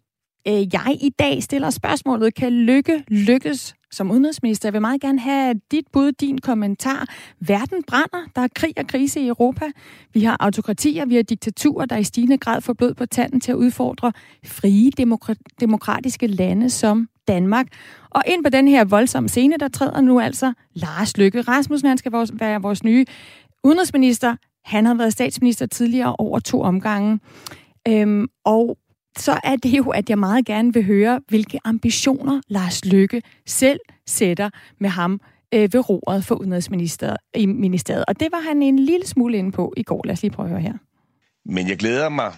Øh, 0.49 0.75
jeg 0.75 0.99
i 1.01 1.09
dag 1.19 1.43
stiller 1.43 1.71
spørgsmålet, 1.71 2.35
kan 2.35 2.53
Lykke 2.53 3.05
lykkes 3.09 3.75
som 3.91 4.11
udenrigsminister. 4.11 4.69
Jeg 4.69 4.73
vil 4.73 4.81
meget 4.81 5.01
gerne 5.01 5.21
have 5.21 5.61
dit 5.71 5.85
bud, 5.93 6.13
din 6.13 6.39
kommentar. 6.39 7.07
Verden 7.41 7.83
brænder. 7.87 8.31
Der 8.37 8.43
er 8.43 8.49
krig 8.55 8.73
og 8.77 8.87
krise 8.87 9.21
i 9.21 9.29
Europa. 9.29 9.65
Vi 10.15 10.25
har 10.25 10.37
autokratier, 10.41 11.07
vi 11.07 11.15
har 11.15 11.23
diktaturer, 11.23 11.87
der 11.87 11.97
i 11.97 12.05
stigende 12.05 12.39
grad 12.39 12.61
får 12.61 12.73
blod 12.73 12.95
på 12.95 13.07
tanden 13.07 13.41
til 13.41 13.53
at 13.53 13.57
udfordre 13.57 14.13
frie 14.45 14.91
demokratiske 15.61 16.27
lande 16.27 16.71
som 16.71 17.09
Danmark. 17.29 17.67
Og 18.11 18.23
ind 18.27 18.45
på 18.45 18.51
den 18.51 18.69
her 18.69 18.85
voldsomme 18.85 19.29
scene, 19.29 19.57
der 19.61 19.69
træder 19.69 20.01
nu 20.01 20.21
altså 20.21 20.53
Lars 20.75 21.17
Lykke 21.17 21.41
Rasmussen. 21.41 21.89
Han 21.89 21.99
skal 21.99 22.13
være 22.33 22.63
vores 22.63 22.85
nye 22.85 23.05
udenrigsminister. 23.65 24.37
Han 24.65 24.87
har 24.87 24.95
været 24.95 25.13
statsminister 25.13 25.67
tidligere 25.67 26.17
over 26.19 26.39
to 26.39 26.63
omgange. 26.63 27.21
Øhm, 27.89 28.27
og 28.45 28.79
så 29.21 29.41
er 29.45 29.57
det 29.57 29.77
jo, 29.79 29.91
at 29.91 30.11
jeg 30.11 30.19
meget 30.19 30.47
gerne 30.47 30.75
vil 30.75 30.85
høre, 30.85 31.21
hvilke 31.29 31.59
ambitioner 31.65 32.41
Lars 32.49 32.85
Lykke 32.85 33.23
selv 33.47 33.81
sætter 34.07 34.51
med 34.81 34.91
ham 34.91 35.21
øh, 35.55 35.73
ved 35.73 35.91
roret 35.91 36.25
for 36.25 36.35
udenrigsministeriet. 36.35 37.17
I 37.35 37.47
ministeriet. 37.47 38.05
Og 38.09 38.21
det 38.21 38.29
var 38.33 38.41
han 38.41 38.63
en 38.63 38.79
lille 38.79 39.07
smule 39.07 39.39
inde 39.39 39.53
på 39.53 39.75
i 39.77 39.83
går. 39.83 40.03
Lad 40.05 40.13
os 40.13 40.23
lige 40.23 40.33
prøve 40.33 40.47
at 40.47 40.51
høre 40.51 40.61
her. 40.61 40.75
Men 41.45 41.69
jeg 41.69 41.77
glæder 41.77 42.09
mig 42.09 42.33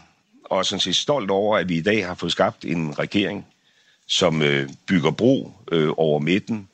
og 0.45 0.59
er 0.59 0.63
sådan 0.63 0.81
set 0.81 0.97
stolt 0.97 1.31
over, 1.31 1.59
at 1.59 1.69
vi 1.69 1.77
i 1.77 1.83
dag 1.83 2.07
har 2.07 2.15
fået 2.15 2.33
skabt 2.33 2.65
en 2.65 2.99
regering, 2.99 3.47
som 4.07 4.43
øh, 4.43 4.69
bygger 4.87 5.11
bro 5.11 5.53
øh, 5.73 5.91
over 5.97 6.19
midten, 6.19 6.69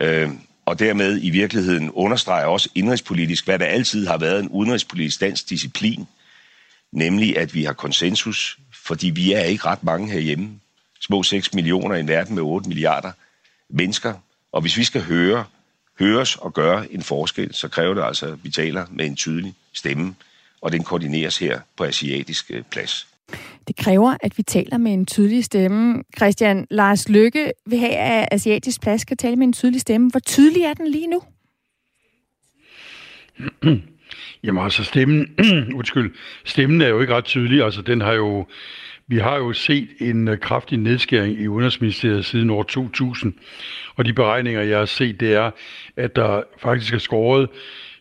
øh, 0.00 0.30
og 0.66 0.78
dermed 0.78 1.18
i 1.22 1.30
virkeligheden 1.30 1.90
understreger 1.90 2.46
også 2.46 2.68
indrigspolitisk, 2.74 3.44
hvad 3.44 3.58
der 3.58 3.64
altid 3.64 4.06
har 4.06 4.18
været 4.18 4.40
en 4.40 4.48
udenrigspolitisk 4.48 5.20
dansk 5.20 5.50
disciplin, 5.50 6.06
nemlig 6.92 7.38
at 7.38 7.54
vi 7.54 7.64
har 7.64 7.72
konsensus, 7.72 8.58
fordi 8.86 9.10
vi 9.10 9.32
er 9.32 9.42
ikke 9.42 9.64
ret 9.64 9.84
mange 9.84 10.10
herhjemme. 10.10 10.60
Små 11.00 11.22
6 11.22 11.54
millioner 11.54 11.94
i 11.94 12.00
en 12.00 12.08
verden 12.08 12.34
med 12.34 12.42
8 12.42 12.68
milliarder 12.68 13.12
mennesker. 13.68 14.14
Og 14.52 14.60
hvis 14.60 14.76
vi 14.76 14.84
skal 14.84 15.02
høre, 15.02 15.44
høres 15.98 16.36
og 16.36 16.54
gøre 16.54 16.92
en 16.92 17.02
forskel, 17.02 17.54
så 17.54 17.68
kræver 17.68 17.94
det 17.94 18.02
altså, 18.02 18.26
at 18.26 18.44
vi 18.44 18.50
taler 18.50 18.86
med 18.90 19.06
en 19.06 19.16
tydelig 19.16 19.54
stemme, 19.72 20.14
og 20.60 20.72
den 20.72 20.84
koordineres 20.84 21.38
her 21.38 21.60
på 21.76 21.84
asiatisk 21.84 22.50
øh, 22.50 22.62
plads. 22.62 23.06
Det 23.68 23.76
kræver, 23.76 24.16
at 24.20 24.38
vi 24.38 24.42
taler 24.42 24.78
med 24.78 24.92
en 24.92 25.06
tydelig 25.06 25.44
stemme. 25.44 26.02
Christian, 26.16 26.66
Lars 26.70 27.08
Lykke 27.08 27.52
vil 27.66 27.78
have, 27.78 27.92
at 27.92 28.28
asiatisk 28.30 28.80
plads 28.80 29.04
kan 29.04 29.16
tale 29.16 29.36
med 29.36 29.46
en 29.46 29.52
tydelig 29.52 29.80
stemme. 29.80 30.10
Hvor 30.10 30.20
tydelig 30.20 30.62
er 30.62 30.74
den 30.74 30.90
lige 30.90 31.06
nu? 31.06 31.22
Jamen 34.44 34.64
altså 34.64 34.84
stemmen, 34.84 35.34
undskyld, 35.78 36.14
stemmen 36.44 36.82
er 36.82 36.88
jo 36.88 37.00
ikke 37.00 37.14
ret 37.14 37.24
tydelig. 37.24 37.64
Altså 37.64 37.82
den 37.82 38.00
har 38.00 38.12
jo, 38.12 38.46
vi 39.08 39.18
har 39.18 39.36
jo 39.36 39.52
set 39.52 39.88
en 40.00 40.28
øh, 40.28 40.38
kraftig 40.38 40.78
nedskæring 40.78 41.40
i 41.40 41.48
Udenrigsministeriet 41.48 42.24
siden 42.24 42.50
år 42.50 42.62
2000. 42.62 43.34
Og 43.96 44.04
de 44.04 44.12
beregninger, 44.12 44.62
jeg 44.62 44.78
har 44.78 44.86
set, 44.86 45.20
det 45.20 45.34
er, 45.34 45.50
at 45.96 46.16
der 46.16 46.42
faktisk 46.58 46.94
er 46.94 46.98
skåret 46.98 47.48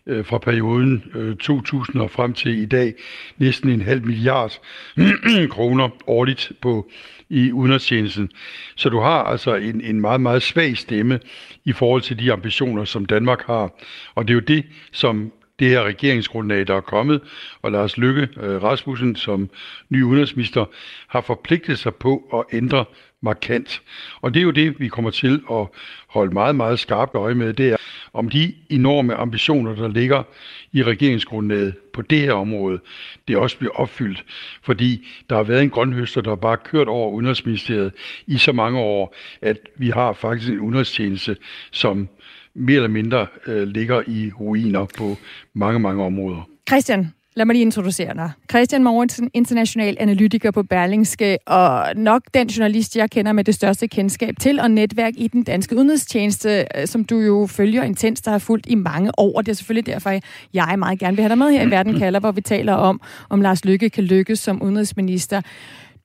øh, 0.07 0.25
fra 0.25 0.37
perioden 0.37 1.03
øh, 1.15 1.35
2000 1.35 2.01
og 2.01 2.11
frem 2.11 2.33
til 2.33 2.57
i 2.57 2.65
dag 2.65 2.93
næsten 3.37 3.69
en 3.69 3.81
halv 3.81 4.05
milliard 4.05 4.59
kroner 5.49 5.89
årligt 6.07 6.51
på 6.61 6.89
i 7.29 7.51
udenrigstjenesten. 7.51 8.31
Så 8.75 8.89
du 8.89 8.99
har 8.99 9.23
altså 9.23 9.55
en, 9.55 9.81
en 9.81 10.01
meget, 10.01 10.21
meget 10.21 10.43
svag 10.43 10.77
stemme 10.77 11.19
i 11.65 11.71
forhold 11.71 12.01
til 12.01 12.19
de 12.19 12.33
ambitioner, 12.33 12.85
som 12.85 13.05
Danmark 13.05 13.45
har. 13.45 13.79
Og 14.15 14.27
det 14.27 14.33
er 14.33 14.35
jo 14.35 14.39
det, 14.39 14.65
som 14.91 15.31
det 15.59 15.69
her 15.69 15.83
regeringsgrundlag, 15.83 16.67
der 16.67 16.75
er 16.75 16.81
kommet, 16.81 17.21
og 17.61 17.71
Lars 17.71 17.97
Lykke 17.97 18.27
øh, 18.41 18.63
Rasmussen 18.63 19.15
som 19.15 19.49
ny 19.89 20.03
udenrigsminister 20.03 20.65
har 21.07 21.21
forpligtet 21.21 21.79
sig 21.79 21.95
på 21.95 22.23
at 22.33 22.57
ændre 22.57 22.85
markant. 23.21 23.81
Og 24.21 24.33
det 24.33 24.39
er 24.39 24.43
jo 24.43 24.51
det, 24.51 24.79
vi 24.79 24.87
kommer 24.87 25.11
til 25.11 25.41
at 25.51 25.67
holde 26.07 26.33
meget, 26.33 26.55
meget 26.55 26.79
skarpt 26.79 27.15
øje 27.15 27.35
med, 27.35 27.53
det 27.53 27.69
er, 27.69 27.77
om 28.13 28.29
de 28.29 28.53
enorme 28.69 29.15
ambitioner, 29.15 29.75
der 29.75 29.87
ligger 29.87 30.23
i 30.71 30.83
regeringsgrundlaget 30.83 31.73
på 31.93 32.01
det 32.01 32.19
her 32.19 32.33
område, 32.33 32.79
det 33.27 33.37
også 33.37 33.57
bliver 33.57 33.73
opfyldt. 33.73 34.25
Fordi 34.63 35.07
der 35.29 35.35
har 35.35 35.43
været 35.43 35.63
en 35.63 35.69
grønhøster, 35.69 36.21
der 36.21 36.31
har 36.31 36.35
bare 36.35 36.57
kørt 36.57 36.87
over 36.87 37.11
Udenrigsministeriet 37.11 37.91
i 38.27 38.37
så 38.37 38.51
mange 38.51 38.79
år, 38.79 39.15
at 39.41 39.57
vi 39.77 39.89
har 39.89 40.13
faktisk 40.13 40.51
en 40.51 40.59
udenrigstjeneste, 40.59 41.37
som 41.71 42.09
mere 42.55 42.75
eller 42.75 42.89
mindre 42.89 43.27
øh, 43.47 43.67
ligger 43.67 44.01
i 44.07 44.31
ruiner 44.39 44.85
på 44.97 45.17
mange, 45.53 45.79
mange 45.79 46.03
områder. 46.03 46.49
Christian, 46.69 47.13
lad 47.35 47.45
mig 47.45 47.53
lige 47.53 47.61
introducere 47.61 48.13
dig. 48.13 48.31
Christian 48.49 48.83
Mortensen, 48.83 49.31
international 49.33 49.97
analytiker 49.99 50.51
på 50.51 50.63
Berlingske, 50.63 51.37
og 51.45 51.95
nok 51.95 52.21
den 52.33 52.47
journalist, 52.47 52.95
jeg 52.95 53.11
kender 53.11 53.31
med 53.31 53.43
det 53.43 53.55
største 53.55 53.87
kendskab 53.87 54.35
til 54.39 54.59
og 54.59 54.71
netværk 54.71 55.13
i 55.17 55.27
den 55.27 55.43
danske 55.43 55.75
udenrigstjeneste, 55.75 56.65
øh, 56.77 56.87
som 56.87 57.05
du 57.05 57.19
jo 57.19 57.47
følger 57.47 57.83
intens, 57.83 58.21
der 58.21 58.31
har 58.31 58.39
fulgt 58.39 58.67
i 58.69 58.75
mange 58.75 59.11
år. 59.19 59.41
Det 59.41 59.51
er 59.51 59.55
selvfølgelig 59.55 59.93
derfor, 59.93 60.19
jeg 60.53 60.79
meget 60.79 60.99
gerne 60.99 61.15
vil 61.17 61.23
have 61.23 61.29
dig 61.29 61.37
med 61.37 61.51
her 61.51 61.67
i 61.67 61.71
Verden 61.71 61.99
kalder, 61.99 62.19
hvor 62.19 62.31
vi 62.31 62.41
taler 62.41 62.73
om, 62.73 63.01
om 63.29 63.41
Lars 63.41 63.65
Lykke 63.65 63.89
kan 63.89 64.03
lykkes 64.03 64.39
som 64.39 64.61
udenrigsminister. 64.61 65.41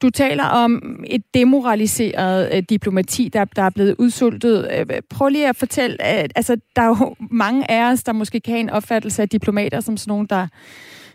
Du 0.03 0.11
taler 0.11 0.45
om 0.45 1.05
et 1.07 1.23
demoraliseret 1.35 2.51
øh, 2.55 2.63
diplomati, 2.69 3.29
der, 3.33 3.45
der 3.45 3.63
er 3.63 3.71
blevet 3.71 3.97
udsultet. 3.99 4.69
Øh, 4.73 4.87
prøv 5.11 5.29
lige 5.29 5.49
at 5.49 5.57
fortælle, 5.57 5.97
øh, 6.01 6.29
altså, 6.35 6.57
der 6.77 6.83
er 6.83 6.87
jo 6.87 7.17
mange 7.31 7.71
af 7.71 7.93
os, 7.93 8.03
der 8.03 8.13
måske 8.13 8.41
kan 8.41 8.53
have 8.53 8.61
en 8.61 8.71
opfattelse 8.71 9.23
af 9.23 9.29
diplomater 9.29 9.81
som 9.81 9.97
sådan 9.97 10.11
nogen, 10.11 10.27
der 10.27 10.47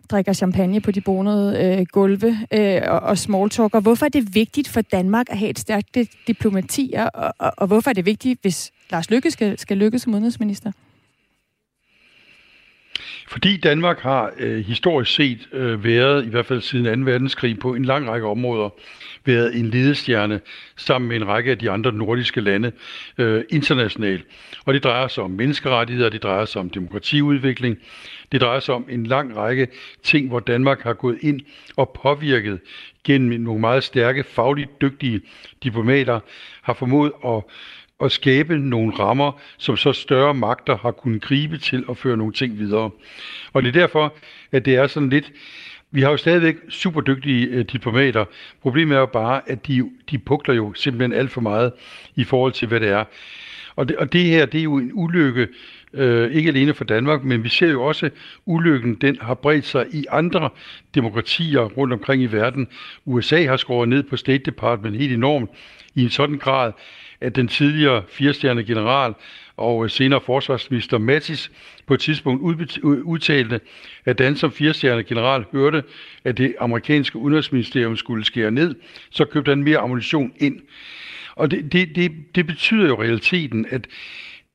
drikker 0.10 0.34
champagne 0.34 0.82
på 0.82 0.92
de 0.92 1.02
bonede 1.02 1.78
øh, 1.80 1.86
gulve 1.92 2.38
øh, 2.54 2.82
og, 2.88 3.00
og 3.00 3.18
smalltalker. 3.18 3.80
Hvorfor 3.80 4.06
er 4.06 4.10
det 4.10 4.36
vigtigt 4.36 4.68
for 4.68 4.82
Danmark 4.82 5.26
at 5.30 5.38
have 5.38 5.50
et 5.50 5.60
stærkt 5.60 5.98
diplomati, 6.28 6.94
og, 6.98 7.34
og, 7.40 7.52
og 7.58 7.68
hvorfor 7.68 7.90
er 7.90 7.94
det 7.94 8.06
vigtigt, 8.06 8.42
hvis 8.42 8.72
Lars 8.92 9.10
Lykke 9.10 9.32
skal, 9.32 9.60
skal 9.60 9.78
lykkes 9.78 10.02
som 10.02 10.14
udenrigsminister? 10.14 10.72
Fordi 13.28 13.58
Danmark 13.58 14.00
har 14.00 14.32
øh, 14.38 14.66
historisk 14.66 15.16
set 15.16 15.48
øh, 15.52 15.84
været, 15.84 16.26
i 16.26 16.30
hvert 16.30 16.46
fald 16.46 16.62
siden 16.62 17.06
2. 17.06 17.12
verdenskrig, 17.12 17.60
på 17.60 17.74
en 17.74 17.86
lang 17.86 18.10
række 18.10 18.28
områder, 18.28 18.70
været 19.26 19.60
en 19.60 19.70
ledestjerne 19.70 20.42
sammen 20.76 21.08
med 21.08 21.16
en 21.16 21.28
række 21.28 21.52
af 21.52 21.58
de 21.58 21.72
andre 21.72 21.92
nordiske 21.94 22.42
lande 22.42 22.72
øh, 23.18 23.44
internationalt. 23.50 24.26
Og 24.66 24.74
det 24.74 24.84
drejer 24.84 25.08
sig 25.08 25.24
om 25.24 25.32
menneskerettigheder, 25.32 26.10
det 26.10 26.24
drejer 26.24 26.46
sig 26.46 26.62
om 26.62 26.70
demokratiudvikling, 26.70 27.78
det 28.32 28.42
drejer 28.42 28.60
sig 28.60 28.76
om 28.76 28.86
en 28.90 29.06
lang 29.06 29.38
række 29.38 29.68
ting, 30.04 30.28
hvor 30.28 30.40
Danmark 30.40 30.82
har 30.82 30.94
gået 30.94 31.18
ind 31.22 31.42
og 31.76 32.00
påvirket 32.02 32.60
gennem 33.04 33.42
nogle 33.42 33.62
meget 33.62 33.84
stærke, 33.84 34.24
fagligt 34.24 34.82
dygtige 34.82 35.22
diplomater, 35.64 36.20
har 36.62 36.74
formået 36.74 37.12
at 37.26 37.44
at 38.04 38.12
skabe 38.12 38.58
nogle 38.58 38.94
rammer, 39.00 39.42
som 39.58 39.78
så 39.78 39.94
større 39.94 40.34
magter 40.34 40.78
har 40.78 40.92
kunnet 40.92 41.22
gribe 41.22 41.58
til 41.58 41.84
at 41.90 41.98
føre 41.98 42.18
nogle 42.18 42.34
ting 42.34 42.60
videre. 42.60 42.90
Og 43.54 43.64
det 43.64 43.68
er 43.68 43.80
derfor, 43.80 44.14
at 44.52 44.66
det 44.66 44.76
er 44.76 44.88
sådan 44.88 45.10
lidt... 45.10 45.32
Vi 45.92 46.02
har 46.02 46.12
jo 46.12 46.18
stadigvæk 46.18 46.56
super 46.70 47.02
dygtige 47.02 47.48
øh, 47.48 47.66
diplomater. 47.66 48.26
Problemet 48.62 48.96
er 48.96 49.00
jo 49.00 49.06
bare, 49.06 49.42
at 49.50 49.68
de, 49.68 49.90
de 50.12 50.18
pukler 50.18 50.56
jo 50.56 50.74
simpelthen 50.74 51.14
alt 51.14 51.32
for 51.32 51.42
meget 51.42 51.74
i 52.16 52.24
forhold 52.24 52.52
til, 52.52 52.68
hvad 52.68 52.80
det 52.80 52.90
er. 52.90 53.04
Og 53.76 53.88
det, 53.88 53.98
og 53.98 54.14
det 54.14 54.24
her, 54.24 54.46
det 54.46 54.60
er 54.60 54.64
jo 54.64 54.78
en 54.78 54.92
ulykke, 54.94 55.48
øh, 55.94 56.32
ikke 56.32 56.50
alene 56.50 56.74
for 56.74 56.84
Danmark, 56.84 57.24
men 57.24 57.44
vi 57.44 57.50
ser 57.50 57.72
jo 57.72 57.84
også, 57.84 58.06
at 58.06 58.12
ulykken 58.46 58.96
den 58.96 59.18
har 59.22 59.34
bredt 59.34 59.66
sig 59.66 59.86
i 59.94 60.06
andre 60.12 60.50
demokratier 60.96 61.62
rundt 61.62 61.94
omkring 61.94 62.24
i 62.24 62.26
verden. 62.26 62.68
USA 63.06 63.46
har 63.46 63.58
skåret 63.58 63.90
ned 63.90 64.04
på 64.04 64.18
State 64.18 64.44
Department 64.44 64.98
helt 64.98 65.14
enormt 65.14 65.50
i 65.96 66.04
en 66.04 66.10
sådan 66.10 66.38
grad, 66.38 66.72
at 67.26 67.36
den 67.36 67.48
tidligere 67.48 68.04
firestjerne 68.10 68.64
general 68.64 69.14
og 69.58 69.84
øh, 69.84 69.90
senere 69.90 70.22
forsvarsminister 70.22 70.98
Mattis 70.98 71.52
på 71.86 71.94
et 71.94 72.00
tidspunkt 72.00 72.42
udtalte, 72.84 73.60
at 74.06 74.18
den 74.18 74.36
som 74.36 74.52
firestjerne 74.52 75.04
general 75.04 75.46
hørte, 75.52 75.84
at 76.24 76.38
det 76.38 76.56
amerikanske 76.60 77.18
udenrigsministerium 77.18 77.98
skulle 77.98 78.26
skære 78.26 78.52
ned, 78.52 78.76
så 79.10 79.26
købte 79.26 79.50
han 79.50 79.64
mere 79.64 79.78
ammunition 79.78 80.34
ind. 80.38 80.62
Og 81.36 81.52
det, 81.52 81.74
det, 81.74 81.96
det, 81.96 82.12
det 82.36 82.48
betyder 82.48 82.88
jo 82.88 83.02
realiteten, 83.02 83.66
at 83.70 83.88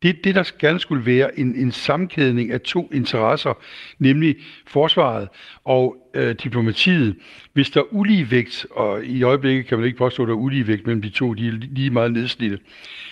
det, 0.02 0.24
det 0.24 0.34
der 0.34 0.50
gerne 0.58 0.80
skulle 0.80 1.06
være 1.06 1.38
en, 1.38 1.54
en 1.56 1.72
sammenkædning 1.72 2.52
af 2.52 2.60
to 2.60 2.90
interesser, 2.92 3.54
nemlig 3.98 4.36
forsvaret 4.66 5.28
og 5.64 5.96
øh, 6.14 6.34
diplomatiet. 6.42 7.16
Hvis 7.52 7.70
der 7.70 7.80
er 7.80 7.94
ulige 7.94 8.30
vægt, 8.30 8.66
og 8.70 9.04
i 9.04 9.22
øjeblikket 9.22 9.66
kan 9.66 9.78
man 9.78 9.86
ikke 9.86 9.98
påstå, 9.98 10.22
at 10.22 10.26
der 10.26 10.34
er 10.34 10.38
ulige 10.38 10.66
vægt 10.66 10.86
mellem 10.86 11.02
de 11.02 11.08
to, 11.10 11.34
de 11.34 11.48
er 11.48 11.52
lige 11.52 11.90
meget 11.90 12.12
nedslidte. 12.12 12.58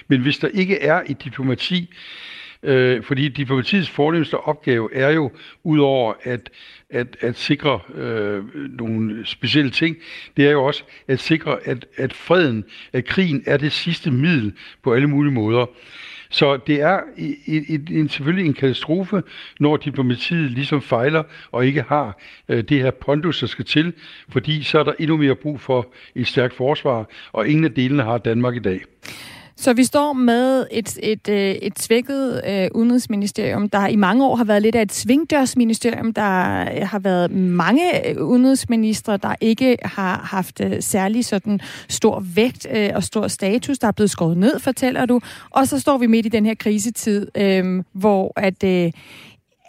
Men 0.09 0.21
hvis 0.21 0.39
der 0.39 0.49
ikke 0.49 0.81
er 0.81 1.03
et 1.07 1.25
diplomati, 1.25 1.95
øh, 2.63 3.03
fordi 3.03 3.29
diplomatiets 3.29 3.91
fornemmeste 3.91 4.41
opgave 4.41 4.95
er 4.95 5.11
jo, 5.11 5.31
udover 5.65 6.15
at, 6.23 6.51
at, 6.91 7.17
at 7.21 7.39
sikre 7.39 7.81
øh, 7.95 8.45
nogle 8.79 9.27
specielle 9.27 9.71
ting, 9.71 9.97
det 10.37 10.47
er 10.47 10.51
jo 10.51 10.65
også 10.65 10.83
at 11.09 11.21
sikre, 11.21 11.59
at, 11.65 11.87
at 11.97 12.13
freden, 12.13 12.65
at 12.93 13.05
krigen 13.05 13.43
er 13.47 13.57
det 13.57 13.73
sidste 13.73 14.11
middel 14.11 14.53
på 14.83 14.95
alle 14.95 15.07
mulige 15.07 15.33
måder. 15.33 15.67
Så 16.31 16.57
det 16.57 16.81
er 16.81 17.01
en, 17.17 17.65
en, 17.69 17.89
en, 17.91 18.09
selvfølgelig 18.09 18.47
en 18.47 18.55
katastrofe, 18.55 19.23
når 19.61 19.77
diplomatiet 19.77 20.51
ligesom 20.51 20.83
fejler 20.83 21.23
og 21.53 21.67
ikke 21.67 21.85
har 21.89 22.19
øh, 22.49 22.65
det 22.65 22.83
her 22.83 22.91
pondus, 22.91 23.41
der 23.41 23.47
skal 23.47 23.65
til, 23.65 23.93
fordi 24.29 24.63
så 24.63 24.79
er 24.79 24.85
der 24.85 24.93
endnu 24.99 25.17
mere 25.17 25.35
brug 25.35 25.61
for 25.61 25.87
et 26.15 26.27
stærkt 26.27 26.55
forsvar, 26.55 27.07
og 27.33 27.49
ingen 27.49 27.65
af 27.65 27.73
delene 27.73 28.03
har 28.03 28.19
Danmark 28.19 28.57
i 28.57 28.59
dag. 28.59 28.81
Så 29.61 29.73
vi 29.73 29.85
står 29.85 30.13
med 30.13 30.67
et, 30.71 30.99
et, 31.03 31.29
øh, 31.29 31.51
et 31.51 31.79
svækket 31.79 32.43
øh, 32.49 32.69
udenrigsministerium, 32.75 33.69
der 33.69 33.87
i 33.87 33.97
mange 33.97 34.27
år 34.27 34.37
har 34.37 34.45
været 34.45 34.63
lidt 34.63 34.75
af 34.75 34.83
et 34.83 34.93
svingdørsministerium. 34.93 36.13
Der 36.13 36.61
øh, 36.61 36.89
har 36.89 36.99
været 36.99 37.31
mange 37.31 38.09
øh, 38.09 38.23
udenrigsministre, 38.23 39.17
der 39.17 39.35
ikke 39.41 39.77
har 39.83 40.21
haft 40.31 40.61
øh, 40.61 40.83
særlig 40.83 41.25
sådan 41.25 41.61
stor 41.89 42.21
vægt 42.35 42.67
øh, 42.75 42.91
og 42.95 43.03
stor 43.03 43.29
status. 43.29 43.79
Der 43.79 43.89
er 43.89 43.93
blevet 43.93 44.11
skåret 44.11 44.37
ned, 44.37 44.59
fortæller 44.59 45.07
du. 45.07 45.21
Og 45.51 45.69
så 45.69 45.79
står 45.79 45.99
vi 45.99 46.07
midt 46.07 46.27
i 46.27 46.29
den 46.29 46.47
her 46.47 46.55
krisetid, 46.55 47.27
øh, 47.35 47.85
hvor 47.93 48.33
at... 48.37 48.65
Øh, 48.65 48.93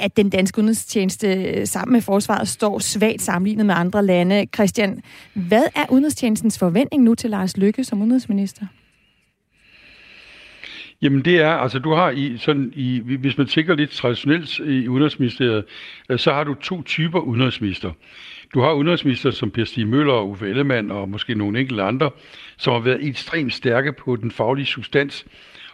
at 0.02 0.18
den 0.18 0.30
danske 0.30 0.60
udenrigstjeneste 0.60 1.66
sammen 1.66 1.94
med 1.94 2.02
forsvaret 2.02 2.48
står 2.48 2.80
svagt 2.80 3.22
sammenlignet 3.22 3.66
med 3.66 3.76
andre 3.78 4.06
lande. 4.06 4.48
Christian, 4.56 5.02
hvad 5.34 5.64
er 5.76 5.86
udenrigstjenestens 5.90 6.60
forventning 6.60 7.04
nu 7.04 7.16
til 7.16 7.30
Lars 7.30 7.58
Lykke 7.58 7.84
som 7.84 8.02
udenrigsminister? 8.02 8.66
Jamen 11.02 11.26
det 11.26 11.42
er, 11.42 11.50
altså 11.50 11.80
du 11.80 11.94
har 11.94 12.10
i, 12.10 12.38
sådan 12.38 12.74
i, 12.76 13.02
hvis 13.20 13.38
man 13.38 13.48
tænker 13.48 13.76
lidt 13.76 13.92
traditionelt 13.92 14.60
i 14.60 14.88
Udenrigsministeriet, 14.88 15.66
øh, 16.10 16.20
så 16.20 16.34
har 16.34 16.44
du 16.44 16.54
to 16.54 16.84
typer 16.84 17.20
udenrigsminister. 17.20 17.92
Du 18.54 18.62
har 18.62 18.74
udenrigsminister 18.74 19.32
som 19.32 19.52
Per 19.52 19.66
Stig 19.66 19.88
Møller 19.88 20.14
og 20.14 20.30
Uffe 20.30 20.50
Ellemann 20.50 20.92
og 20.92 21.10
måske 21.10 21.36
nogle 21.36 21.60
enkelte 21.60 21.84
andre, 21.84 22.12
som 22.58 22.74
har 22.74 22.80
været 22.80 23.08
ekstremt 23.08 23.54
stærke 23.54 23.94
på 23.94 24.16
den 24.16 24.32
faglige 24.32 24.66
substans, 24.66 25.26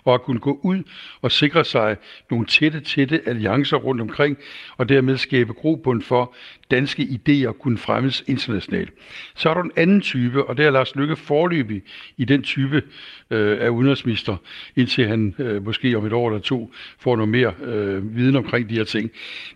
og 0.05 0.13
at 0.13 0.21
kunne 0.21 0.39
gå 0.39 0.59
ud 0.63 0.83
og 1.21 1.31
sikre 1.31 1.65
sig 1.65 1.97
nogle 2.31 2.45
tætte, 2.45 2.79
tætte 2.79 3.21
alliancer 3.29 3.77
rundt 3.77 4.01
omkring, 4.01 4.37
og 4.77 4.89
dermed 4.89 5.17
skabe 5.17 5.53
grobund 5.53 6.01
for 6.01 6.35
danske 6.71 7.03
idéer 7.03 7.51
kunne 7.51 7.77
fremmes 7.77 8.23
internationalt. 8.27 8.93
Så 9.35 9.49
er 9.49 9.53
der 9.53 9.61
en 9.61 9.71
anden 9.75 10.01
type, 10.01 10.45
og 10.45 10.57
det 10.57 10.65
er 10.65 10.71
Lars 10.71 10.95
Lykke 10.95 11.15
forløbig 11.15 11.81
i 12.17 12.25
den 12.25 12.43
type 12.43 12.83
øh, 13.31 13.57
af 13.61 13.69
udenrigsminister, 13.69 14.37
indtil 14.75 15.07
han 15.07 15.35
øh, 15.39 15.65
måske 15.65 15.97
om 15.97 16.05
et 16.05 16.13
år 16.13 16.29
eller 16.29 16.41
to 16.41 16.73
får 16.99 17.15
noget 17.15 17.29
mere 17.29 17.53
øh, 17.63 18.15
viden 18.15 18.35
omkring 18.35 18.69
de 18.69 18.75
her 18.75 18.83
ting. 18.83 19.11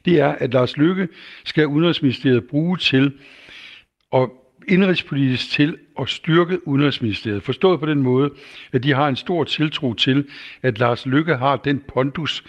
Det 0.06 0.20
er, 0.20 0.28
at 0.28 0.54
Lars 0.54 0.78
Lykke 0.78 1.08
skal 1.46 1.68
udenrigsministeriet 1.68 2.44
bruge 2.44 2.78
til 2.78 3.14
at 4.14 4.30
indrigspolitisk 4.68 5.50
til 5.52 5.78
at 6.02 6.10
styrke 6.10 6.68
Udenrigsministeriet. 6.68 7.44
Forstået 7.44 7.80
på 7.80 7.86
den 7.86 8.04
måde, 8.04 8.30
at 8.72 8.84
de 8.84 8.94
har 8.94 9.08
en 9.08 9.16
stor 9.16 9.44
tiltro 9.44 9.94
til, 9.94 10.26
at 10.62 10.80
Lars 10.80 11.06
Lykke 11.06 11.36
har 11.36 11.56
den 11.56 11.84
pondus 11.94 12.44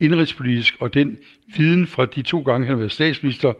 indrigspolitisk 0.00 0.74
og 0.80 0.94
den 0.94 1.18
viden 1.56 1.86
fra 1.86 2.06
de 2.06 2.22
to 2.22 2.40
gange, 2.40 2.66
han 2.66 2.74
har 2.74 2.78
været 2.78 2.92
statsminister, 2.92 3.52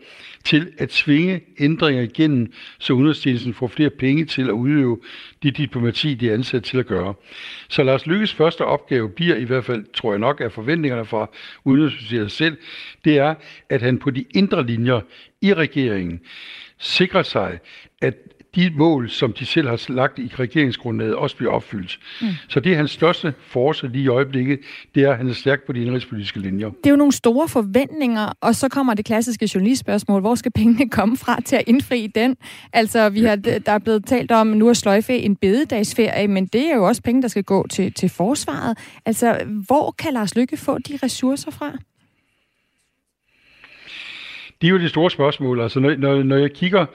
til 0.45 0.73
at 0.79 0.89
tvinge 0.89 1.41
ændringer 1.59 2.03
igennem, 2.03 2.53
så 2.79 2.93
udenrigstjenesten 2.93 3.55
får 3.55 3.67
flere 3.67 3.91
penge 3.91 4.25
til 4.25 4.43
at 4.43 4.51
udøve 4.51 5.01
det 5.43 5.57
diplomati, 5.57 6.15
de 6.15 6.29
er 6.29 6.35
ansat 6.35 6.65
til 6.65 6.79
at 6.79 6.87
gøre. 6.87 7.15
Så 7.69 7.83
Lars 7.83 8.07
Lykkes 8.07 8.35
første 8.35 8.65
opgave 8.65 9.11
bliver 9.11 9.37
i 9.37 9.45
hvert 9.45 9.65
fald, 9.65 9.85
tror 9.95 10.13
jeg 10.13 10.19
nok, 10.19 10.41
af 10.41 10.53
forventningerne 10.53 11.05
fra 11.05 11.31
Udenrigsministeriet 11.65 12.33
selv, 12.33 12.57
det 13.05 13.19
er, 13.19 13.35
at 13.69 13.83
han 13.83 13.99
på 13.99 14.11
de 14.11 14.25
indre 14.35 14.67
linjer 14.67 15.01
i 15.41 15.55
regeringen 15.55 16.21
sikrer 16.79 17.23
sig, 17.23 17.59
at 18.03 18.15
de 18.59 18.73
mål, 18.77 19.11
som 19.11 19.33
de 19.33 19.47
selv 19.47 19.69
har 19.69 19.87
lagt 19.89 20.19
i 20.19 20.31
regeringsgrundlaget, 20.39 21.15
også 21.15 21.37
bliver 21.37 21.53
opfyldt. 21.53 21.99
Mm. 22.21 22.29
Så 22.49 22.61
det 22.61 22.73
er 22.73 22.77
hans 22.77 22.91
største 22.91 23.35
force 23.41 23.89
lige 23.89 24.05
i 24.05 24.09
øjeblikket, 24.09 24.59
det 24.95 25.03
er, 25.03 25.11
at 25.11 25.17
han 25.17 25.29
er 25.29 25.33
stærk 25.33 25.67
på 25.67 25.73
de 25.73 25.83
indrigspolitiske 25.83 26.41
linjer. 26.41 26.67
Det 26.67 26.87
er 26.87 26.91
jo 26.91 26.97
nogle 26.97 27.13
store 27.13 27.49
forventninger, 27.49 28.33
og 28.41 28.55
så 28.55 28.69
kommer 28.69 28.95
det 28.95 29.05
klassiske 29.05 29.51
journalistspørgsmål, 29.55 30.21
hvor 30.21 30.35
skal 30.35 30.53
pengene 30.53 30.91
komme 30.99 31.17
fra 31.17 31.41
til 31.41 31.57
at 31.57 31.63
indfri 31.67 32.07
den? 32.07 32.37
Altså, 32.73 33.09
vi 33.09 33.23
har, 33.23 33.37
der 33.37 33.73
er 33.73 33.79
blevet 33.79 34.05
talt 34.07 34.33
om 34.33 34.47
nu 34.47 34.71
at 34.71 34.77
sløjfe 34.77 35.19
en 35.19 35.37
bededagsferie, 35.37 36.29
men 36.29 36.47
det 36.47 36.71
er 36.71 36.75
jo 36.75 36.85
også 36.85 37.03
penge, 37.03 37.23
der 37.23 37.29
skal 37.29 37.45
gå 37.45 37.67
til, 37.67 37.93
til 37.93 38.09
forsvaret. 38.09 38.79
Altså, 39.07 39.39
hvor 39.67 39.91
kan 39.91 40.13
Lars 40.13 40.37
Lykke 40.37 40.57
få 40.57 40.79
de 40.79 40.99
ressourcer 41.03 41.51
fra? 41.51 41.73
Det 44.61 44.67
er 44.67 44.71
jo 44.71 44.79
det 44.79 44.91
store 44.91 45.11
spørgsmål. 45.11 45.61
Altså, 45.61 45.81
når, 45.81 45.97
når, 45.97 46.23
når 46.23 46.37
jeg 46.37 46.53
kigger 46.53 46.87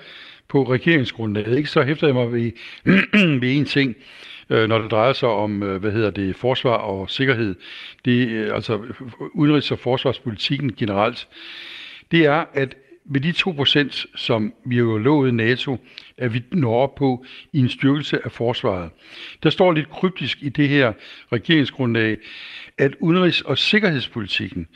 på 0.54 0.64
regeringsgrundlaget, 0.64 1.58
ikke, 1.58 1.70
så 1.70 1.84
hæfter 1.84 2.08
jeg 2.08 2.16
mig 2.16 2.34
ved, 2.34 2.52
ved 3.42 3.58
en 3.58 3.66
ting, 3.66 3.96
øh, 4.50 4.70
når 4.70 4.78
det 4.78 4.92
drejer 4.92 5.14
sig 5.14 5.30
om, 5.30 5.64
øh, 5.64 5.82
hvad 5.82 5.92
hedder 5.92 6.12
det, 6.12 6.36
forsvar 6.36 6.76
og 6.76 7.10
sikkerhed. 7.10 7.56
Det, 8.06 8.28
øh, 8.28 8.56
altså 8.56 8.82
udenrigs- 9.34 9.72
og 9.72 9.80
forsvarspolitikken 9.80 10.74
generelt. 10.78 11.28
Det 12.12 12.26
er, 12.26 12.46
at 12.54 12.76
med 13.06 13.22
de 13.22 13.34
2%, 13.34 14.06
som 14.16 14.54
vi 14.66 14.78
jo 14.78 14.98
lovet 14.98 15.34
NATO, 15.34 15.78
at 16.18 16.34
vi 16.34 16.44
når 16.52 16.76
op 16.76 16.96
på 16.96 17.26
i 17.54 17.60
en 17.60 17.70
styrkelse 17.70 18.26
af 18.26 18.32
forsvaret. 18.32 18.90
Der 19.44 19.50
står 19.50 19.72
lidt 19.72 19.90
kryptisk 19.90 20.38
i 20.42 20.50
det 20.50 20.70
her 20.70 20.94
regeringsgrundlag, 21.32 22.18
at 22.78 22.96
udenrigs- 23.00 23.42
og 23.46 23.58
sikkerhedspolitikken 23.58 24.68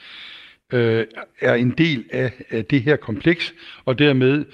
øh, 0.74 1.06
er 1.42 1.54
en 1.54 1.72
del 1.72 2.04
af, 2.12 2.32
af 2.50 2.66
det 2.66 2.82
her 2.82 2.96
kompleks, 2.96 3.54
og 3.86 4.00
dermed 4.00 4.46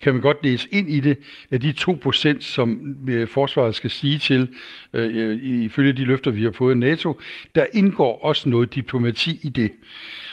kan 0.00 0.12
man 0.12 0.22
godt 0.22 0.36
læse 0.42 0.68
ind 0.70 0.90
i 0.90 1.00
det, 1.00 1.18
at 1.50 1.62
de 1.62 1.74
2%, 1.80 2.40
som 2.40 2.96
øh, 3.08 3.28
forsvaret 3.28 3.74
skal 3.74 3.90
sige 3.90 4.18
til, 4.18 4.48
øh, 4.92 5.16
øh, 5.16 5.42
ifølge 5.42 5.92
de 5.92 6.04
løfter, 6.04 6.30
vi 6.30 6.44
har 6.44 6.52
fået 6.52 6.70
af 6.70 6.78
NATO, 6.78 7.20
der 7.54 7.66
indgår 7.72 8.24
også 8.24 8.48
noget 8.48 8.74
diplomati 8.74 9.40
i 9.42 9.48
det. 9.48 9.72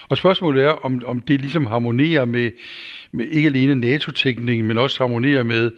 Og 0.09 0.17
spørgsmålet 0.17 0.63
er, 0.63 0.69
om, 0.69 1.01
om 1.05 1.21
det 1.21 1.41
ligesom 1.41 1.65
harmonerer 1.65 2.25
med, 2.25 2.51
med 3.11 3.25
ikke 3.27 3.47
alene 3.47 3.75
NATO-tænkningen, 3.75 4.67
men 4.67 4.77
også 4.77 5.03
harmonerer 5.03 5.43
med, 5.43 5.71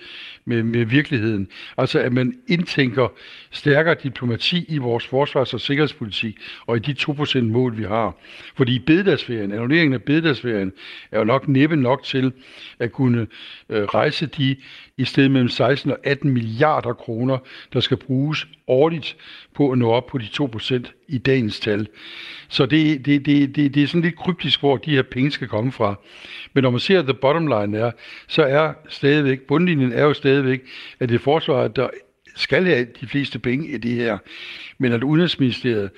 med, 0.45 0.63
med 0.63 0.85
virkeligheden. 0.85 1.47
Altså 1.77 1.99
at 1.99 2.13
man 2.13 2.33
indtænker 2.47 3.07
stærkere 3.51 3.95
diplomati 4.03 4.65
i 4.67 4.77
vores 4.77 5.07
forsvars- 5.07 5.53
og 5.53 5.61
sikkerhedspolitik, 5.61 6.37
og 6.67 6.77
i 6.77 6.79
de 6.79 6.95
2% 6.99 7.41
mål, 7.41 7.77
vi 7.77 7.83
har. 7.83 8.15
Fordi 8.55 8.79
bededagsferien, 8.79 9.51
annulleringen 9.51 9.93
af 9.93 10.03
bededagsferien, 10.03 10.71
er 11.11 11.19
jo 11.19 11.25
nok 11.25 11.47
næppe 11.47 11.75
nok 11.75 12.03
til 12.03 12.31
at 12.79 12.91
kunne 12.91 13.27
øh, 13.69 13.83
rejse 13.83 14.25
de 14.25 14.55
i 14.97 15.05
stedet 15.05 15.31
mellem 15.31 15.49
16 15.49 15.91
og 15.91 15.97
18 16.03 16.31
milliarder 16.31 16.93
kroner, 16.93 17.37
der 17.73 17.79
skal 17.79 17.97
bruges 17.97 18.47
årligt 18.67 19.17
på 19.55 19.71
at 19.71 19.77
nå 19.77 19.91
op 19.91 20.07
på 20.07 20.17
de 20.17 20.27
2% 20.41 21.05
i 21.07 21.17
dagens 21.17 21.59
tal. 21.59 21.87
Så 22.49 22.65
det, 22.65 23.05
det, 23.05 23.25
det, 23.25 23.55
det, 23.55 23.75
det 23.75 23.83
er 23.83 23.87
sådan 23.87 24.01
lidt 24.01 24.15
kryptisk, 24.17 24.59
hvor 24.59 24.77
de 24.77 24.91
her 24.91 25.01
penge 25.01 25.31
skal 25.31 25.47
komme 25.47 25.71
fra. 25.71 25.95
Men 26.53 26.63
når 26.63 26.69
man 26.69 26.79
ser, 26.79 26.99
at 26.99 27.05
the 27.05 27.13
bottom 27.13 27.47
line 27.47 27.77
er, 27.77 27.91
så 28.27 28.43
er 28.43 28.73
stadigvæk, 28.89 29.41
bundlinjen 29.41 29.91
er 29.91 30.03
jo 30.03 30.13
stadigvæk, 30.13 30.61
at 30.99 31.09
det 31.09 31.15
er 31.15 31.19
forsvaret, 31.19 31.75
der 31.75 31.89
skal 32.35 32.65
have 32.65 32.87
de 33.01 33.07
fleste 33.07 33.39
penge 33.39 33.67
i 33.67 33.77
det 33.77 33.91
her. 33.91 34.17
Men 34.77 34.93
at 34.93 35.03
Udenrigsministeriet 35.03 35.89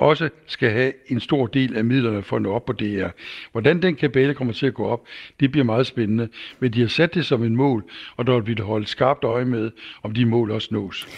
også 0.00 0.28
skal 0.46 0.70
have 0.70 0.92
en 1.06 1.20
stor 1.20 1.46
del 1.46 1.76
af 1.76 1.84
midlerne 1.84 2.22
for 2.22 2.36
at 2.36 2.42
nå 2.42 2.52
op 2.52 2.64
på 2.64 2.72
det 2.72 2.90
her. 2.90 3.10
Hvordan 3.52 3.82
den 3.82 3.96
kabale 3.96 4.34
kommer 4.34 4.52
til 4.52 4.66
at 4.66 4.74
gå 4.74 4.84
op, 4.86 5.06
det 5.40 5.50
bliver 5.50 5.64
meget 5.64 5.86
spændende. 5.86 6.28
Men 6.60 6.72
de 6.72 6.80
har 6.80 6.88
sat 6.88 7.14
det 7.14 7.26
som 7.26 7.44
en 7.44 7.56
mål, 7.56 7.90
og 8.16 8.26
der 8.26 8.40
vil 8.40 8.56
vi 8.56 8.62
holde 8.62 8.86
skarpt 8.86 9.24
øje 9.24 9.44
med, 9.44 9.70
om 10.02 10.14
de 10.14 10.26
mål 10.26 10.50
også 10.50 10.68
nås. 10.70 11.08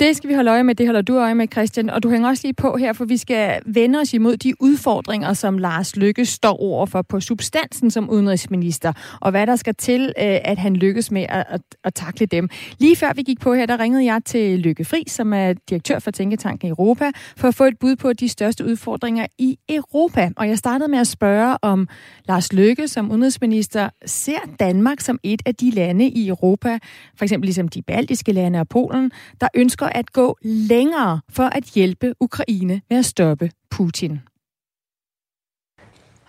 Det 0.00 0.16
skal 0.16 0.28
vi 0.28 0.34
holde 0.34 0.50
øje 0.50 0.64
med, 0.64 0.74
det 0.74 0.86
holder 0.86 1.02
du 1.02 1.18
øje 1.18 1.34
med, 1.34 1.46
Christian. 1.52 1.90
Og 1.90 2.02
du 2.02 2.10
hænger 2.10 2.28
også 2.28 2.46
lige 2.46 2.54
på 2.54 2.76
her, 2.76 2.92
for 2.92 3.04
vi 3.04 3.16
skal 3.16 3.62
vende 3.66 3.98
os 3.98 4.14
imod 4.14 4.36
de 4.36 4.54
udfordringer, 4.60 5.32
som 5.32 5.58
Lars 5.58 5.96
Lykke 5.96 6.26
står 6.26 6.62
overfor 6.62 7.02
på 7.02 7.20
substansen 7.20 7.90
som 7.90 8.10
udenrigsminister, 8.10 8.92
og 9.20 9.30
hvad 9.30 9.46
der 9.46 9.56
skal 9.56 9.74
til, 9.74 10.02
øh, 10.02 10.38
at 10.44 10.58
han 10.58 10.76
lykkes 10.76 11.10
med 11.10 11.26
at, 11.28 11.44
at, 11.48 11.60
at 11.84 11.94
takle 11.94 12.26
dem. 12.26 12.48
Lige 12.78 12.96
før 12.96 13.12
vi 13.12 13.22
gik 13.22 13.40
på 13.40 13.54
her, 13.54 13.66
der 13.66 13.80
ringede 13.80 14.04
jeg 14.04 14.24
til 14.24 14.58
Lykke 14.58 14.84
Fri, 14.84 15.04
som 15.08 15.32
er 15.32 15.52
direktør 15.68 15.98
for 15.98 16.10
Tænketanken 16.10 16.68
Europa, 16.68 17.10
for 17.36 17.48
at 17.48 17.54
få 17.54 17.64
et 17.64 17.78
bud 17.78 17.96
på 17.96 18.12
de 18.12 18.28
største 18.28 18.64
udfordringer 18.64 19.26
i 19.38 19.58
Europa. 19.68 20.30
Og 20.36 20.48
jeg 20.48 20.58
startede 20.58 20.90
med 20.90 20.98
at 20.98 21.06
spørge, 21.06 21.56
om 21.62 21.88
Lars 22.28 22.52
Lykke 22.52 22.88
som 22.88 23.10
udenrigsminister 23.10 23.88
ser 24.06 24.38
Danmark 24.60 25.00
som 25.00 25.18
et 25.22 25.42
af 25.46 25.54
de 25.54 25.70
lande 25.70 26.08
i 26.08 26.28
Europa, 26.28 26.78
for 27.16 27.24
eksempel 27.24 27.46
ligesom 27.46 27.68
de 27.68 27.82
baltiske 27.82 28.32
lande 28.32 28.60
og 28.60 28.68
Polen, 28.68 29.10
der 29.40 29.48
ønsker 29.54 29.87
at 29.88 30.12
gå 30.12 30.38
længere 30.42 31.20
for 31.30 31.42
at 31.42 31.64
hjælpe 31.64 32.14
Ukraine 32.20 32.82
med 32.90 32.98
at 32.98 33.04
stoppe 33.04 33.50
Putin. 33.70 34.20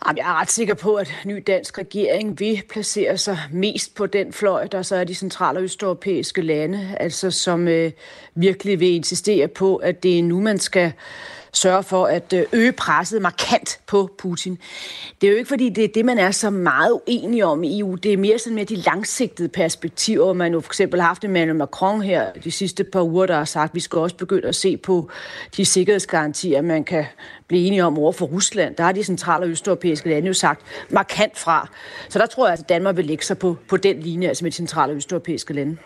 Jeg 0.05 0.29
er 0.29 0.41
ret 0.41 0.51
sikker 0.51 0.73
på, 0.73 0.95
at 0.95 1.13
ny 1.25 1.43
dansk 1.47 1.77
regering 1.77 2.39
vil 2.39 2.61
placere 2.69 3.17
sig 3.17 3.39
mest 3.51 3.95
på 3.95 4.05
den 4.05 4.33
fløj, 4.33 4.67
der 4.67 4.81
så 4.81 4.95
er 4.95 5.03
de 5.03 5.15
centrale 5.15 5.59
og 5.59 5.63
østeuropæiske 5.63 6.41
lande, 6.41 6.95
altså 6.99 7.31
som 7.31 7.67
øh, 7.67 7.91
virkelig 8.35 8.79
vil 8.79 8.95
insistere 8.95 9.47
på, 9.47 9.75
at 9.75 10.03
det 10.03 10.19
er 10.19 10.23
nu, 10.23 10.41
man 10.41 10.57
skal 10.57 10.93
sørge 11.53 11.83
for 11.83 12.05
at 12.05 12.33
øh, 12.33 12.43
øge 12.53 12.71
presset 12.71 13.21
markant 13.21 13.79
på 13.87 14.09
Putin. 14.17 14.57
Det 15.21 15.27
er 15.27 15.31
jo 15.31 15.37
ikke, 15.37 15.47
fordi 15.47 15.69
det 15.69 15.83
er 15.83 15.87
det, 15.87 16.05
man 16.05 16.17
er 16.17 16.31
så 16.31 16.49
meget 16.49 16.91
uenig 16.91 17.45
om 17.45 17.63
i 17.63 17.79
EU. 17.79 17.95
Det 17.95 18.13
er 18.13 18.17
mere 18.17 18.39
sådan 18.39 18.55
mere 18.55 18.65
de 18.65 18.75
langsigtede 18.75 19.49
perspektiver. 19.49 20.33
Man 20.33 20.53
jo 20.53 20.59
for 20.59 20.69
eksempel 20.69 21.01
har 21.01 21.07
haft 21.07 21.23
Emmanuel 21.23 21.55
Macron 21.55 22.01
her 22.01 22.31
de 22.43 22.51
sidste 22.51 22.83
par 22.83 23.01
uger, 23.01 23.25
der 23.25 23.35
har 23.35 23.45
sagt, 23.45 23.71
at 23.71 23.75
vi 23.75 23.79
skal 23.79 23.99
også 23.99 24.15
begynde 24.15 24.47
at 24.47 24.55
se 24.55 24.77
på 24.77 25.09
de 25.57 25.65
sikkerhedsgarantier, 25.65 26.61
man 26.61 26.83
kan 26.83 27.05
blive 27.47 27.67
enige 27.67 27.85
om 27.85 27.97
over 27.97 28.11
for 28.11 28.25
Rusland. 28.25 28.75
Der 28.75 28.83
har 28.83 28.91
de 28.91 29.03
centrale 29.03 29.45
og 29.45 29.49
østeuropæiske 29.49 30.09
lande 30.09 30.27
jo 30.27 30.33
sagt 30.33 30.61
markant 30.89 31.37
fra. 31.37 31.69
Så 32.09 32.19
der 32.19 32.25
tror 32.25 32.47
jeg, 32.47 32.59
at 32.59 32.69
Danmark 32.69 32.95
vil 32.97 33.05
lægge 33.05 33.25
sig 33.25 33.37
på, 33.37 33.57
på 33.67 33.77
den 33.77 33.99
linje, 33.99 34.27
altså 34.27 34.45
med 34.45 34.51
de 34.51 34.55
centrale 34.55 34.93
og 34.93 34.97
østeuropæiske 34.97 35.53
lande. 35.53 35.77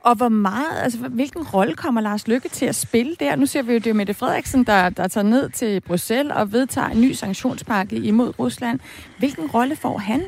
Og 0.00 0.14
hvor 0.14 0.28
meget, 0.28 0.82
altså 0.82 0.98
hvilken 0.98 1.42
rolle 1.42 1.74
kommer 1.74 2.00
Lars 2.00 2.28
Lykke 2.28 2.48
til 2.48 2.66
at 2.66 2.74
spille 2.74 3.16
der? 3.20 3.36
Nu 3.36 3.46
ser 3.46 3.62
vi 3.62 3.72
jo, 3.72 3.78
det 3.78 3.86
er 3.86 3.94
Mette 3.94 4.14
Frederiksen, 4.14 4.64
der, 4.64 4.88
der 4.88 5.08
tager 5.08 5.24
ned 5.24 5.50
til 5.50 5.80
Bruxelles 5.80 6.32
og 6.36 6.52
vedtager 6.52 6.88
en 6.88 7.00
ny 7.00 7.12
sanktionspakke 7.12 7.96
imod 7.96 8.38
Rusland. 8.38 8.80
Hvilken 9.18 9.46
rolle 9.46 9.76
får 9.76 9.98
han? 9.98 10.22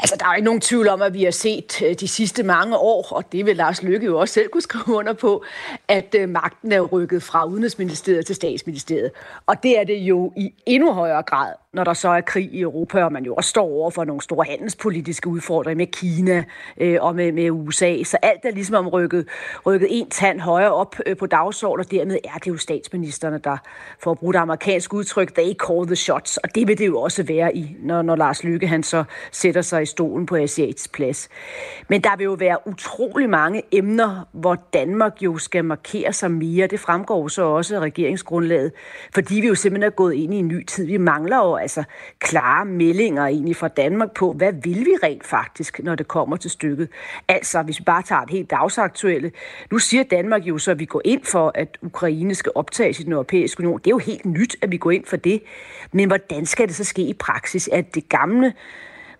Altså, 0.00 0.16
der 0.20 0.26
er 0.26 0.30
jo 0.30 0.34
ikke 0.34 0.44
nogen 0.44 0.60
tvivl 0.60 0.88
om, 0.88 1.02
at 1.02 1.14
vi 1.14 1.24
har 1.24 1.30
set 1.30 1.82
øh, 1.82 1.94
de 2.00 2.08
sidste 2.08 2.42
mange 2.42 2.76
år, 2.76 3.06
og 3.10 3.32
det 3.32 3.46
vil 3.46 3.56
Lars 3.56 3.82
Lykke 3.82 4.06
jo 4.06 4.20
også 4.20 4.34
selv 4.34 4.48
kunne 4.48 4.62
skrive 4.62 4.96
under 4.96 5.12
på, 5.12 5.44
at 5.88 6.14
øh, 6.18 6.28
magten 6.28 6.72
er 6.72 6.80
rykket 6.80 7.22
fra 7.22 7.44
Udenrigsministeriet 7.44 8.26
til 8.26 8.34
Statsministeriet. 8.34 9.10
Og 9.46 9.62
det 9.62 9.78
er 9.78 9.84
det 9.84 9.96
jo 9.96 10.32
i 10.36 10.54
endnu 10.66 10.92
højere 10.92 11.22
grad 11.22 11.52
når 11.72 11.84
der 11.84 11.94
så 11.94 12.08
er 12.08 12.20
krig 12.20 12.54
i 12.54 12.60
Europa, 12.60 13.04
og 13.04 13.12
man 13.12 13.24
jo 13.24 13.34
også 13.34 13.50
står 13.50 13.64
over 13.64 13.90
for 13.90 14.04
nogle 14.04 14.22
store 14.22 14.46
handelspolitiske 14.48 15.28
udfordringer 15.28 15.76
med 15.76 15.86
Kina 15.86 16.44
øh, 16.78 16.98
og 17.00 17.14
med, 17.14 17.32
med 17.32 17.50
USA. 17.50 18.02
Så 18.04 18.16
alt 18.22 18.44
er 18.44 18.50
ligesom 18.50 18.76
om 18.76 18.88
rykket, 18.88 19.28
rykket 19.66 19.88
en 19.90 20.10
tand 20.10 20.40
højere 20.40 20.72
op 20.72 20.96
øh, 21.06 21.16
på 21.16 21.26
dagsordenen, 21.26 21.86
og 21.86 21.90
dermed 21.90 22.18
er 22.24 22.38
det 22.38 22.46
jo 22.46 22.56
statsministerne, 22.56 23.38
der 23.38 23.56
får 23.98 24.14
brugt 24.14 24.36
amerikansk 24.36 24.94
udtryk, 24.94 25.34
they 25.34 25.54
call 25.66 25.86
the 25.86 25.96
shots, 25.96 26.36
og 26.36 26.54
det 26.54 26.68
vil 26.68 26.78
det 26.78 26.86
jo 26.86 27.00
også 27.00 27.22
være, 27.22 27.56
i, 27.56 27.76
når, 27.82 28.02
når 28.02 28.16
Lars 28.16 28.44
Lykke 28.44 28.66
han 28.66 28.82
så 28.82 29.04
sætter 29.30 29.62
sig 29.62 29.82
i 29.82 29.86
stolen 29.86 30.26
på 30.26 30.36
asiatisk 30.36 30.92
plads. 30.92 31.28
Men 31.88 32.00
der 32.00 32.16
vil 32.16 32.24
jo 32.24 32.36
være 32.38 32.58
utrolig 32.66 33.30
mange 33.30 33.62
emner, 33.72 34.28
hvor 34.32 34.54
Danmark 34.72 35.22
jo 35.22 35.38
skal 35.38 35.64
markere 35.64 36.12
sig 36.12 36.30
mere. 36.30 36.66
Det 36.66 36.80
fremgår 36.80 37.28
så 37.28 37.42
også 37.42 37.76
af 37.76 37.80
regeringsgrundlaget, 37.80 38.72
fordi 39.14 39.34
vi 39.34 39.46
jo 39.46 39.54
simpelthen 39.54 39.86
er 39.86 39.94
gået 39.94 40.14
ind 40.14 40.34
i 40.34 40.36
en 40.36 40.48
ny 40.48 40.64
tid. 40.64 40.86
Vi 40.86 40.96
mangler 40.96 41.36
jo 41.36 41.61
altså 41.62 41.84
klare 42.18 42.64
meldinger 42.64 43.26
egentlig 43.26 43.56
fra 43.56 43.68
Danmark 43.68 44.14
på, 44.14 44.32
hvad 44.32 44.52
vil 44.52 44.78
vi 44.80 44.94
rent 45.02 45.26
faktisk, 45.26 45.80
når 45.84 45.94
det 45.94 46.08
kommer 46.08 46.36
til 46.36 46.50
stykket. 46.50 46.88
Altså, 47.28 47.62
hvis 47.62 47.78
vi 47.78 47.84
bare 47.84 48.02
tager 48.02 48.22
et 48.22 48.30
helt 48.30 48.50
dagsaktuelle. 48.50 49.32
Nu 49.70 49.78
siger 49.78 50.02
Danmark 50.02 50.42
jo 50.42 50.58
så, 50.58 50.70
at 50.70 50.78
vi 50.78 50.84
går 50.84 51.02
ind 51.04 51.24
for, 51.24 51.52
at 51.54 51.78
Ukraine 51.82 52.34
skal 52.34 52.52
optages 52.54 53.00
i 53.00 53.02
den 53.02 53.12
europæiske 53.12 53.60
union. 53.60 53.78
Det 53.78 53.86
er 53.86 53.90
jo 53.90 53.98
helt 53.98 54.24
nyt, 54.24 54.56
at 54.62 54.72
vi 54.72 54.76
går 54.76 54.90
ind 54.90 55.04
for 55.04 55.16
det. 55.16 55.42
Men 55.92 56.08
hvordan 56.08 56.46
skal 56.46 56.68
det 56.68 56.76
så 56.76 56.84
ske 56.84 57.02
i 57.02 57.14
praksis? 57.14 57.68
At 57.72 57.94
det 57.94 58.08
gamle 58.08 58.52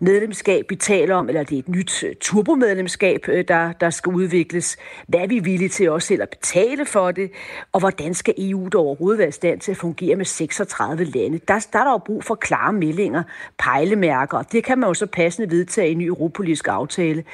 medlemskab, 0.03 0.65
vi 0.71 0.77
taler 0.77 1.15
om, 1.15 1.29
eller 1.29 1.43
det 1.43 1.55
er 1.55 1.59
et 1.59 1.69
nyt 1.69 2.05
øh, 2.05 2.15
turbomedlemskab, 2.21 3.29
øh, 3.29 3.45
der, 3.49 3.73
der 3.73 3.91
skal 3.91 4.13
udvikles. 4.13 4.77
Hvad 5.09 5.21
er 5.21 5.27
vi 5.27 5.39
villige 5.39 5.69
til 5.69 5.91
også 5.91 6.09
selv 6.09 6.23
at 6.23 6.29
betale 6.29 6.87
for 6.87 7.11
det? 7.11 7.31
Og 7.73 7.81
hvordan 7.81 8.15
skal 8.15 8.35
EU 8.39 8.69
da 8.69 8.79
overhovedet 8.79 9.19
være 9.19 9.29
i 9.29 9.33
stand 9.33 9.61
til 9.61 9.71
at 9.71 9.77
fungere 9.77 10.17
med 10.17 10.25
36 10.25 11.05
lande? 11.05 11.39
Der, 11.49 11.67
der 11.73 11.79
er 11.79 11.85
der 11.85 11.91
jo 11.91 11.99
brug 11.99 12.25
for 12.25 12.35
klare 12.35 12.73
meldinger, 12.73 13.23
pejlemærker, 13.59 14.39
og 14.39 14.53
det 14.53 14.65
kan 14.65 14.79
man 14.79 14.89
jo 14.89 14.95
så 14.95 15.07
passende 15.07 15.51
vedtage 15.51 15.89
i 15.89 15.93
en 15.93 15.99
ny 15.99 16.07
europolitisk 16.07 16.69
aftale. 16.69 17.25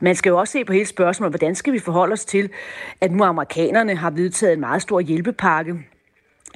Man 0.00 0.14
skal 0.14 0.30
jo 0.30 0.38
også 0.38 0.52
se 0.52 0.64
på 0.64 0.72
hele 0.72 0.86
spørgsmålet, 0.86 1.32
hvordan 1.32 1.54
skal 1.54 1.72
vi 1.72 1.78
forholde 1.78 2.12
os 2.12 2.24
til, 2.24 2.50
at 3.00 3.12
nu 3.12 3.24
amerikanerne 3.24 3.96
har 3.96 4.10
vedtaget 4.10 4.52
en 4.52 4.60
meget 4.60 4.82
stor 4.82 5.00
hjælpepakke 5.00 5.74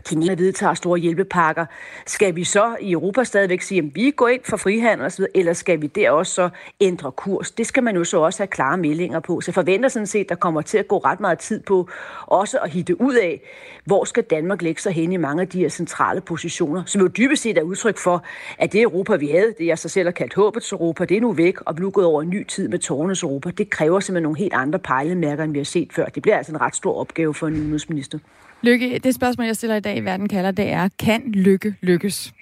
Kina 0.05 0.35
vedtager 0.35 0.75
store 0.75 0.99
hjælpepakker. 0.99 1.67
Skal 2.07 2.37
vi 2.37 2.45
så 2.45 2.77
i 2.81 2.93
Europa 2.93 3.25
stadigvæk 3.25 3.63
sige, 3.63 3.79
at 3.79 3.85
vi 3.95 4.11
går 4.11 4.29
ind 4.29 4.41
for 4.45 4.57
frihandel 4.57 5.07
osv., 5.07 5.25
eller 5.35 5.53
skal 5.53 5.83
vi 5.83 5.87
der 5.87 6.11
også 6.11 6.35
så 6.35 6.49
ændre 6.81 7.13
kurs? 7.13 7.51
Det 7.51 7.67
skal 7.67 7.83
man 7.83 7.97
jo 7.97 8.05
så 8.05 8.19
også 8.19 8.39
have 8.39 8.47
klare 8.47 8.77
meldinger 8.77 9.21
på. 9.21 9.41
Så 9.41 9.51
jeg 9.51 9.55
forventer 9.55 9.89
sådan 9.89 10.07
set, 10.07 10.21
at 10.21 10.29
der 10.29 10.35
kommer 10.35 10.63
til 10.63 10.79
at 10.79 10.89
gå 10.89 10.99
ret 10.99 11.21
meget 11.21 11.39
tid 11.39 11.61
på 11.63 11.89
også 12.27 12.59
at 12.59 12.71
hitte 12.71 13.01
ud 13.01 13.15
af, 13.15 13.41
hvor 13.85 14.05
skal 14.05 14.23
Danmark 14.23 14.63
lægge 14.63 14.81
sig 14.81 14.93
hen 14.93 15.13
i 15.13 15.17
mange 15.17 15.43
af 15.43 15.49
de 15.49 15.59
her 15.59 15.69
centrale 15.69 16.21
positioner, 16.21 16.83
som 16.87 17.01
jo 17.03 17.07
dybest 17.07 17.43
set 17.43 17.59
er 17.59 17.63
udtryk 17.63 17.99
for, 17.99 18.25
at 18.59 18.73
det 18.73 18.83
Europa, 18.83 19.17
vi 19.17 19.29
havde, 19.29 19.55
det 19.59 19.67
jeg 19.67 19.79
så 19.79 19.89
selv 19.89 20.07
har 20.07 20.13
kaldt 20.13 20.35
håbets 20.35 20.73
Europa, 20.73 21.05
det 21.05 21.17
er 21.17 21.21
nu 21.21 21.33
væk, 21.33 21.61
og 21.61 21.77
vi 21.77 21.83
nu 21.83 21.91
gået 21.91 22.07
over 22.07 22.23
en 22.23 22.31
ny 22.31 22.47
tid 22.47 22.69
med 22.69 22.79
tårnes 22.79 23.23
Europa. 23.23 23.51
Det 23.51 23.71
kræver 23.71 24.01
simpelthen 24.01 24.23
nogle 24.23 24.39
helt 24.39 24.55
andre 24.55 24.79
pejlemærker, 24.79 25.45
end 25.45 25.53
vi 25.53 25.59
har 25.59 25.65
set 25.65 25.93
før. 25.93 26.07
Det 26.07 26.23
bliver 26.23 26.37
altså 26.37 26.53
en 26.53 26.61
ret 26.61 26.77
stor 26.77 26.95
opgave 26.95 27.35
for 27.35 27.47
en 27.47 27.55
udenrigsminister. 27.55 28.19
Lykke, 28.63 28.99
det 28.99 29.15
spørgsmål, 29.15 29.47
jeg 29.47 29.57
stiller 29.57 29.77
i 29.77 29.81
dag 29.81 29.97
i 29.97 30.01
Verden 30.01 30.29
kalder, 30.29 30.51
det 30.51 30.73
er, 30.73 30.89
kan 30.99 31.23
Lykke 31.27 31.75
lykkes? 31.81 32.33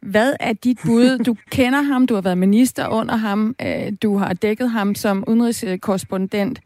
Hvad 0.00 0.34
er 0.40 0.52
dit 0.52 0.78
bud? 0.84 1.18
Du 1.18 1.36
kender 1.56 1.82
ham, 1.82 2.06
du 2.06 2.14
har 2.14 2.20
været 2.20 2.38
minister 2.38 2.88
under 2.88 3.16
ham, 3.16 3.54
øh, 3.62 3.92
du 4.02 4.16
har 4.16 4.32
dækket 4.32 4.70
ham 4.70 4.94
som 4.94 5.24
udenrigskorrespondent. 5.26 6.60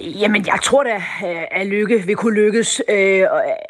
Jamen, 0.00 0.46
jeg 0.46 0.58
tror 0.64 0.82
da, 0.82 0.94
øh, 0.96 1.42
at 1.50 1.66
Lykke 1.66 2.02
vil 2.06 2.16
kunne 2.16 2.34
lykkes. 2.34 2.82
Øh, 2.90 3.22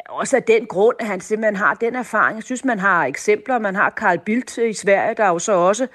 også 0.09 0.35
af 0.35 0.43
den 0.43 0.65
grund, 0.65 0.95
at 0.99 1.07
han 1.07 1.21
simpelthen 1.21 1.55
har 1.55 1.73
den 1.73 1.95
erfaring. 1.95 2.35
Jeg 2.35 2.43
synes, 2.43 2.65
man 2.65 2.79
har 2.79 3.05
eksempler. 3.05 3.59
Man 3.59 3.75
har 3.75 3.93
Carl 3.97 4.19
Bildt 4.19 4.57
i 4.57 4.73
Sverige, 4.73 5.15
der 5.17 5.27
jo 5.27 5.39
så 5.39 5.51
også 5.51 5.87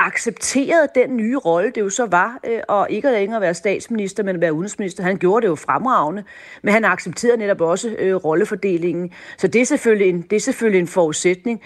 accepterede 0.00 0.88
den 0.94 1.16
nye 1.16 1.36
rolle, 1.36 1.70
det 1.70 1.80
jo 1.80 1.90
så 1.90 2.06
var, 2.06 2.38
øh, 2.44 2.60
og 2.68 2.86
ikke 2.90 3.10
længere 3.10 3.40
være 3.40 3.54
statsminister, 3.54 4.22
men 4.22 4.34
at 4.34 4.40
være 4.40 4.52
udenrigsminister. 4.52 5.02
Han 5.02 5.16
gjorde 5.16 5.42
det 5.42 5.48
jo 5.48 5.54
fremragende, 5.54 6.24
men 6.62 6.74
han 6.74 6.84
accepterede 6.84 7.36
netop 7.36 7.60
også 7.60 7.96
øh, 7.98 8.14
rollefordelingen. 8.14 9.12
Så 9.38 9.46
det 9.46 9.60
er, 9.60 9.64
selvfølgelig 9.66 10.08
en, 10.08 10.22
det 10.22 10.36
er 10.36 10.40
selvfølgelig 10.40 10.80
en 10.80 10.86
forudsætning. 10.86 11.60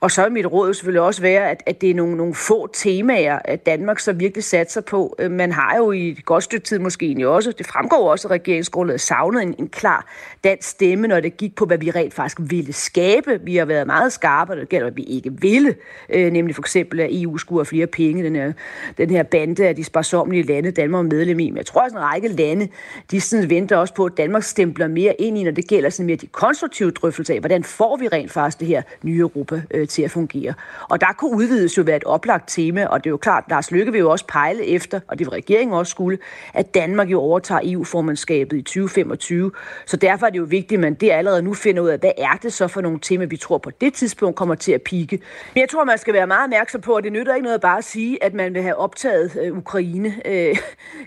Og 0.00 0.10
så 0.10 0.24
er 0.24 0.28
mit 0.28 0.46
råd 0.46 0.74
selvfølgelig 0.74 1.00
også 1.00 1.22
være, 1.22 1.50
at, 1.50 1.62
at 1.66 1.80
det 1.80 1.90
er 1.90 1.94
nogle, 1.94 2.16
nogle 2.16 2.34
få 2.34 2.66
temaer, 2.72 3.38
at 3.44 3.66
Danmark 3.66 3.98
så 3.98 4.12
virkelig 4.12 4.44
satser 4.44 4.80
på. 4.80 5.16
Øh, 5.18 5.30
man 5.30 5.52
har 5.52 5.76
jo 5.76 5.92
i 5.92 6.08
et 6.08 6.24
godt 6.24 6.44
stykke 6.44 6.64
tid 6.64 6.78
måske 6.78 7.06
egentlig 7.06 7.26
også, 7.26 7.52
det 7.52 7.66
fremgår 7.66 8.10
også 8.10 8.28
af 8.28 8.32
regeringsgrundlaget, 8.32 9.00
savnet 9.00 9.42
en, 9.42 9.54
en 9.58 9.68
klar 9.68 10.06
dansk 10.44 10.68
stemme, 10.68 11.06
når 11.06 11.20
det 11.20 11.36
gik 11.36 11.56
på, 11.56 11.64
hvad 11.64 11.78
vi 11.78 11.90
rent 11.90 12.14
faktisk 12.14 12.38
ville 12.40 12.72
skabe. 12.72 13.40
Vi 13.42 13.56
har 13.56 13.64
været 13.64 13.86
meget 13.86 14.12
skarpe, 14.12 14.52
og 14.52 14.56
det 14.56 14.68
gælder, 14.68 14.84
hvad 14.84 14.96
vi 14.96 15.02
ikke 15.02 15.40
ville, 15.40 15.74
øh, 16.08 16.32
nemlig 16.32 16.54
for 16.54 16.62
eksempel, 16.62 17.00
at 17.00 17.08
EU 17.12 17.38
skulle 17.38 17.58
have 17.58 17.73
flere 17.74 17.86
penge, 17.86 18.24
den 18.24 18.36
her, 18.36 18.52
den 18.98 19.10
her 19.10 19.22
bande 19.22 19.68
af 19.68 19.76
de 19.76 19.84
sparsomlige 19.84 20.42
lande, 20.42 20.70
Danmark 20.70 21.04
er 21.04 21.08
medlem 21.08 21.40
i. 21.40 21.50
Men 21.50 21.56
jeg 21.56 21.66
tror 21.66 21.80
også, 21.82 21.96
en 21.96 22.02
række 22.02 22.28
lande, 22.28 22.68
de 23.10 23.20
sådan 23.20 23.50
venter 23.50 23.76
også 23.76 23.94
på, 23.94 24.04
at 24.04 24.12
Danmark 24.16 24.42
stempler 24.42 24.88
mere 24.88 25.14
ind 25.20 25.38
i, 25.38 25.42
når 25.42 25.50
det 25.50 25.68
gælder 25.68 25.90
sådan 25.90 26.06
mere 26.06 26.16
de 26.16 26.26
konstruktive 26.26 26.90
drøftelser 26.90 27.34
af, 27.34 27.40
hvordan 27.40 27.64
får 27.64 27.96
vi 27.96 28.08
rent 28.08 28.30
faktisk 28.30 28.60
det 28.60 28.68
her 28.68 28.82
nye 29.02 29.18
Europa 29.18 29.62
øh, 29.70 29.88
til 29.88 30.02
at 30.02 30.10
fungere. 30.10 30.54
Og 30.88 31.00
der 31.00 31.06
kunne 31.18 31.36
udvides 31.36 31.78
jo 31.78 31.82
være 31.82 31.96
et 31.96 32.04
oplagt 32.04 32.48
tema, 32.48 32.86
og 32.86 33.04
det 33.04 33.06
er 33.06 33.10
jo 33.10 33.16
klart, 33.16 33.44
Lars 33.50 33.70
Lykke 33.70 33.92
vil 33.92 33.98
jo 33.98 34.10
også 34.10 34.26
pejle 34.26 34.66
efter, 34.66 35.00
og 35.08 35.18
det 35.18 35.26
vil 35.26 35.30
regeringen 35.30 35.74
også 35.74 35.90
skulle, 35.90 36.18
at 36.54 36.74
Danmark 36.74 37.08
jo 37.08 37.20
overtager 37.20 37.60
EU-formandskabet 37.64 38.56
i 38.56 38.62
2025. 38.62 39.50
Så 39.86 39.96
derfor 39.96 40.26
er 40.26 40.30
det 40.30 40.38
jo 40.38 40.46
vigtigt, 40.48 40.78
at 40.78 40.80
man 40.80 40.94
det 40.94 41.10
allerede 41.10 41.42
nu 41.42 41.54
finder 41.54 41.82
ud 41.82 41.88
af, 41.88 41.98
hvad 41.98 42.12
er 42.18 42.38
det 42.42 42.52
så 42.52 42.68
for 42.68 42.80
nogle 42.80 42.98
temaer, 42.98 43.28
vi 43.28 43.36
tror 43.36 43.58
på 43.58 43.70
det 43.70 43.94
tidspunkt 43.94 44.36
kommer 44.36 44.54
til 44.54 44.72
at 44.72 44.82
pike. 44.82 45.20
Men 45.54 45.60
jeg 45.60 45.68
tror, 45.68 45.84
man 45.84 45.98
skal 45.98 46.14
være 46.14 46.26
meget 46.26 46.44
opmærksom 46.44 46.80
på, 46.80 46.94
at 46.94 47.04
det 47.04 47.12
nytter 47.12 47.34
ikke 47.34 47.44
noget 47.44 47.60
bare 47.64 47.82
sige, 47.82 48.24
at 48.24 48.34
man 48.34 48.54
vil 48.54 48.62
have 48.62 48.76
optaget 48.76 49.38
øh, 49.42 49.58
Ukraine, 49.58 50.14
øh, 50.24 50.56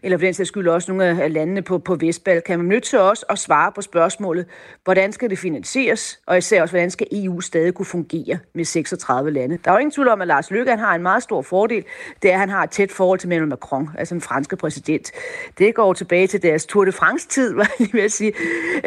eller 0.03 0.17
for 0.17 0.25
den 0.25 0.33
sags 0.33 0.47
skyld 0.47 0.67
også 0.67 0.91
nogle 0.91 1.23
af 1.23 1.33
landene 1.33 1.61
på, 1.61 1.77
på 1.77 1.95
Vestbalkan. 1.95 2.59
Man 2.59 2.65
er 2.67 2.69
nødt 2.69 2.83
til 2.83 2.99
også 2.99 3.25
at 3.29 3.39
svare 3.39 3.71
på 3.71 3.81
spørgsmålet, 3.81 4.45
hvordan 4.83 5.11
skal 5.11 5.29
det 5.29 5.39
finansieres, 5.39 6.19
og 6.25 6.37
især 6.37 6.61
også, 6.61 6.71
hvordan 6.71 6.91
skal 6.91 7.07
EU 7.11 7.41
stadig 7.41 7.73
kunne 7.73 7.85
fungere 7.85 8.39
med 8.53 8.65
36 8.65 9.31
lande. 9.31 9.57
Der 9.65 9.71
er 9.71 9.75
jo 9.75 9.79
ingen 9.79 9.91
tvivl 9.91 10.07
om, 10.07 10.21
at 10.21 10.27
Lars 10.27 10.51
Løkke 10.51 10.71
han 10.71 10.79
har 10.79 10.95
en 10.95 11.01
meget 11.01 11.23
stor 11.23 11.41
fordel, 11.41 11.83
det 12.21 12.29
er, 12.29 12.33
at 12.33 12.39
han 12.39 12.49
har 12.49 12.63
et 12.63 12.69
tæt 12.69 12.91
forhold 12.91 13.19
til 13.19 13.27
Emmanuel 13.27 13.49
Macron, 13.49 13.89
altså 13.97 14.13
den 14.13 14.21
franske 14.21 14.55
præsident. 14.55 15.11
Det 15.57 15.75
går 15.75 15.93
tilbage 15.93 16.27
til 16.27 16.41
deres 16.41 16.65
Tour 16.65 16.85
de 16.85 16.91
France-tid, 16.91 17.53
var 17.57 17.71
jeg 17.79 17.89
vil 17.93 18.11
sige, 18.11 18.33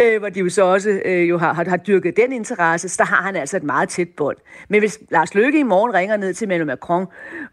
øh, 0.04 0.18
hvor 0.18 0.28
de 0.28 0.40
jo 0.40 0.48
så 0.48 0.64
også 0.64 1.00
øh, 1.04 1.28
jo 1.28 1.38
har, 1.38 1.52
har, 1.52 1.64
har 1.68 1.76
dyrket 1.76 2.16
den 2.16 2.32
interesse, 2.32 2.88
så 2.88 2.96
der 2.98 3.04
har 3.04 3.22
han 3.22 3.36
altså 3.36 3.56
et 3.56 3.64
meget 3.64 3.88
tæt 3.88 4.08
bånd. 4.16 4.36
Men 4.68 4.80
hvis 4.80 4.98
Lars 5.10 5.34
Løkke 5.34 5.60
i 5.60 5.62
morgen 5.62 5.94
ringer 5.94 6.16
ned 6.16 6.34
til 6.34 6.44
Emmanuel 6.44 6.66
Macron, 6.66 7.06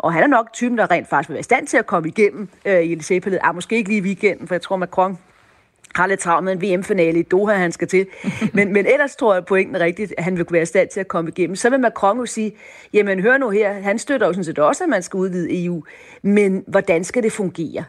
og 0.08 0.14
han 0.14 0.24
er 0.24 0.28
nok 0.28 0.54
typen, 0.54 0.78
der 0.78 0.92
rent 0.92 1.08
faktisk 1.08 1.30
vil 1.30 1.34
være 1.34 1.40
i 1.40 1.44
stand 1.44 1.68
til 1.68 1.78
at 1.78 1.86
komme 1.86 2.10
igennem 2.10 2.50
øh, 2.66 2.82
i 2.82 2.96
Elysée-palæet, 2.96 3.40
ah, 3.44 3.56
måske 3.56 3.76
ikke 3.76 3.90
lige 3.90 4.00
i 4.00 4.04
weekenden, 4.04 4.48
for 4.48 4.56
jeg 4.56 4.62
tror, 4.62 4.76
Macron 4.76 5.18
har 5.96 6.08
lidt 6.08 6.20
travlt 6.20 6.46
med 6.46 6.54
en 6.54 6.62
VM-finale 6.62 7.20
i 7.20 7.24
Doha, 7.24 7.56
han 7.56 7.72
skal 7.72 7.88
til. 7.88 8.08
Men, 8.54 8.74
men 8.74 8.86
ellers 8.86 9.16
tror 9.16 9.34
jeg 9.34 9.46
pointen 9.46 9.76
er 9.76 9.80
rigtigt, 9.80 10.14
at 10.18 10.24
han 10.24 10.38
vil 10.38 10.46
kunne 10.46 10.54
være 10.54 10.64
i 10.64 10.66
stand 10.66 10.90
til 10.90 11.00
at 11.00 11.08
komme 11.08 11.32
igennem. 11.32 11.56
Så 11.56 11.70
vil 11.70 11.80
Macron 11.80 12.20
jo 12.20 12.26
sige, 12.26 12.56
jamen 12.94 13.20
hør 13.20 13.38
nu 13.38 13.50
her, 13.50 13.74
han 13.74 14.00
støtter 14.00 14.28
jo 14.28 14.34
sådan 14.34 14.44
set 14.44 14.60
også, 14.60 14.84
at 14.84 14.90
man 14.90 15.04
skal 15.04 15.18
udvide 15.18 15.66
EU. 15.66 15.84
Men 16.22 16.64
hvordan 16.68 17.04
skal 17.04 17.24
det 17.24 17.32
fungere? 17.32 17.84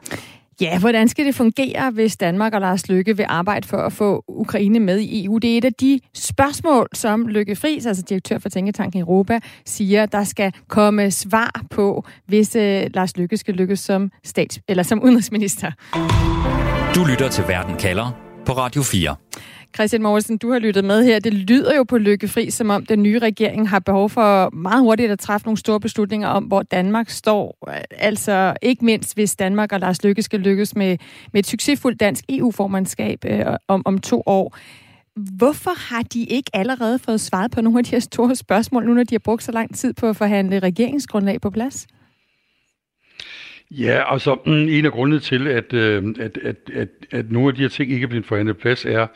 Ja, 0.60 0.78
hvordan 0.78 1.08
skal 1.08 1.26
det 1.26 1.34
fungere, 1.34 1.90
hvis 1.90 2.16
Danmark 2.16 2.54
og 2.54 2.60
Lars 2.60 2.88
Lykke 2.88 3.16
vil 3.16 3.26
arbejde 3.28 3.68
for 3.68 3.76
at 3.76 3.92
få 3.92 4.24
Ukraine 4.28 4.80
med 4.80 4.98
i 4.98 5.24
EU? 5.24 5.38
Det 5.38 5.54
er 5.54 5.58
et 5.58 5.64
af 5.64 5.72
de 5.72 6.00
spørgsmål, 6.14 6.88
som 6.92 7.26
Lykke 7.26 7.56
Friis, 7.56 7.86
altså 7.86 8.02
direktør 8.08 8.38
for 8.38 8.48
Tænketanken 8.48 9.00
Europa, 9.00 9.40
siger, 9.66 10.06
der 10.06 10.24
skal 10.24 10.52
komme 10.68 11.10
svar 11.10 11.62
på, 11.70 12.04
hvis 12.26 12.56
øh, 12.56 12.86
Lars 12.94 13.16
Lykke 13.16 13.36
skal 13.36 13.54
lykkes 13.54 13.80
som 13.80 14.10
stats 14.24 14.60
eller 14.68 14.82
som 14.82 15.02
udenrigsminister. 15.02 15.70
Du 16.94 17.04
lytter 17.04 17.28
til 17.30 17.44
Verden 17.48 17.76
kalder 17.76 18.10
på 18.46 18.52
Radio 18.52 18.82
4. 18.82 19.16
Christian 19.74 20.02
Morgensen, 20.02 20.38
du 20.38 20.52
har 20.52 20.58
lyttet 20.58 20.84
med 20.84 21.04
her. 21.04 21.18
Det 21.18 21.34
lyder 21.34 21.76
jo 21.76 21.84
på 21.84 21.98
Lykkefri, 21.98 22.50
som 22.50 22.70
om 22.70 22.86
den 22.86 23.02
nye 23.02 23.18
regering 23.18 23.68
har 23.68 23.78
behov 23.78 24.10
for 24.10 24.50
meget 24.50 24.80
hurtigt 24.80 25.12
at 25.12 25.18
træffe 25.18 25.46
nogle 25.46 25.58
store 25.58 25.80
beslutninger 25.80 26.28
om, 26.28 26.44
hvor 26.44 26.62
Danmark 26.62 27.10
står. 27.10 27.68
Altså 27.90 28.54
ikke 28.62 28.84
mindst, 28.84 29.14
hvis 29.14 29.36
Danmark 29.36 29.72
og 29.72 29.80
Lars 29.80 30.04
Lykke 30.04 30.22
skal 30.22 30.40
lykkes 30.40 30.76
med, 30.76 30.96
med 31.32 31.38
et 31.38 31.46
succesfuldt 31.46 32.00
dansk 32.00 32.24
EU-formandskab 32.28 33.24
øh, 33.26 33.44
om, 33.68 33.82
om 33.84 33.98
to 33.98 34.22
år. 34.26 34.56
Hvorfor 35.36 35.94
har 35.94 36.02
de 36.02 36.24
ikke 36.24 36.50
allerede 36.54 36.98
fået 36.98 37.20
svaret 37.20 37.50
på 37.50 37.60
nogle 37.60 37.78
af 37.78 37.84
de 37.84 37.90
her 37.90 38.00
store 38.00 38.36
spørgsmål, 38.36 38.86
nu 38.86 38.94
når 38.94 39.04
de 39.04 39.14
har 39.14 39.22
brugt 39.24 39.42
så 39.42 39.52
lang 39.52 39.74
tid 39.74 39.92
på 39.92 40.08
at 40.08 40.16
forhandle 40.16 40.58
regeringsgrundlag 40.58 41.40
på 41.40 41.50
plads? 41.50 41.86
Ja, 43.70 44.12
altså 44.12 44.36
en 44.46 44.84
af 44.84 44.92
grundene 44.92 45.20
til, 45.20 45.46
at, 45.46 45.72
øh, 45.72 46.14
at, 46.20 46.38
at, 46.42 46.56
at, 46.74 46.88
at 47.10 47.30
nogle 47.30 47.48
af 47.48 47.54
de 47.54 47.62
her 47.62 47.68
ting 47.68 47.92
ikke 47.92 48.04
er 48.04 48.08
blevet 48.08 48.26
forhandlet 48.26 48.56
plads, 48.56 48.84
er, 48.84 49.06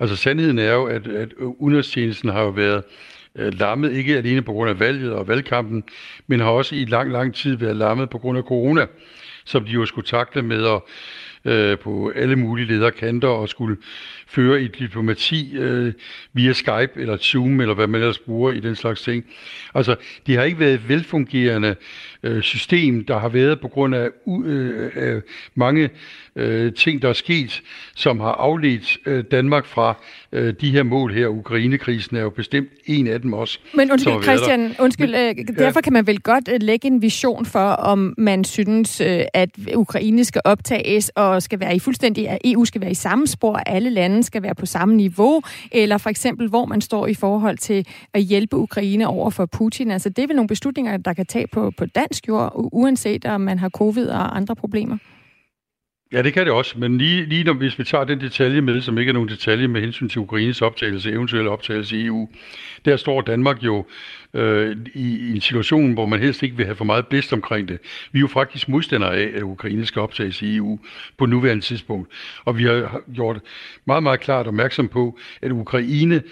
altså 0.00 0.16
sandheden 0.16 0.58
er 0.58 0.72
jo, 0.72 0.84
at, 0.84 1.06
at 1.06 1.32
udenrigstjenesten 1.38 2.28
har 2.28 2.42
jo 2.42 2.48
været 2.48 2.82
øh, 3.34 3.52
lammet, 3.58 3.92
ikke 3.92 4.16
alene 4.16 4.42
på 4.42 4.52
grund 4.52 4.70
af 4.70 4.80
valget 4.80 5.12
og 5.12 5.28
valgkampen, 5.28 5.84
men 6.26 6.40
har 6.40 6.50
også 6.50 6.74
i 6.74 6.84
lang, 6.84 7.12
lang 7.12 7.34
tid 7.34 7.56
været 7.56 7.76
lammet 7.76 8.10
på 8.10 8.18
grund 8.18 8.38
af 8.38 8.44
corona, 8.44 8.86
som 9.44 9.64
de 9.64 9.72
jo 9.72 9.86
skulle 9.86 10.06
takle 10.06 10.42
med 10.42 10.62
og, 10.62 10.88
øh, 11.44 11.78
på 11.78 12.12
alle 12.16 12.36
mulige 12.36 12.66
lederkanter 12.66 13.28
og 13.28 13.48
skulle 13.48 13.76
føre 14.30 14.62
i 14.62 14.68
diplomati 14.68 15.56
øh, 15.56 15.92
via 16.32 16.52
Skype 16.52 16.90
eller 16.96 17.16
Zoom 17.16 17.60
eller 17.60 17.74
hvad 17.74 17.86
man 17.86 18.00
ellers 18.00 18.18
bruger 18.18 18.52
i 18.52 18.60
den 18.60 18.76
slags 18.76 19.02
ting. 19.02 19.24
Altså, 19.74 19.96
det 20.26 20.36
har 20.36 20.42
ikke 20.42 20.58
været 20.58 20.74
et 20.74 20.88
velfungerende 20.88 21.76
øh, 22.22 22.42
system, 22.42 23.04
der 23.04 23.18
har 23.18 23.28
været 23.28 23.60
på 23.60 23.68
grund 23.68 23.94
af 23.94 24.08
øh, 24.44 24.90
øh, 24.96 25.22
mange 25.54 25.90
øh, 26.36 26.72
ting, 26.72 27.02
der 27.02 27.08
er 27.08 27.12
sket, 27.12 27.62
som 27.96 28.20
har 28.20 28.32
afledt 28.32 28.98
øh, 29.06 29.24
Danmark 29.30 29.66
fra 29.66 29.94
øh, 30.32 30.54
de 30.60 30.70
her 30.70 30.82
mål 30.82 31.14
her. 31.14 31.28
Ukrainekrisen 31.28 32.16
er 32.16 32.20
jo 32.20 32.30
bestemt 32.30 32.68
en 32.86 33.06
af 33.06 33.20
dem 33.20 33.32
også. 33.32 33.58
Men 33.74 33.92
undskyld, 33.92 34.22
Christian, 34.22 34.74
undskyld, 34.78 35.10
Men, 35.10 35.38
øh, 35.38 35.56
derfor 35.58 35.78
ja. 35.78 35.80
kan 35.80 35.92
man 35.92 36.06
vel 36.06 36.20
godt 36.20 36.48
øh, 36.52 36.62
lægge 36.62 36.86
en 36.86 37.02
vision 37.02 37.46
for, 37.46 37.68
om 37.68 38.14
man 38.18 38.44
synes, 38.44 39.00
øh, 39.00 39.20
at 39.34 39.50
Ukraine 39.74 40.24
skal 40.24 40.42
optages 40.44 41.08
og 41.08 41.42
skal 41.42 41.60
være 41.60 41.76
i 41.76 41.78
fuldstændig, 41.78 42.28
at 42.28 42.38
EU 42.44 42.64
skal 42.64 42.80
være 42.80 42.90
i 42.90 42.94
samme 42.94 43.26
spor, 43.26 43.56
alle 43.56 43.90
lande 43.90 44.19
skal 44.22 44.42
være 44.42 44.54
på 44.54 44.66
samme 44.66 44.96
niveau, 44.96 45.42
eller 45.72 45.98
for 45.98 46.10
eksempel, 46.10 46.48
hvor 46.48 46.64
man 46.64 46.80
står 46.80 47.06
i 47.06 47.14
forhold 47.14 47.58
til 47.58 47.86
at 48.14 48.22
hjælpe 48.22 48.56
Ukraine 48.56 49.08
over 49.08 49.30
for 49.30 49.46
Putin. 49.46 49.90
Altså, 49.90 50.08
det 50.08 50.22
er 50.22 50.26
vel 50.26 50.36
nogle 50.36 50.48
beslutninger, 50.48 50.96
der 50.96 51.12
kan 51.12 51.26
tage 51.26 51.46
på, 51.46 51.70
på 51.76 51.86
dansk 51.86 52.28
jord, 52.28 52.52
uanset 52.54 53.24
om 53.24 53.40
man 53.40 53.58
har 53.58 53.68
covid 53.68 54.08
og 54.08 54.36
andre 54.36 54.56
problemer? 54.56 54.96
Ja, 56.12 56.22
det 56.22 56.32
kan 56.32 56.46
det 56.46 56.52
også, 56.52 56.78
men 56.78 56.98
lige, 56.98 57.24
lige 57.24 57.44
når, 57.44 57.52
hvis 57.52 57.78
vi 57.78 57.84
tager 57.84 58.04
den 58.04 58.20
detalje 58.20 58.60
med, 58.60 58.80
som 58.80 58.98
ikke 58.98 59.10
er 59.10 59.14
nogen 59.14 59.28
detalje 59.28 59.68
med 59.68 59.80
hensyn 59.80 60.08
til 60.08 60.20
Ukraines 60.20 60.62
optagelse, 60.62 61.10
eventuelle 61.10 61.50
optagelse 61.50 61.96
i 61.96 62.06
EU, 62.06 62.28
der 62.84 62.96
står 62.96 63.20
Danmark 63.20 63.62
jo 63.62 63.86
øh, 64.34 64.76
i, 64.94 65.18
i 65.18 65.30
en 65.30 65.40
situation, 65.40 65.92
hvor 65.92 66.06
man 66.06 66.20
helst 66.20 66.42
ikke 66.42 66.56
vil 66.56 66.66
have 66.66 66.76
for 66.76 66.84
meget 66.84 67.06
blæst 67.06 67.32
omkring 67.32 67.68
det. 67.68 67.78
Vi 68.12 68.18
er 68.18 68.20
jo 68.20 68.26
faktisk 68.26 68.68
modstandere 68.68 69.16
af, 69.16 69.30
at 69.34 69.42
Ukraine 69.42 69.86
skal 69.86 70.02
optages 70.02 70.42
i 70.42 70.56
EU 70.56 70.78
på 71.18 71.26
nuværende 71.26 71.64
tidspunkt, 71.64 72.12
og 72.44 72.58
vi 72.58 72.64
har 72.64 73.00
gjort 73.14 73.40
meget, 73.84 74.02
meget 74.02 74.20
klart 74.20 74.46
opmærksom 74.46 74.88
på, 74.88 75.18
at 75.42 75.50
Ukraine 75.50 76.22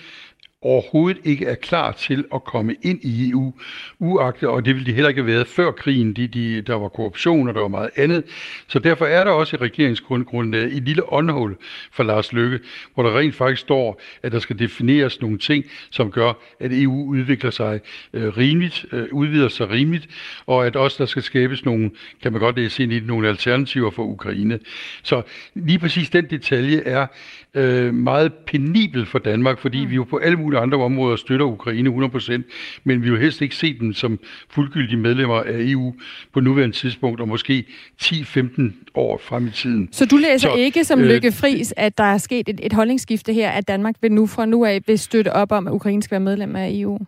overhovedet 0.63 1.21
ikke 1.25 1.47
er 1.47 1.55
klar 1.55 1.93
til 1.93 2.25
at 2.35 2.45
komme 2.45 2.77
ind 2.83 3.05
i 3.05 3.31
EU, 3.31 3.53
uagtet, 3.99 4.49
og 4.49 4.65
det 4.65 4.75
ville 4.75 4.87
de 4.87 4.93
heller 4.93 5.09
ikke 5.09 5.21
have 5.21 5.33
været 5.33 5.47
før 5.47 5.71
krigen, 5.71 6.13
de, 6.13 6.27
de, 6.27 6.63
der 6.63 6.75
var 6.75 6.89
korruption 6.89 7.49
og 7.49 7.55
der 7.55 7.61
var 7.61 7.69
meget 7.69 7.91
andet. 7.97 8.25
Så 8.69 8.79
derfor 8.79 9.05
er 9.07 9.25
der 9.25 9.31
også 9.31 9.57
i 9.57 9.59
regeringsgrundlaget 9.59 10.77
et 10.77 10.83
lille 10.83 11.13
åndhul 11.13 11.57
for 11.93 12.03
Lars 12.03 12.33
Løkke, 12.33 12.61
hvor 12.95 13.03
der 13.03 13.19
rent 13.19 13.35
faktisk 13.35 13.61
står, 13.61 14.01
at 14.23 14.33
der 14.33 14.39
skal 14.39 14.59
defineres 14.59 15.21
nogle 15.21 15.39
ting, 15.39 15.65
som 15.91 16.11
gør, 16.11 16.33
at 16.61 16.71
EU 16.73 17.05
udvikler 17.09 17.51
sig 17.51 17.81
øh, 18.13 18.37
rimeligt, 18.37 18.87
øh, 18.93 19.07
udvider 19.13 19.49
sig 19.49 19.71
rimeligt, 19.71 20.09
og 20.47 20.67
at 20.67 20.77
også 20.77 20.97
der 20.99 21.07
skal 21.07 21.23
skabes 21.23 21.65
nogle, 21.65 21.91
kan 22.23 22.33
man 22.33 22.41
godt 22.41 22.57
læse 22.57 22.83
ind 22.83 22.93
i 22.93 23.01
nogle 23.01 23.29
alternativer 23.29 23.91
for 23.91 24.03
Ukraine. 24.03 24.59
Så 25.03 25.23
lige 25.55 25.79
præcis 25.79 26.11
den 26.11 26.27
detalje 26.31 26.83
er 26.83 27.07
øh, 27.55 27.95
meget 27.95 28.33
penibel 28.47 29.07
for 29.07 29.19
Danmark, 29.19 29.59
fordi 29.59 29.85
mm. 29.85 29.91
vi 29.91 29.95
jo 29.95 30.05
på 30.05 30.17
alle 30.17 30.37
mulige 30.49 30.61
andre 30.61 30.79
områder 30.79 31.17
støtter 31.17 31.47
Ukraine 31.47 31.91
100%, 31.91 32.43
men 32.85 33.03
vi 33.03 33.11
vil 33.11 33.21
helst 33.21 33.43
ikke 33.43 33.57
se 33.57 33.79
dem 33.79 33.93
som 33.93 34.19
fuldgyldige 34.51 34.97
medlemmer 34.97 35.41
af 35.41 35.57
EU 35.59 35.95
på 36.33 36.41
nuværende 36.41 36.77
tidspunkt, 36.77 37.21
og 37.21 37.29
måske 37.29 37.65
10-15 38.03 38.63
år 38.95 39.21
frem 39.23 39.47
i 39.47 39.51
tiden. 39.51 39.89
Så 39.93 40.07
du 40.07 40.17
læser 40.17 40.49
Så, 40.49 40.55
ikke 40.55 40.85
som 40.85 41.01
øh, 41.01 41.07
Lykke 41.07 41.33
Friis, 41.33 41.75
at 41.77 41.99
der 41.99 42.05
er 42.05 42.19
sket 42.19 42.49
et, 42.49 42.61
et 42.63 42.73
holdningsskifte 42.73 43.33
her, 43.33 43.51
at 43.51 43.69
Danmark 43.69 43.95
vil 44.01 44.13
nu 44.13 44.27
fra 44.27 44.47
nu 44.47 44.65
af 44.65 44.83
vil 44.87 44.99
støtte 44.99 45.33
op 45.33 45.53
om, 45.53 45.67
at 45.67 45.73
Ukraine 45.73 46.03
skal 46.03 46.15
være 46.15 46.21
medlem 46.21 46.57
af 46.57 46.71
EU? 46.73 46.99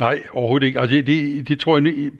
Nej, 0.00 0.22
overhovedet 0.32 0.66
ikke. 0.66 0.80
Altså, 0.80 0.96
det, 0.96 1.06
det, 1.06 1.48
det 1.48 1.60
tror 1.60 1.76
jeg 1.76 2.10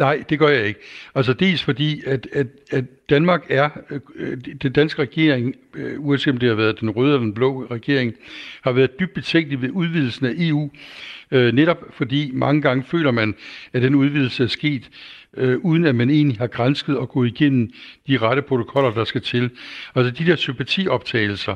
Nej, 0.00 0.24
det 0.28 0.38
gør 0.38 0.48
jeg 0.48 0.66
ikke. 0.66 0.80
Altså 1.14 1.32
dels 1.32 1.62
fordi, 1.62 2.02
at, 2.06 2.28
at, 2.32 2.46
at 2.70 2.84
Danmark 3.10 3.46
er, 3.48 3.70
øh, 3.90 4.00
øh, 4.16 4.38
den 4.62 4.72
danske 4.72 5.02
regering, 5.02 5.54
øh, 5.74 6.00
uanset 6.00 6.32
om 6.32 6.38
det 6.38 6.48
har 6.48 6.56
været 6.56 6.80
den 6.80 6.90
røde 6.90 7.08
eller 7.08 7.20
den 7.20 7.34
blå 7.34 7.66
regering, 7.70 8.14
har 8.62 8.72
været 8.72 9.00
dybt 9.00 9.14
betænkelig 9.14 9.62
ved 9.62 9.70
udvidelsen 9.70 10.26
af 10.26 10.32
EU, 10.36 10.70
øh, 11.30 11.54
netop 11.54 11.84
fordi 11.92 12.30
mange 12.34 12.62
gange 12.62 12.84
føler 12.84 13.10
man, 13.10 13.34
at 13.72 13.82
den 13.82 13.94
udvidelse 13.94 14.42
er 14.42 14.48
sket 14.48 14.90
øh, 15.36 15.58
uden 15.58 15.84
at 15.84 15.94
man 15.94 16.10
egentlig 16.10 16.38
har 16.38 16.46
grænsket 16.46 16.98
og 16.98 17.08
gået 17.08 17.28
igennem 17.28 17.70
de 18.06 18.18
rette 18.18 18.42
protokoller, 18.42 18.90
der 18.90 19.04
skal 19.04 19.22
til. 19.22 19.50
Altså 19.94 20.10
de 20.10 20.30
der 20.30 20.36
sympatioptagelser, 20.36 21.54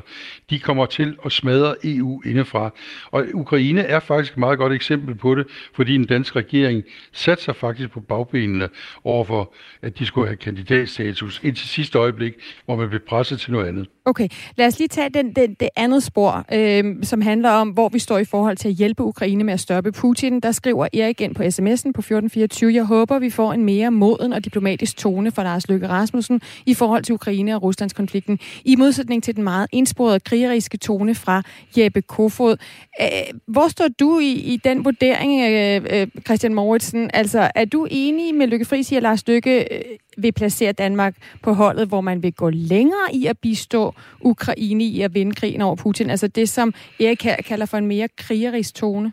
de 0.49 0.59
kommer 0.59 0.85
til 0.85 1.15
at 1.25 1.31
smadre 1.31 1.75
EU 1.83 2.21
indefra. 2.25 2.69
Og 3.11 3.25
Ukraine 3.33 3.81
er 3.81 3.99
faktisk 3.99 4.31
et 4.31 4.37
meget 4.37 4.57
godt 4.57 4.73
eksempel 4.73 5.15
på 5.15 5.35
det, 5.35 5.47
fordi 5.73 5.93
den 5.93 6.05
danske 6.05 6.39
regering 6.39 6.83
satte 7.11 7.43
sig 7.43 7.55
faktisk 7.55 7.89
på 7.89 7.99
bagbenene 8.35 8.69
overfor, 9.03 9.53
at 9.81 9.99
de 9.99 10.05
skulle 10.05 10.27
have 10.27 10.37
kandidatstatus 10.37 11.41
indtil 11.43 11.67
sidste 11.67 11.97
øjeblik, 11.97 12.33
hvor 12.65 12.75
man 12.75 12.89
blev 12.89 13.01
presset 13.07 13.39
til 13.39 13.51
noget 13.51 13.67
andet. 13.67 13.87
Okay, 14.07 14.27
lad 14.55 14.67
os 14.67 14.79
lige 14.79 14.87
tage 14.87 15.09
den, 15.09 15.33
den, 15.33 15.53
det 15.53 15.69
andet 15.75 16.03
spor, 16.03 16.45
øh, 16.53 16.95
som 17.03 17.21
handler 17.21 17.49
om, 17.49 17.69
hvor 17.69 17.89
vi 17.89 17.99
står 17.99 18.17
i 18.17 18.25
forhold 18.25 18.57
til 18.57 18.67
at 18.67 18.73
hjælpe 18.73 19.03
Ukraine 19.03 19.43
med 19.43 19.53
at 19.53 19.59
stoppe 19.59 19.91
Putin. 19.91 20.39
Der 20.39 20.51
skriver 20.51 20.87
Erik 20.93 21.21
ind 21.21 21.35
på 21.35 21.43
sms'en 21.43 21.91
på 21.91 22.01
1424, 22.01 22.73
jeg 22.73 22.83
håber, 22.83 23.19
vi 23.19 23.29
får 23.29 23.53
en 23.53 23.65
mere 23.65 23.91
moden 23.91 24.33
og 24.33 24.45
diplomatisk 24.45 24.97
tone 24.97 25.31
fra 25.31 25.43
Lars 25.43 25.69
Løkke 25.69 25.87
Rasmussen 25.87 26.41
i 26.65 26.73
forhold 26.73 27.03
til 27.03 27.15
Ukraine 27.15 27.55
og 27.55 27.63
Ruslands 27.63 27.93
konflikten, 27.93 28.39
i 28.65 28.75
modsætning 28.75 29.23
til 29.23 29.35
den 29.35 29.43
meget 29.43 29.67
indsporede 29.71 30.19
krigeriske 30.19 30.77
tone 30.77 31.15
fra 31.15 31.41
Jeppe 31.77 32.01
Kofod. 32.01 32.57
Øh, 33.01 33.07
hvor 33.47 33.67
står 33.67 33.87
du 33.99 34.19
i, 34.19 34.31
i 34.31 34.57
den 34.63 34.85
vurdering, 34.85 35.51
øh, 35.51 36.01
øh 36.01 36.07
Christian 36.25 36.53
Mauritsen? 36.53 37.09
Altså, 37.13 37.51
er 37.55 37.65
du 37.65 37.87
enig 37.91 38.35
med 38.35 38.47
Løkke 38.47 38.65
Friis 38.65 38.91
i, 38.91 38.95
at 38.95 39.03
Lars 39.03 39.27
Løkke 39.27 39.59
øh, 39.59 39.81
vil 40.17 40.31
placere 40.31 40.71
Danmark 40.71 41.15
på 41.43 41.53
holdet, 41.53 41.87
hvor 41.87 42.01
man 42.01 42.23
vil 42.23 42.33
gå 42.33 42.49
længere 42.49 43.13
i 43.13 43.25
at 43.25 43.37
bistå 43.37 43.94
Ukraine 44.21 44.83
i 44.83 45.01
at 45.01 45.13
vinde 45.13 45.35
krigen 45.35 45.61
over 45.61 45.75
Putin? 45.75 46.09
Altså 46.09 46.27
det, 46.27 46.49
som 46.49 46.73
Erik 46.99 47.25
kalder 47.45 47.65
for 47.65 47.77
en 47.77 47.87
mere 47.87 48.07
krigerisk 48.17 48.75
tone? 48.75 49.11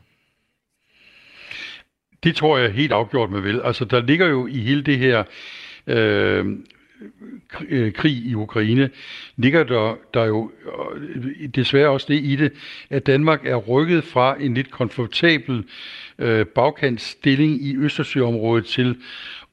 Det 2.24 2.37
tror 2.37 2.59
jeg 2.59 2.72
helt 2.72 2.93
afgjort 2.93 3.30
med 3.30 3.41
vel. 3.41 3.61
Altså, 3.64 3.85
der 3.85 4.03
ligger 4.03 4.26
jo 4.26 4.47
i 4.47 4.59
hele 4.59 4.83
det 4.83 4.99
her 4.99 5.24
øh, 5.87 6.47
øh 7.68 7.93
krig 7.93 8.12
i 8.12 8.35
Ukraine, 8.35 8.91
ligger 9.37 9.64
der, 9.64 9.97
der 10.14 10.24
jo 10.24 10.51
øh, 11.14 11.49
desværre 11.49 11.89
også 11.89 12.07
det 12.09 12.20
i 12.24 12.37
det, 12.37 12.53
at 12.91 13.07
Danmark 13.07 13.47
er 13.47 13.57
rykket 13.57 14.05
fra 14.05 14.37
en 14.41 14.55
lidt 14.55 14.70
komfortabel 14.70 15.64
øh, 16.18 16.47
bagkantsstilling 16.47 17.62
i 17.62 17.76
Østersøområdet 17.76 18.66
til 18.66 18.97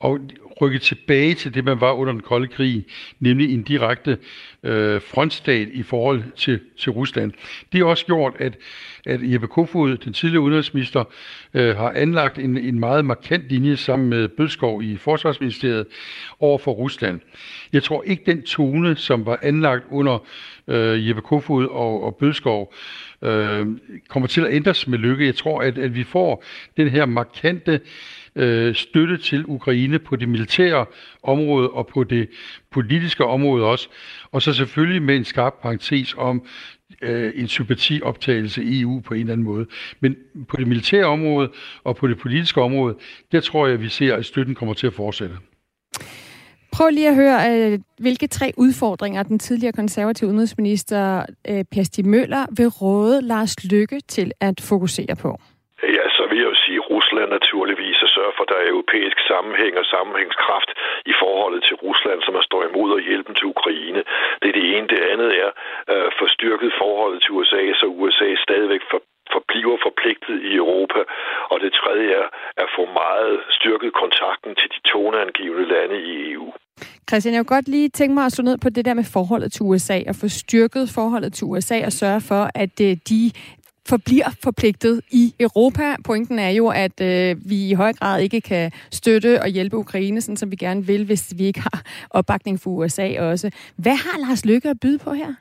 at 0.04 0.20
rykke 0.62 0.80
tilbage 0.80 1.34
til 1.34 1.54
det, 1.54 1.64
man 1.64 1.82
var 1.82 1.92
under 1.92 2.14
den 2.14 2.22
kolde 2.22 2.48
krig, 2.48 2.86
nemlig 3.20 3.54
en 3.54 3.64
direkte 3.64 4.18
øh, 4.64 5.02
frontstat 5.02 5.68
i 5.74 5.84
forhold 5.84 6.24
til, 6.36 6.60
til 6.78 6.92
Rusland. 6.92 7.32
Det 7.72 7.80
har 7.80 7.86
også 7.86 8.06
gjort, 8.06 8.34
at, 8.40 8.58
at 9.06 9.20
Jeppe 9.24 9.48
Kofod, 9.48 9.98
den 9.98 10.14
tidligere 10.14 10.42
udenrigsminister, 10.42 11.04
øh, 11.54 11.78
har 11.78 11.92
anlagt 11.92 12.40
en, 12.40 12.58
en 12.58 12.80
meget 12.80 13.06
markant 13.06 13.50
linje 13.50 13.78
sammen 13.78 14.10
med 14.10 14.28
Bødskov 14.28 14.84
i 14.84 14.98
Forsvarsministeriet 14.98 15.86
over 16.40 16.58
for 16.58 16.72
Rusland. 16.72 17.20
Jeg 17.74 17.84
tror 17.84 18.04
ikke 18.04 18.24
den 18.26 18.42
tone, 18.42 18.96
som 18.96 19.26
var 19.26 19.40
anlagt 19.42 19.84
under 19.92 20.26
øh, 20.68 21.08
Jeppe 21.08 21.22
Kofod 21.22 21.66
og, 21.66 22.04
og 22.04 22.16
Bødskov, 22.16 22.74
øh, 23.22 23.68
kommer 24.08 24.28
til 24.28 24.42
at 24.42 24.54
ændres 24.54 24.88
med 24.88 24.98
lykke. 24.98 25.26
Jeg 25.26 25.36
tror, 25.36 25.62
at, 25.62 25.78
at 25.78 25.96
vi 25.96 26.04
får 26.04 26.44
den 26.78 26.88
her 26.88 27.06
markante 27.06 27.80
øh, 28.40 28.76
støtte 28.76 29.18
til 29.18 29.46
Ukraine 29.48 30.00
på 30.00 30.16
det 30.16 30.30
militære 30.30 30.86
område 31.24 31.70
og 31.70 31.88
på 31.88 32.04
det 32.04 32.30
politiske 32.72 33.26
område 33.26 33.66
også. 33.66 33.90
Og 34.32 34.42
så 34.42 34.54
selvfølgelig 34.54 35.02
med 35.02 35.16
en 35.16 35.26
skarp 35.26 35.54
parentes 35.62 36.16
om 36.18 36.46
øh, 37.02 37.32
en 37.36 37.48
sympatioptagelse 37.48 38.64
i 38.64 38.82
EU 38.82 39.00
på 39.00 39.14
en 39.14 39.20
eller 39.20 39.34
anden 39.34 39.48
måde. 39.48 39.66
Men 40.00 40.16
på 40.48 40.58
det 40.58 40.68
militære 40.68 41.06
område 41.06 41.50
og 41.84 41.96
på 41.96 42.08
det 42.08 42.18
politiske 42.18 42.62
område, 42.62 42.96
der 43.32 43.40
tror 43.40 43.68
jeg, 43.68 43.74
at 43.74 43.82
vi 43.82 43.90
ser, 43.90 44.16
at 44.16 44.26
støtten 44.26 44.56
kommer 44.56 44.74
til 44.74 44.88
at 44.88 44.94
fortsætte. 44.94 45.36
Prøv 46.72 46.90
lige 46.90 47.10
at 47.10 47.16
høre, 47.16 47.38
øh, 47.52 47.80
hvilke 48.00 48.28
tre 48.28 48.52
udfordringer 48.58 49.24
den 49.24 49.40
tidligere 49.40 49.74
konservative 49.74 50.28
udenrigsminister 50.30 51.26
øh, 51.50 51.64
Per 51.72 51.84
Stig 51.84 52.08
Møller 52.08 52.46
vil 52.58 52.68
råde 52.68 53.22
Lars 53.22 53.72
Lykke 53.72 54.00
til 54.08 54.32
at 54.40 54.62
fokusere 54.62 55.16
på. 55.16 55.40
Ja, 55.84 56.06
så 56.18 56.24
vil 56.30 56.38
jeg 56.38 56.46
jo 56.46 56.56
naturligvis 57.38 58.00
at 58.06 58.14
sørge 58.18 58.34
for, 58.36 58.44
at 58.44 58.52
der 58.52 58.60
er 58.60 58.72
europæisk 58.74 59.18
sammenhæng 59.32 59.74
og 59.82 59.86
sammenhængskraft 59.96 60.70
i 61.12 61.14
forholdet 61.22 61.62
til 61.68 61.76
Rusland, 61.86 62.20
som 62.22 62.36
er 62.40 62.44
står 62.50 62.64
imod 62.70 62.90
og 62.98 63.02
hjælpen 63.08 63.36
til 63.36 63.52
Ukraine. 63.56 64.02
Det 64.42 64.48
er 64.50 64.58
det 64.60 64.68
ene. 64.76 64.88
Det 64.94 65.02
andet 65.12 65.30
er 65.44 65.50
øh, 65.94 66.10
for 66.18 66.28
styrket 66.36 66.72
forholdet 66.82 67.20
til 67.22 67.32
USA, 67.38 67.64
så 67.80 67.86
USA 68.02 68.30
stadigvæk 68.48 68.84
for 68.92 69.02
forbliver 69.38 69.78
forpligtet 69.88 70.38
i 70.50 70.52
Europa. 70.64 71.02
Og 71.52 71.58
det 71.64 71.72
tredje 71.82 72.10
er 72.22 72.28
at 72.64 72.70
få 72.78 72.84
meget 73.04 73.36
styrket 73.58 73.92
kontakten 74.02 74.52
til 74.60 74.70
de 74.76 74.80
toneangivende 74.92 75.66
lande 75.74 75.98
i 76.10 76.32
EU. 76.32 76.48
Christian, 77.10 77.34
jeg 77.36 77.42
kunne 77.42 77.56
godt 77.58 77.68
lige 77.68 77.90
tænke 77.90 78.14
mig 78.14 78.26
at 78.26 78.32
slå 78.32 78.44
ned 78.44 78.58
på 78.58 78.70
det 78.70 78.86
der 78.86 78.94
med 78.94 79.04
forholdet 79.14 79.52
til 79.52 79.62
USA, 79.62 79.98
og 80.10 80.16
få 80.22 80.28
styrket 80.28 80.86
forholdet 80.96 81.34
til 81.34 81.46
USA 81.46 81.86
og 81.86 81.92
sørge 81.92 82.22
for, 82.22 82.44
at 82.56 82.76
øh, 82.82 82.98
de 83.10 83.22
forbliver 83.90 84.30
forpligtet 84.44 85.02
i 85.12 85.34
Europa. 85.40 85.96
Pointen 86.04 86.40
er 86.40 86.50
jo, 86.50 86.68
at 86.68 87.02
øh, 87.02 87.50
vi 87.50 87.70
i 87.70 87.74
høj 87.74 87.94
grad 87.94 88.22
ikke 88.22 88.42
kan 88.42 88.72
støtte 88.92 89.42
og 89.42 89.48
hjælpe 89.48 89.78
Ukraine, 89.78 90.22
sådan 90.22 90.38
som 90.38 90.52
vi 90.52 90.56
gerne 90.56 90.86
vil, 90.86 91.06
hvis 91.06 91.34
vi 91.36 91.44
ikke 91.44 91.60
har 91.60 91.82
opbakning 92.10 92.60
for 92.60 92.70
USA 92.70 93.22
også. 93.22 93.52
Hvad 93.76 93.96
har 93.96 94.28
Lars 94.28 94.46
Lykke 94.46 94.70
at 94.70 94.80
byde 94.80 94.98
på 94.98 95.14
her? 95.14 95.34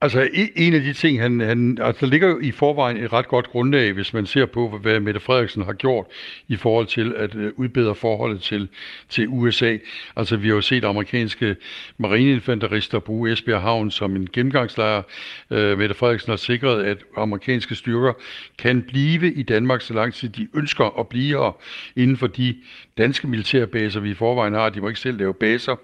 Altså, 0.00 0.28
en 0.56 0.74
af 0.74 0.80
de 0.80 0.92
ting, 0.92 1.20
han, 1.20 1.40
han, 1.40 1.78
altså, 1.80 2.06
der 2.06 2.10
ligger 2.10 2.28
jo 2.28 2.40
i 2.40 2.50
forvejen 2.50 2.96
et 2.96 3.12
ret 3.12 3.28
godt 3.28 3.48
grundlag, 3.48 3.92
hvis 3.92 4.12
man 4.12 4.26
ser 4.26 4.46
på, 4.46 4.78
hvad 4.82 5.00
Mette 5.00 5.20
Frederiksen 5.20 5.62
har 5.62 5.72
gjort 5.72 6.06
i 6.48 6.56
forhold 6.56 6.86
til 6.86 7.14
at 7.16 7.34
øh, 7.34 7.52
udbedre 7.56 7.94
forholdet 7.94 8.42
til, 8.42 8.68
til 9.08 9.28
USA. 9.28 9.76
Altså, 10.16 10.36
vi 10.36 10.48
har 10.48 10.54
jo 10.54 10.60
set 10.60 10.84
amerikanske 10.84 11.56
marineinfanterister 11.96 12.98
bruge 12.98 13.32
Esbjerg 13.32 13.60
Havn 13.60 13.90
som 13.90 14.16
en 14.16 14.28
gennemgangslejr. 14.32 15.02
Øh, 15.50 15.78
Mette 15.78 15.94
Frederiksen 15.94 16.30
har 16.30 16.36
sikret, 16.36 16.84
at 16.84 16.98
amerikanske 17.16 17.74
styrker 17.74 18.12
kan 18.58 18.82
blive 18.82 19.32
i 19.32 19.42
Danmark, 19.42 19.80
så 19.80 19.94
lang 19.94 20.14
tid 20.14 20.28
de 20.28 20.48
ønsker 20.54 21.00
at 21.00 21.08
blive 21.08 21.38
her 21.38 21.56
inden 21.96 22.16
for 22.16 22.26
de 22.26 22.56
danske 22.98 23.28
militærbaser, 23.28 24.00
vi 24.00 24.10
i 24.10 24.14
forvejen 24.14 24.54
har. 24.54 24.68
De 24.68 24.80
må 24.80 24.88
ikke 24.88 25.00
selv 25.00 25.18
lave 25.18 25.34
baser. 25.34 25.76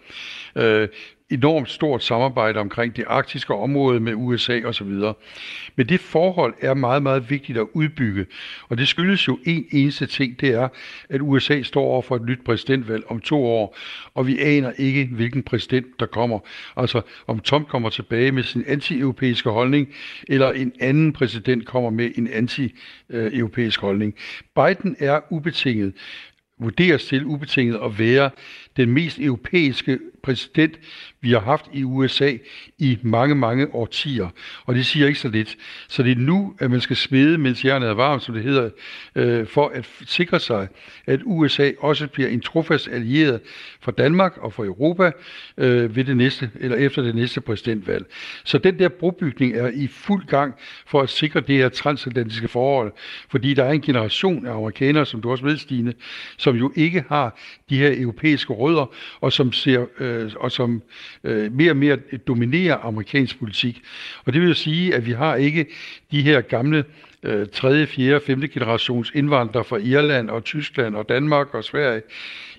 Øh, 0.56 0.88
enormt 1.30 1.70
stort 1.70 2.04
samarbejde 2.04 2.60
omkring 2.60 2.96
det 2.96 3.04
arktiske 3.06 3.54
område 3.54 4.00
med 4.00 4.14
USA 4.14 4.60
osv. 4.64 4.86
Men 5.76 5.88
det 5.88 6.00
forhold 6.00 6.54
er 6.60 6.74
meget, 6.74 7.02
meget 7.02 7.30
vigtigt 7.30 7.58
at 7.58 7.66
udbygge. 7.72 8.26
Og 8.68 8.78
det 8.78 8.88
skyldes 8.88 9.28
jo 9.28 9.38
en 9.44 9.66
eneste 9.72 10.06
ting, 10.06 10.40
det 10.40 10.48
er, 10.48 10.68
at 11.08 11.20
USA 11.20 11.62
står 11.62 11.82
over 11.82 12.02
for 12.02 12.16
et 12.16 12.22
nyt 12.22 12.44
præsidentvalg 12.44 13.04
om 13.08 13.20
to 13.20 13.44
år, 13.44 13.76
og 14.14 14.26
vi 14.26 14.38
aner 14.38 14.72
ikke, 14.78 15.04
hvilken 15.04 15.42
præsident 15.42 15.86
der 16.00 16.06
kommer. 16.06 16.38
Altså 16.76 17.00
om 17.26 17.40
Trump 17.40 17.68
kommer 17.68 17.90
tilbage 17.90 18.32
med 18.32 18.42
sin 18.42 18.64
anti-europæiske 18.66 19.50
holdning, 19.50 19.88
eller 20.28 20.52
en 20.52 20.72
anden 20.80 21.12
præsident 21.12 21.66
kommer 21.66 21.90
med 21.90 22.10
en 22.14 22.28
anti-europæisk 22.28 23.80
holdning. 23.80 24.14
Biden 24.54 24.96
er 24.98 25.20
ubetinget 25.30 25.92
vurderes 26.58 27.04
til 27.04 27.24
ubetinget 27.24 27.80
at 27.84 27.98
være 27.98 28.30
den 28.76 28.92
mest 28.92 29.18
europæiske 29.18 29.98
præsident, 30.22 30.78
vi 31.20 31.32
har 31.32 31.40
haft 31.40 31.66
i 31.72 31.84
USA 31.84 32.32
i 32.78 32.98
mange, 33.02 33.34
mange 33.34 33.74
årtier. 33.74 34.28
Og 34.64 34.74
det 34.74 34.86
siger 34.86 35.06
ikke 35.06 35.18
så 35.18 35.28
lidt. 35.28 35.56
Så 35.88 36.02
det 36.02 36.12
er 36.12 36.16
nu, 36.16 36.54
at 36.58 36.70
man 36.70 36.80
skal 36.80 36.96
smede, 36.96 37.38
mens 37.38 37.64
jernet 37.64 37.88
er 37.88 37.94
varmt, 37.94 38.22
som 38.22 38.34
det 38.34 38.42
hedder, 38.42 38.70
øh, 39.14 39.46
for 39.46 39.68
at 39.68 39.88
sikre 40.06 40.40
sig, 40.40 40.68
at 41.06 41.20
USA 41.24 41.70
også 41.78 42.06
bliver 42.06 42.28
en 42.28 42.40
trofast 42.40 42.88
allieret 42.88 43.40
for 43.80 43.92
Danmark 43.92 44.36
og 44.36 44.52
for 44.52 44.64
Europa 44.64 45.10
øh, 45.58 45.96
ved 45.96 46.04
det 46.04 46.16
næste, 46.16 46.50
eller 46.60 46.76
efter 46.76 47.02
det 47.02 47.14
næste 47.14 47.40
præsidentvalg. 47.40 48.06
Så 48.44 48.58
den 48.58 48.78
der 48.78 48.88
brobygning 48.88 49.54
er 49.56 49.70
i 49.74 49.86
fuld 49.86 50.26
gang 50.26 50.54
for 50.86 51.00
at 51.00 51.10
sikre 51.10 51.40
det 51.40 51.56
her 51.56 51.68
transatlantiske 51.68 52.48
forhold, 52.48 52.92
fordi 53.30 53.54
der 53.54 53.64
er 53.64 53.72
en 53.72 53.80
generation 53.80 54.46
af 54.46 54.52
amerikanere, 54.52 55.06
som 55.06 55.22
du 55.22 55.30
også 55.30 55.44
ved, 55.44 55.56
Stine, 55.56 55.94
som 56.36 56.56
jo 56.56 56.72
ikke 56.76 57.04
har 57.08 57.38
de 57.70 57.78
her 57.78 57.94
europæiske 57.96 58.52
rødder, 58.64 58.86
og 59.20 59.32
som 59.32 59.52
ser 59.52 59.86
øh, 59.98 60.30
og 60.36 60.52
som 60.52 60.82
øh, 61.24 61.52
mere 61.52 61.72
og 61.72 61.76
mere 61.76 61.96
dominerer 62.26 62.76
amerikansk 62.82 63.38
politik. 63.38 63.82
Og 64.24 64.32
det 64.32 64.42
vil 64.42 64.54
sige, 64.54 64.94
at 64.94 65.06
vi 65.06 65.12
har 65.12 65.36
ikke 65.36 65.66
de 66.10 66.22
her 66.22 66.40
gamle 66.40 66.84
øh, 67.22 67.46
3., 67.52 67.86
4., 67.86 68.20
5. 68.26 68.40
generations 68.40 69.10
indvandrere 69.14 69.64
fra 69.64 69.76
Irland 69.76 70.30
og 70.30 70.44
Tyskland 70.44 70.96
og 70.96 71.08
Danmark 71.08 71.54
og 71.54 71.64
Sverige 71.64 72.02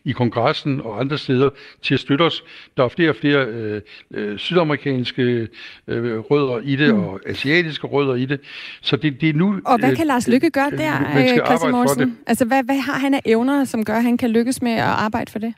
i 0.05 0.11
kongressen 0.11 0.81
og 0.81 0.99
andre 0.99 1.17
steder 1.17 1.49
til 1.81 1.93
at 1.93 1.99
støtte 1.99 2.23
os. 2.23 2.43
Der 2.77 2.83
er 2.83 2.87
flere 2.87 3.09
og 3.09 3.15
flere 3.15 3.45
øh, 3.45 3.81
øh, 4.11 4.37
sydamerikanske 4.37 5.47
øh, 5.87 6.19
rødder 6.19 6.59
i 6.63 6.75
det, 6.75 6.95
mm. 6.95 7.03
og 7.03 7.19
asiatiske 7.25 7.87
rødder 7.87 8.15
i 8.15 8.25
det. 8.25 8.39
Så 8.81 8.95
det, 8.95 9.21
det 9.21 9.29
er 9.29 9.33
nu... 9.33 9.59
Og 9.65 9.79
hvad 9.79 9.95
kan 9.95 10.07
Lars 10.07 10.27
Lykke 10.27 10.49
gøre 10.49 10.71
der, 10.71 10.93
øh, 11.17 11.45
Christian 11.45 11.71
Morsen? 11.71 12.17
Altså, 12.27 12.45
hvad, 12.45 12.63
hvad 12.63 12.77
har 12.77 12.99
han 12.99 13.13
af 13.13 13.21
evner, 13.25 13.65
som 13.65 13.85
gør, 13.85 13.95
at 13.95 14.03
han 14.03 14.17
kan 14.17 14.29
lykkes 14.29 14.61
med 14.61 14.71
at 14.71 14.79
arbejde 14.81 15.31
for 15.31 15.39
det? 15.39 15.53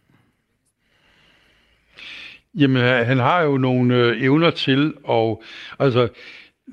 Jamen, 2.56 2.82
han 2.82 3.18
har 3.18 3.42
jo 3.42 3.58
nogle 3.58 3.96
øh, 3.96 4.24
evner 4.24 4.50
til, 4.50 4.94
og 5.04 5.44
altså, 5.80 6.08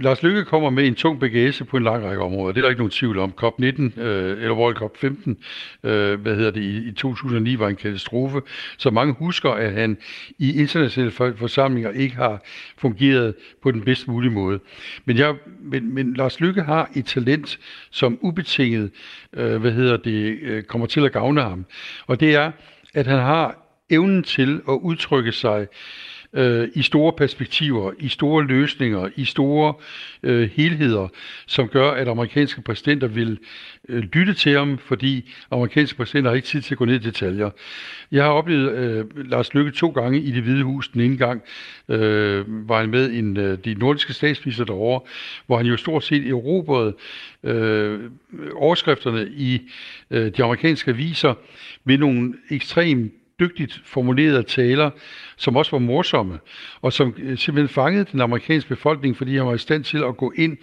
Lars 0.01 0.23
Lykke 0.23 0.45
kommer 0.45 0.71
med 0.71 0.87
en 0.87 0.95
tung 0.95 1.21
bagage 1.21 1.65
på 1.65 1.77
en 1.77 1.83
lang 1.83 2.05
række 2.05 2.23
områder. 2.23 2.53
Det 2.53 2.61
er 2.61 2.63
der 2.63 2.69
ikke 2.69 2.81
nogen 2.81 2.91
tvivl 2.91 3.19
om. 3.19 3.33
COP19, 3.43 4.01
øh, 4.01 4.43
eller 4.43 4.53
World 4.53 4.75
Cup 4.75 4.97
15, 4.97 5.37
øh, 5.85 6.21
hvad 6.21 6.37
hedder 6.37 6.51
det, 6.51 6.61
i, 6.61 6.89
i 6.89 6.93
2009 6.93 7.59
var 7.59 7.69
en 7.69 7.77
katastrofe. 7.77 8.41
Så 8.79 8.91
mange 8.91 9.15
husker, 9.15 9.51
at 9.51 9.73
han 9.73 9.99
i 10.39 10.61
internationale 10.61 11.11
forsamlinger 11.11 11.91
ikke 11.91 12.17
har 12.17 12.43
fungeret 12.79 13.35
på 13.63 13.71
den 13.71 13.83
bedst 13.83 14.09
mulige 14.09 14.31
måde. 14.31 14.61
Men, 15.05 15.19
jeg, 15.19 15.35
men, 15.61 15.95
men 15.95 16.15
Lars 16.15 16.41
Lykke 16.41 16.63
har 16.63 16.91
et 16.97 17.07
talent, 17.07 17.59
som 17.91 18.19
ubetinget, 18.23 18.91
øh, 19.33 19.57
hvad 19.57 19.73
hedder 19.73 19.97
det, 19.97 20.39
øh, 20.43 20.63
kommer 20.63 20.87
til 20.87 21.05
at 21.05 21.13
gavne 21.13 21.43
ham. 21.43 21.67
Og 22.07 22.21
det 22.21 22.35
er, 22.35 22.53
at 22.95 23.07
han 23.07 23.19
har 23.19 23.64
evnen 23.91 24.23
til 24.23 24.61
at 24.69 24.79
udtrykke 24.83 25.33
sig 25.33 25.67
øh, 26.35 26.69
i 26.75 26.83
store 26.83 27.13
perspektiver, 27.13 27.93
i 27.99 28.09
store 28.09 28.45
løsninger, 28.45 29.09
i 29.17 29.25
store 29.25 29.75
øh, 30.23 30.51
helheder, 30.51 31.09
som 31.47 31.69
gør, 31.69 31.91
at 31.91 32.09
amerikanske 32.09 32.63
præsidenter 32.63 33.07
vil 33.07 33.39
øh, 33.89 34.03
lytte 34.13 34.35
til 34.35 34.53
ham, 34.53 34.79
fordi 34.79 35.33
amerikanske 35.51 35.97
præsidenter 35.97 36.31
har 36.31 36.37
ikke 36.37 36.49
tid 36.49 36.63
til 36.63 36.75
at 36.75 36.79
gå 36.79 36.85
ned 36.85 36.95
i 36.95 36.99
detaljer. 36.99 37.51
Jeg 38.13 38.25
har 38.25 38.31
oplevet 38.31 38.73
øh, 38.73 39.31
Lars 39.31 39.55
Lykke 39.55 39.71
to 39.71 39.91
gange 39.91 40.21
i 40.21 40.31
det 40.31 40.43
hvide 40.43 40.65
hus. 40.65 40.89
Den 40.89 41.01
ene 41.01 41.17
gang 41.17 41.43
øh, 41.89 42.69
var 42.69 42.81
han 42.81 42.91
med 42.91 43.11
en, 43.11 43.37
øh, 43.37 43.59
de 43.65 43.75
nordiske 43.75 44.13
statsminister 44.13 44.65
derovre, 44.65 45.01
hvor 45.47 45.57
han 45.57 45.67
jo 45.67 45.77
stort 45.77 46.05
set 46.05 46.29
erobrede 46.29 46.97
øh, 47.43 48.01
overskrifterne 48.55 49.29
i 49.37 49.61
øh, 50.11 50.33
de 50.37 50.45
amerikanske 50.45 50.91
aviser 50.91 51.35
med 51.85 51.99
nogle 51.99 52.35
ekstremt 52.51 53.13
dygtigt 53.45 53.81
formulerede 53.85 54.43
taler, 54.43 54.91
som 55.37 55.57
også 55.57 55.71
var 55.71 55.79
morsomme, 55.79 56.39
og 56.83 56.93
som 56.93 57.15
øh, 57.19 57.39
simpelthen 57.39 57.69
fangede 57.69 58.07
den 58.13 58.21
amerikanske 58.21 58.69
befolkning, 58.69 59.17
fordi 59.17 59.37
han 59.37 59.47
var 59.47 59.55
i 59.55 59.59
stand 59.59 59.85
til 59.85 59.99
at 59.99 60.17
gå 60.17 60.33
ind 60.37 60.57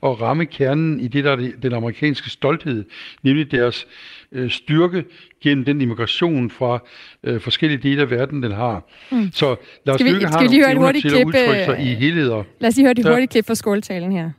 og 0.00 0.20
ramme 0.20 0.46
kernen 0.46 1.00
i 1.00 1.08
det, 1.08 1.24
der 1.24 1.32
er 1.32 1.50
den 1.62 1.72
amerikanske 1.72 2.30
stolthed, 2.30 2.84
nemlig 3.22 3.50
deres 3.50 3.86
øh, 4.32 4.50
styrke 4.50 5.04
gennem 5.42 5.64
den 5.64 5.80
immigration 5.80 6.50
fra 6.50 6.78
øh, 7.24 7.40
forskellige 7.40 7.82
dele 7.82 8.02
af 8.02 8.10
verden, 8.10 8.42
den 8.42 8.52
har. 8.52 8.82
Mm. 9.10 9.30
Så 9.32 9.56
Lars 9.84 10.00
Løkke 10.00 10.26
har 10.26 10.42
nogle 10.42 10.72
evner 10.72 10.92
til 10.92 11.16
at 11.16 11.26
udtrykke 11.26 11.64
sig 11.64 11.80
i 11.80 11.94
helheder. 11.94 12.42
Lad 12.60 12.68
os 12.68 12.76
lige 12.76 12.86
høre 12.86 12.94
det 12.94 13.06
hurtige 13.06 13.26
klip 13.26 13.46
fra 13.46 13.54
skåltalen 13.54 14.12
her. 14.12 14.30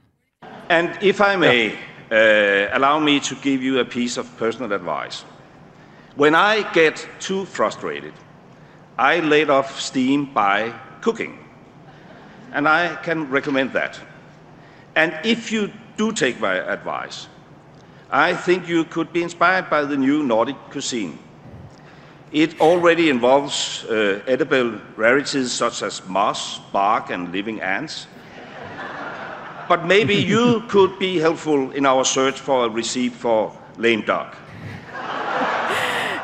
And 0.69 0.89
if 1.01 1.19
I 1.19 1.37
may, 1.37 1.65
uh, 2.11 2.75
allow 2.75 2.99
me 2.99 3.19
to 3.19 3.35
give 3.43 3.61
you 3.61 3.79
a 3.79 3.83
piece 3.83 4.19
of 4.21 4.25
personal 4.39 4.71
advice. 4.73 5.25
When 6.19 6.35
I 6.35 6.69
get 6.73 7.07
too 7.21 7.45
frustrated, 7.45 8.11
I 8.97 9.21
let 9.21 9.49
off 9.49 9.79
steam 9.79 10.25
by 10.25 10.73
cooking. 10.99 11.39
And 12.51 12.67
I 12.67 12.97
can 12.97 13.29
recommend 13.29 13.71
that. 13.71 13.97
And 14.97 15.17
if 15.23 15.49
you 15.49 15.71
do 15.95 16.11
take 16.11 16.41
my 16.41 16.55
advice, 16.55 17.29
I 18.11 18.33
think 18.33 18.67
you 18.67 18.83
could 18.83 19.13
be 19.13 19.23
inspired 19.23 19.69
by 19.69 19.85
the 19.85 19.95
new 19.95 20.21
Nordic 20.21 20.57
cuisine. 20.71 21.17
It 22.33 22.59
already 22.59 23.09
involves 23.09 23.85
uh, 23.85 24.21
edible 24.27 24.77
rarities 24.97 25.53
such 25.53 25.81
as 25.83 26.05
moss, 26.05 26.59
bark, 26.73 27.11
and 27.11 27.31
living 27.31 27.61
ants. 27.61 28.07
But 29.69 29.85
maybe 29.85 30.15
you 30.33 30.65
could 30.67 30.99
be 30.99 31.17
helpful 31.17 31.71
in 31.71 31.85
our 31.85 32.03
search 32.03 32.41
for 32.41 32.65
a 32.65 32.69
receipt 32.69 33.13
for 33.13 33.57
lame 33.77 34.01
duck. 34.01 34.35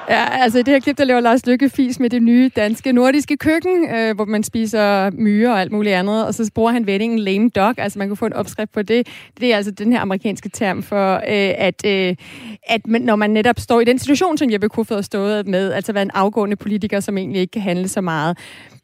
Ja, 0.09 0.41
altså 0.43 0.59
i 0.59 0.63
det 0.63 0.73
her 0.73 0.79
klip, 0.79 0.97
der 0.97 1.03
laver 1.03 1.19
Lars 1.19 1.45
Lykke 1.45 1.69
fis 1.69 1.99
med 1.99 2.09
det 2.09 2.23
nye 2.23 2.51
danske 2.55 2.91
nordiske 2.91 3.37
køkken, 3.37 3.89
øh, 3.95 4.15
hvor 4.15 4.25
man 4.25 4.43
spiser 4.43 5.09
myre 5.13 5.51
og 5.51 5.61
alt 5.61 5.71
muligt 5.71 5.95
andet, 5.95 6.27
og 6.27 6.33
så 6.33 6.51
bruger 6.55 6.71
han 6.71 6.87
vendingen 6.87 7.19
lame 7.19 7.49
dog, 7.49 7.73
altså 7.77 7.99
man 7.99 8.07
kunne 8.07 8.17
få 8.17 8.25
en 8.25 8.33
opskrift 8.33 8.71
på 8.71 8.81
det. 8.81 9.07
Det 9.39 9.53
er 9.53 9.57
altså 9.57 9.71
den 9.71 9.91
her 9.91 9.99
amerikanske 9.99 10.49
term 10.49 10.83
for, 10.83 11.15
øh, 11.15 11.53
at, 11.57 11.85
øh, 11.85 12.15
at 12.67 12.87
man, 12.87 13.01
når 13.01 13.15
man 13.15 13.29
netop 13.29 13.59
står 13.59 13.81
i 13.81 13.83
den 13.83 13.99
situation, 13.99 14.37
som 14.37 14.51
Jeppe 14.51 14.69
Kofod 14.69 14.97
har 14.97 15.01
stået 15.01 15.47
med, 15.47 15.73
altså 15.73 15.93
være 15.93 16.03
en 16.03 16.11
afgående 16.13 16.55
politiker, 16.55 16.99
som 16.99 17.17
egentlig 17.17 17.41
ikke 17.41 17.51
kan 17.51 17.61
handle 17.61 17.87
så 17.87 18.01
meget. 18.01 18.37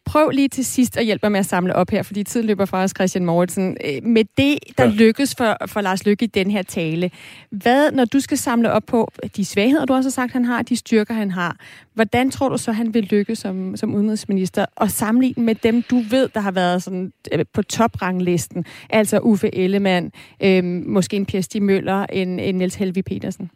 Prøv 0.06 0.30
lige 0.30 0.48
til 0.48 0.66
sidst 0.66 0.98
at 0.98 1.06
hjælpe 1.06 1.26
mig 1.26 1.32
med 1.32 1.40
at 1.40 1.46
samle 1.46 1.76
op 1.76 1.90
her, 1.90 2.04
fordi 2.04 2.24
tiden 2.24 2.48
løber 2.48 2.66
fra 2.66 2.84
os, 2.84 2.92
Christian 2.96 3.26
Mauritsen. 3.26 3.78
Øh, 3.86 4.04
med 4.04 4.26
det, 4.38 4.60
der 4.78 4.84
ja. 4.84 4.90
lykkes 4.90 5.36
for, 5.36 5.58
for 5.68 5.82
Lars 5.82 6.06
Lykke 6.06 6.26
i 6.26 6.28
den 6.28 6.52
her 6.52 6.62
tale, 6.62 7.12
hvad, 7.50 7.92
når 7.92 8.06
du 8.06 8.20
skal 8.20 8.38
samle 8.38 8.72
op 8.72 8.84
på 8.88 9.12
de 9.36 9.46
svagheder, 9.46 9.86
du 9.86 9.94
også 9.94 10.10
har 10.10 10.12
sagt, 10.12 10.34
han 10.34 10.46
har, 10.46 10.62
de 10.62 10.76
styrker, 10.76 11.14
han 11.14 11.32
har, 11.32 11.58
hvordan 11.94 12.32
tror 12.32 12.50
du 12.50 12.58
så, 12.58 12.72
han 12.72 12.94
vil 12.94 13.04
lykkes 13.04 13.40
som, 13.40 13.78
som 13.78 13.96
udenrigsminister, 13.96 14.66
og 14.76 14.92
sammenligne 14.92 15.44
med 15.44 15.56
dem, 15.56 15.82
du 15.82 16.00
ved, 16.10 16.30
der 16.34 16.40
har 16.40 16.52
været 16.52 16.84
sådan, 16.84 17.14
øh, 17.32 17.46
på 17.54 17.62
topranglisten, 17.62 18.66
altså 18.90 19.20
Uffe 19.20 19.56
Ellemann, 19.56 20.12
øh, 20.44 20.64
måske 20.64 21.16
en 21.16 21.26
Per 21.26 21.42
Stig 21.42 21.64
Møller, 21.64 22.06
en, 22.06 22.40
en 22.40 22.56
Niels 22.56 22.76
Helvi 22.76 23.02
Petersen? 23.02 23.52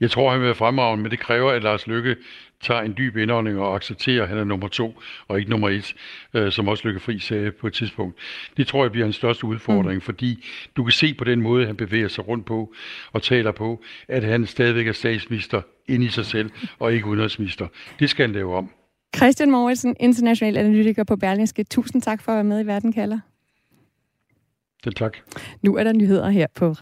Jeg 0.00 0.10
tror, 0.10 0.30
han 0.30 0.40
vil 0.40 0.46
være 0.46 0.54
fremragende, 0.54 1.02
men 1.02 1.10
det 1.10 1.18
kræver, 1.18 1.52
at 1.52 1.62
Lars 1.62 1.86
Lykke 1.86 2.16
tager 2.60 2.80
en 2.80 2.94
dyb 2.98 3.16
indånding 3.16 3.58
og 3.58 3.74
accepterer, 3.74 4.22
at 4.22 4.28
han 4.28 4.38
er 4.38 4.44
nummer 4.44 4.68
to 4.68 5.00
og 5.28 5.38
ikke 5.38 5.50
nummer 5.50 5.68
et, 5.68 5.94
øh, 6.34 6.52
som 6.52 6.68
også 6.68 6.88
Lykke 6.88 7.00
Fri 7.00 7.18
sagde 7.18 7.52
på 7.52 7.66
et 7.66 7.72
tidspunkt. 7.72 8.18
Det 8.56 8.66
tror 8.66 8.84
jeg 8.84 8.92
bliver 8.92 9.06
hans 9.06 9.16
største 9.16 9.44
udfordring, 9.44 9.94
mm. 9.94 10.00
fordi 10.00 10.44
du 10.76 10.84
kan 10.84 10.92
se 10.92 11.14
på 11.14 11.24
den 11.24 11.42
måde, 11.42 11.66
han 11.66 11.76
bevæger 11.76 12.08
sig 12.08 12.28
rundt 12.28 12.46
på 12.46 12.74
og 13.12 13.22
taler 13.22 13.52
på, 13.52 13.82
at 14.08 14.24
han 14.24 14.46
stadigvæk 14.46 14.88
er 14.88 14.92
statsminister 14.92 15.62
ind 15.86 16.04
i 16.04 16.08
sig 16.08 16.26
selv 16.26 16.50
og 16.78 16.92
ikke 16.92 17.06
udenrigsminister. 17.06 17.66
Det 17.98 18.10
skal 18.10 18.26
han 18.26 18.34
lave 18.34 18.56
om. 18.56 18.70
Christian 19.16 19.50
Moritzen, 19.50 19.96
international 20.00 20.56
analytiker 20.56 21.04
på 21.04 21.16
Berlingske. 21.16 21.64
Tusind 21.64 22.02
tak 22.02 22.22
for 22.22 22.32
at 22.32 22.36
være 22.36 22.44
med 22.44 22.64
i 22.64 22.66
Verden 22.66 22.92
kalder. 22.92 23.18
Selv 24.84 24.94
tak. 24.94 25.16
Nu 25.62 25.76
er 25.76 25.84
der 25.84 25.92
nyheder 25.92 26.28
her 26.28 26.46
på 26.54 26.74